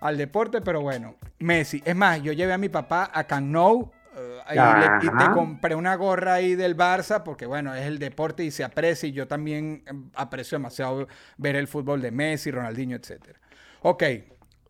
al 0.00 0.16
deporte, 0.18 0.60
pero 0.60 0.80
bueno, 0.82 1.14
Messi. 1.38 1.82
Es 1.84 1.94
más, 1.96 2.20
yo 2.22 2.32
llevé 2.32 2.52
a 2.52 2.58
mi 2.58 2.68
papá 2.68 3.10
a 3.12 3.24
Camp 3.24 3.46
Nou 3.46 3.90
eh, 4.16 4.40
y, 4.50 4.54
le- 4.54 5.06
y 5.06 5.18
te 5.18 5.30
compré 5.30 5.74
una 5.74 5.94
gorra 5.94 6.34
ahí 6.34 6.54
del 6.56 6.76
Barça 6.76 7.22
porque, 7.22 7.46
bueno, 7.46 7.74
es 7.74 7.86
el 7.86 7.98
deporte 7.98 8.44
y 8.44 8.50
se 8.50 8.64
aprecia 8.64 9.08
y 9.08 9.12
yo 9.12 9.26
también 9.28 9.82
eh, 9.86 9.92
aprecio 10.14 10.58
demasiado 10.58 11.06
ver 11.38 11.56
el 11.56 11.68
fútbol 11.68 12.02
de 12.02 12.10
Messi, 12.10 12.50
Ronaldinho, 12.50 12.96
etcétera. 12.96 13.38
Ok, 13.86 14.02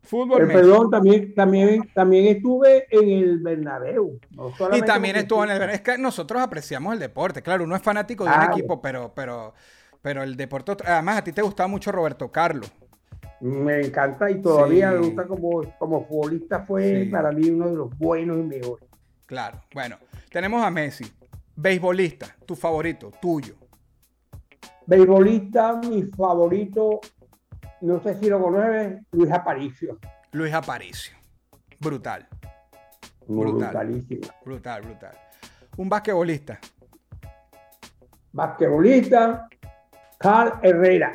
fútbol 0.05 0.45
Messi. 0.47 0.53
perdón, 0.53 0.89
también, 0.89 1.33
también, 1.33 1.89
también 1.93 2.25
estuve 2.35 2.85
en 2.89 3.09
el 3.09 3.39
Bernabéu. 3.39 4.19
no 4.31 4.53
Y 4.77 4.81
también 4.81 5.15
estuvo 5.17 5.43
en 5.43 5.49
el... 5.51 5.57
futbolista. 5.57 5.75
Es 5.75 5.81
que 5.97 6.01
nosotros 6.01 6.41
apreciamos 6.41 6.93
el 6.93 6.99
deporte. 6.99 7.41
Claro, 7.41 7.63
uno 7.63 7.75
es 7.75 7.81
fanático 7.81 8.23
de 8.25 8.31
un 8.31 8.43
equipo, 8.51 8.81
pero, 8.81 9.11
pero, 9.15 9.53
pero 10.01 10.23
el 10.23 10.35
deporte... 10.35 10.75
Además, 10.85 11.17
a 11.17 11.23
ti 11.23 11.31
te 11.31 11.41
gustaba 11.41 11.67
mucho 11.67 11.91
Roberto 11.91 12.31
Carlos. 12.31 12.71
Me 13.41 13.81
encanta 13.81 14.31
y 14.31 14.41
todavía 14.41 14.89
Sí. 14.91 14.95
me 14.99 15.05
gusta 15.07 15.27
como, 15.27 15.61
como 15.77 16.05
futbolista 16.07 16.61
fue 16.61 17.03
Sí. 17.03 17.09
para 17.09 17.31
mí 17.31 17.49
uno 17.49 17.67
de 17.69 17.75
los 17.75 17.97
buenos 17.97 18.37
y 18.37 18.43
mejores. 18.43 18.87
Claro. 19.25 19.59
Bueno, 19.73 19.97
tenemos 20.31 20.63
a 20.63 20.71
Messi. 20.71 21.05
Beisbolista, 21.55 22.35
tu 22.45 22.55
favorito, 22.55 23.11
tuyo. 23.21 23.55
Beisbolista, 24.87 25.77
mi 25.77 26.03
favorito, 26.03 27.01
no 27.85 28.01
sé 28.01 28.15
si 28.15 28.29
lo 28.29 28.41
conoces, 28.41 28.99
Luis 29.11 29.31
Aparicio. 29.31 29.99
Luis 30.31 30.53
Aparicio. 30.53 31.15
Brutal. 31.79 32.27
Brutal. 33.27 33.69
Brutalísima. 33.69 34.27
Brutal, 34.43 34.81
brutal. 34.81 35.17
Un 35.77 35.89
basquetbolista. 35.89 36.59
Basquetbolista, 38.31 39.47
Carl 40.17 40.59
Herrera. 40.63 41.13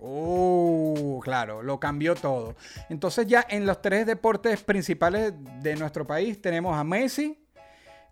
Oh, 0.00 1.20
claro, 1.22 1.62
lo 1.62 1.78
cambió 1.78 2.14
todo. 2.14 2.56
Entonces 2.88 3.26
ya 3.26 3.44
en 3.48 3.64
los 3.64 3.80
tres 3.80 4.04
deportes 4.04 4.62
principales 4.62 5.32
de 5.62 5.76
nuestro 5.76 6.06
país 6.06 6.40
tenemos 6.40 6.76
a 6.76 6.82
Messi, 6.82 7.46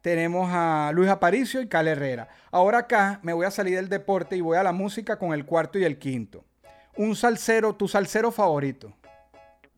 tenemos 0.00 0.48
a 0.52 0.92
Luis 0.94 1.10
Aparicio 1.10 1.60
y 1.60 1.68
Cal 1.68 1.88
Herrera. 1.88 2.28
Ahora 2.52 2.78
acá 2.78 3.18
me 3.22 3.32
voy 3.32 3.46
a 3.46 3.50
salir 3.50 3.76
del 3.76 3.88
deporte 3.88 4.36
y 4.36 4.40
voy 4.40 4.58
a 4.58 4.62
la 4.62 4.72
música 4.72 5.18
con 5.18 5.32
el 5.32 5.44
cuarto 5.44 5.78
y 5.78 5.84
el 5.84 5.98
quinto. 5.98 6.44
Un 6.96 7.14
salsero, 7.14 7.74
tu 7.74 7.88
salsero 7.88 8.30
favorito. 8.30 8.92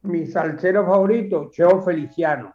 Mi 0.02 0.26
salsero 0.26 0.84
favorito, 0.86 1.50
Cheo 1.50 1.82
Feliciano. 1.82 2.52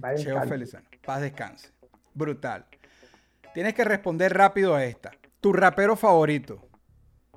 Paz 0.00 0.22
Cheo. 0.22 0.42
Feliciano. 0.42 0.86
Paz 1.04 1.20
descanse. 1.20 1.70
Brutal. 2.14 2.64
Tienes 3.52 3.74
que 3.74 3.84
responder 3.84 4.34
rápido 4.34 4.74
a 4.74 4.84
esta. 4.84 5.12
Tu 5.40 5.52
rapero 5.52 5.96
favorito. 5.96 6.62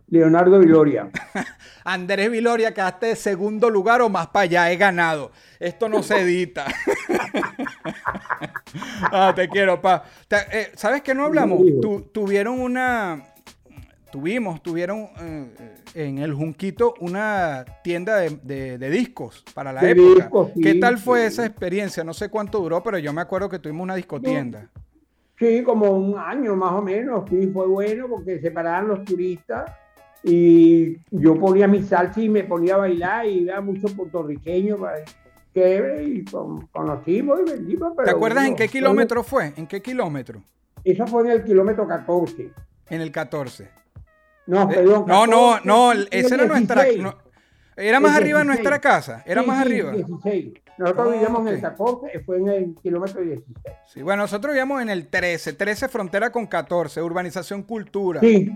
Leonardo 0.08 0.58
Viloria. 0.60 1.10
Andrés 1.84 2.32
Viloria, 2.32 2.74
quedaste 2.74 3.08
de 3.08 3.16
segundo 3.16 3.70
lugar 3.70 4.02
o 4.02 4.10
más 4.10 4.28
para 4.28 4.44
allá, 4.46 4.72
he 4.72 4.78
ganado. 4.78 5.32
Esto 5.60 5.88
no 5.88 6.02
se 6.02 6.22
edita. 6.22 6.66
ah, 9.12 9.34
te 9.36 9.48
quiero, 9.50 9.80
pa. 9.80 10.04
Te- 10.28 10.62
eh, 10.62 10.72
¿Sabes 10.76 11.04
qué 11.04 11.14
no 11.14 11.26
hablamos? 11.26 11.60
Tu- 11.82 12.10
tuvieron 12.12 12.60
una. 12.60 13.24
Tuvimos, 14.12 14.62
tuvieron 14.64 15.08
eh, 15.22 15.48
en 15.94 16.18
el 16.18 16.34
Junquito 16.34 16.94
una 17.00 17.64
tienda 17.84 18.18
de, 18.18 18.40
de- 18.44 18.78
de 18.78 18.90
discos 18.90 19.44
para 19.54 19.72
la 19.72 19.82
De 19.82 19.92
época. 19.92 20.16
discos, 20.16 20.52
sí, 20.56 20.62
¿Qué 20.62 20.76
tal 20.76 20.98
fue 20.98 21.22
sí. 21.22 21.26
esa 21.28 21.46
experiencia? 21.46 22.04
No 22.04 22.14
sé 22.14 22.30
cuánto 22.30 22.60
duró, 22.60 22.82
pero 22.82 22.98
yo 22.98 23.14
me 23.14 23.22
acuerdo 23.22 23.50
que 23.50 23.60
tuvimos 23.60 23.84
una 23.84 23.96
discotienda. 23.96 24.70
Sí, 25.38 25.64
como 25.64 25.92
un 25.92 26.18
año 26.18 26.56
más 26.56 26.74
o 26.74 26.82
menos. 26.82 27.30
Sí, 27.30 27.48
fue 27.54 27.68
bueno 27.68 28.08
porque 28.10 28.40
se 28.40 28.52
paraban 28.52 28.88
los 28.90 29.06
turistas 29.06 29.72
y 30.24 30.98
yo 31.12 31.40
ponía 31.40 31.68
mi 31.68 31.82
salsa 31.84 32.20
y 32.22 32.28
me 32.30 32.44
ponía 32.44 32.76
a 32.76 32.80
bailar 32.80 33.26
y 33.26 33.40
iba 33.44 33.62
muchos 33.62 33.94
puertorriqueños. 33.94 34.78
pues, 34.80 35.04
Chévere, 35.54 36.04
y 36.04 36.26
con- 36.26 36.68
conocimos 36.68 37.40
y 37.46 37.52
vendimos. 37.52 37.94
¿Te 38.04 38.12
acuerdas 38.12 38.46
en 38.48 38.56
qué 38.56 38.68
kilómetro 38.68 39.24
fue? 39.24 39.54
¿En 39.56 39.66
qué 39.66 39.82
kilómetro? 39.82 40.42
Eso 40.84 41.08
fue 41.08 41.24
en 41.24 41.32
el 41.32 41.44
kilómetro 41.44 41.88
14. 41.88 42.52
En 42.90 43.02
el 43.02 43.12
14. 43.12 43.70
No, 44.50 44.64
Eh, 44.72 44.76
perdón. 44.76 45.06
no, 45.08 45.28
no, 45.28 45.50
14, 45.52 45.68
no, 45.68 45.92
esa 46.12 46.36
era 46.36 46.46
nuestra. 46.46 46.84
16. 46.84 47.04
no, 47.04 47.16
era 47.78 48.00
más 48.00 48.12
El 48.18 48.24
arriba 48.24 48.40
de 48.40 48.46
16. 48.46 48.48
nuestra 48.48 48.80
casa. 48.82 49.24
Era 49.26 49.42
Sí, 49.42 49.48
más 49.48 49.58
sí, 49.58 49.62
arriba. 49.64 49.92
16. 49.92 50.54
Nosotros 50.78 51.12
vivíamos 51.14 51.42
en 51.42 51.48
el 51.54 51.62
14, 51.62 52.20
fue 52.26 52.38
en 52.38 52.48
el 52.50 52.76
kilómetro 52.82 53.22
16. 53.22 53.56
Sí, 53.88 54.02
bueno, 54.02 54.24
nosotros 54.24 54.52
vivíamos 54.54 54.82
en 54.82 54.90
el 54.90 55.08
13. 55.08 55.54
13 55.54 55.88
frontera 55.90 56.32
con 56.32 56.48
14. 56.48 57.02
Urbanización 57.02 57.64
Cultura. 57.64 58.20
Sí, 58.22 58.52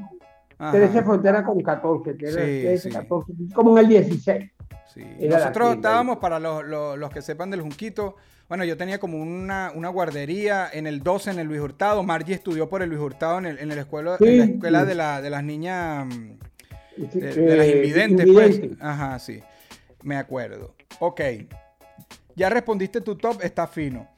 Ajá, 0.58 0.72
13 0.72 1.02
frontera 1.04 1.44
con 1.44 1.62
14, 1.62 2.16
que 2.18 2.26
era 2.26 2.34
Sí, 2.34 2.62
13, 2.64 2.78
sí. 2.78 2.96
14, 2.96 3.34
como 3.54 3.78
en 3.78 3.84
el 3.86 3.90
16. 3.90 4.52
sí. 4.94 5.02
Nosotros 5.30 5.76
estábamos, 5.76 6.18
para 6.18 6.40
los, 6.40 6.64
los- 6.66 6.98
los 6.98 7.10
que 7.10 7.22
sepan 7.22 7.50
del 7.50 7.62
Junquito, 7.62 8.16
bueno, 8.50 8.64
yo 8.66 8.78
tenía 8.78 9.00
como 9.00 9.18
una, 9.18 9.72
una 9.74 9.90
guardería 9.90 10.70
en 10.72 10.86
el 10.88 11.02
12 11.02 11.32
en 11.32 11.40
el 11.40 11.48
Luis 11.48 11.62
Hurtado. 11.62 12.04
Margie 12.04 12.36
estudió 12.36 12.70
por 12.70 12.82
el 12.84 12.90
Luis 12.90 13.02
Hurtado 13.02 13.40
en, 13.40 13.46
el- 13.48 13.60
en 13.60 13.70
la 13.70 13.76
escuela, 13.82 14.18
en 14.20 14.38
la 14.38 14.44
escuela 14.46 14.82
sí. 14.82 14.86
de, 14.88 14.96
la- 14.96 15.22
de 15.22 15.30
las 15.30 15.44
niñas. 15.44 16.06
mm, 16.06 16.32
De, 16.98 17.56
las 17.58 17.66
eh, 17.68 17.76
invidentes, 17.78 18.28
invidente. 18.28 18.68
pues. 18.70 18.82
Ajá, 18.82 19.18
sí. 19.20 19.40
Me 20.04 20.18
acuerdo. 20.18 20.76
Ok. 21.00 21.22
Ya 22.36 22.50
respondiste 22.50 23.02
tu 23.02 23.16
top, 23.16 23.42
está 23.44 23.68
fino. 23.68 24.10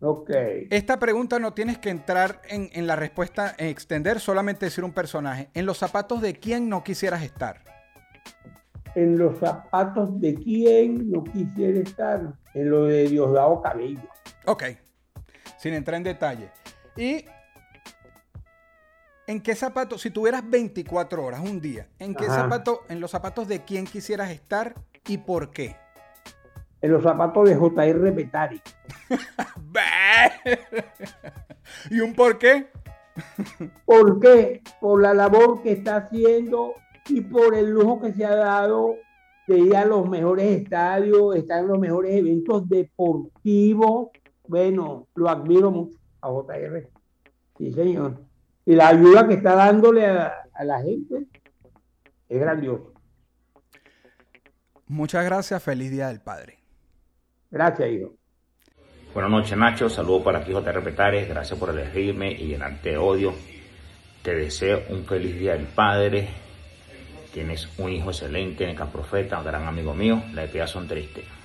Ok. 0.00 0.30
Esta 0.70 0.98
pregunta 0.98 1.38
no 1.38 1.54
tienes 1.54 1.78
que 1.78 1.90
entrar 1.90 2.40
en, 2.48 2.70
en 2.72 2.86
la 2.86 2.96
respuesta, 2.96 3.54
en 3.58 3.68
extender, 3.68 4.20
solamente 4.20 4.66
decir 4.66 4.84
un 4.84 4.92
personaje. 4.92 5.48
En 5.54 5.64
los 5.66 5.78
zapatos 5.78 6.20
de 6.20 6.34
quién 6.34 6.68
no 6.68 6.84
quisieras 6.84 7.22
estar. 7.22 7.62
En 8.98 9.16
los 9.16 9.38
zapatos 9.38 10.20
de 10.20 10.34
quién 10.34 11.08
no 11.08 11.22
quisiera 11.22 11.78
estar. 11.78 12.32
En 12.52 12.68
lo 12.68 12.86
de 12.86 13.08
Diosdado 13.08 13.62
Cabello. 13.62 14.02
Ok. 14.44 14.64
Sin 15.56 15.74
entrar 15.74 15.98
en 15.98 16.02
detalle. 16.02 16.50
Y. 16.96 17.24
¿En 19.28 19.40
qué 19.40 19.54
zapato, 19.54 19.98
si 19.98 20.10
tuvieras 20.10 20.42
24 20.50 21.24
horas, 21.24 21.40
un 21.40 21.60
día, 21.60 21.86
en 22.00 22.16
qué 22.16 22.24
Ajá. 22.24 22.42
zapato, 22.42 22.82
en 22.88 22.98
los 22.98 23.12
zapatos 23.12 23.46
de 23.46 23.62
quién 23.62 23.84
quisieras 23.84 24.30
estar 24.30 24.74
y 25.06 25.18
por 25.18 25.52
qué? 25.52 25.76
En 26.80 26.90
los 26.90 27.04
zapatos 27.04 27.48
de 27.48 27.54
J.R. 27.54 28.12
Petari. 28.12 28.60
¿Y 31.90 32.00
un 32.00 32.14
por 32.14 32.38
qué? 32.38 32.68
¿Por 33.84 34.18
qué? 34.18 34.60
Por 34.80 35.02
la 35.02 35.14
labor 35.14 35.62
que 35.62 35.70
está 35.70 35.98
haciendo 35.98 36.74
y 37.08 37.20
por 37.20 37.54
el 37.54 37.70
lujo 37.70 38.00
que 38.00 38.12
se 38.12 38.24
ha 38.24 38.34
dado 38.34 38.96
de 39.46 39.58
ir 39.58 39.76
a 39.76 39.84
los 39.84 40.08
mejores 40.08 40.60
estadios, 40.60 41.36
estar 41.36 41.60
en 41.60 41.68
los 41.68 41.78
mejores 41.78 42.14
eventos 42.14 42.68
deportivos. 42.68 44.08
Bueno, 44.46 45.06
lo 45.14 45.28
admiro 45.28 45.70
mucho 45.70 45.98
a 46.20 46.28
JR. 46.28 46.88
Sí, 47.56 47.72
señor. 47.72 48.18
Y 48.66 48.74
la 48.74 48.88
ayuda 48.88 49.26
que 49.26 49.34
está 49.34 49.54
dándole 49.54 50.06
a, 50.06 50.32
a 50.52 50.64
la 50.64 50.82
gente 50.82 51.26
es 52.28 52.40
grandioso. 52.40 52.92
Muchas 54.86 55.24
gracias, 55.24 55.62
feliz 55.62 55.90
Día 55.90 56.08
del 56.08 56.20
Padre. 56.20 56.58
Gracias, 57.50 57.90
hijo. 57.90 58.14
Buenas 59.14 59.30
noches, 59.30 59.56
Nacho. 59.56 59.88
Saludos 59.88 60.22
para 60.22 60.38
aquí, 60.40 60.52
JR 60.52 60.82
Petares. 60.82 61.28
Gracias 61.28 61.58
por 61.58 61.70
elegirme 61.70 62.32
y 62.32 62.48
llenarte 62.48 62.90
de 62.90 62.98
odio. 62.98 63.34
Te 64.22 64.34
deseo 64.34 64.82
un 64.90 65.04
feliz 65.04 65.38
día 65.38 65.54
del 65.54 65.66
padre. 65.66 66.28
Tienes 67.38 67.68
un 67.78 67.92
hijo 67.92 68.10
excelente, 68.10 68.64
un 69.38 69.44
gran 69.44 69.68
amigo 69.68 69.94
mío. 69.94 70.20
Las 70.34 70.52
ideas 70.52 70.70
son 70.70 70.88
tristes. 70.88 71.37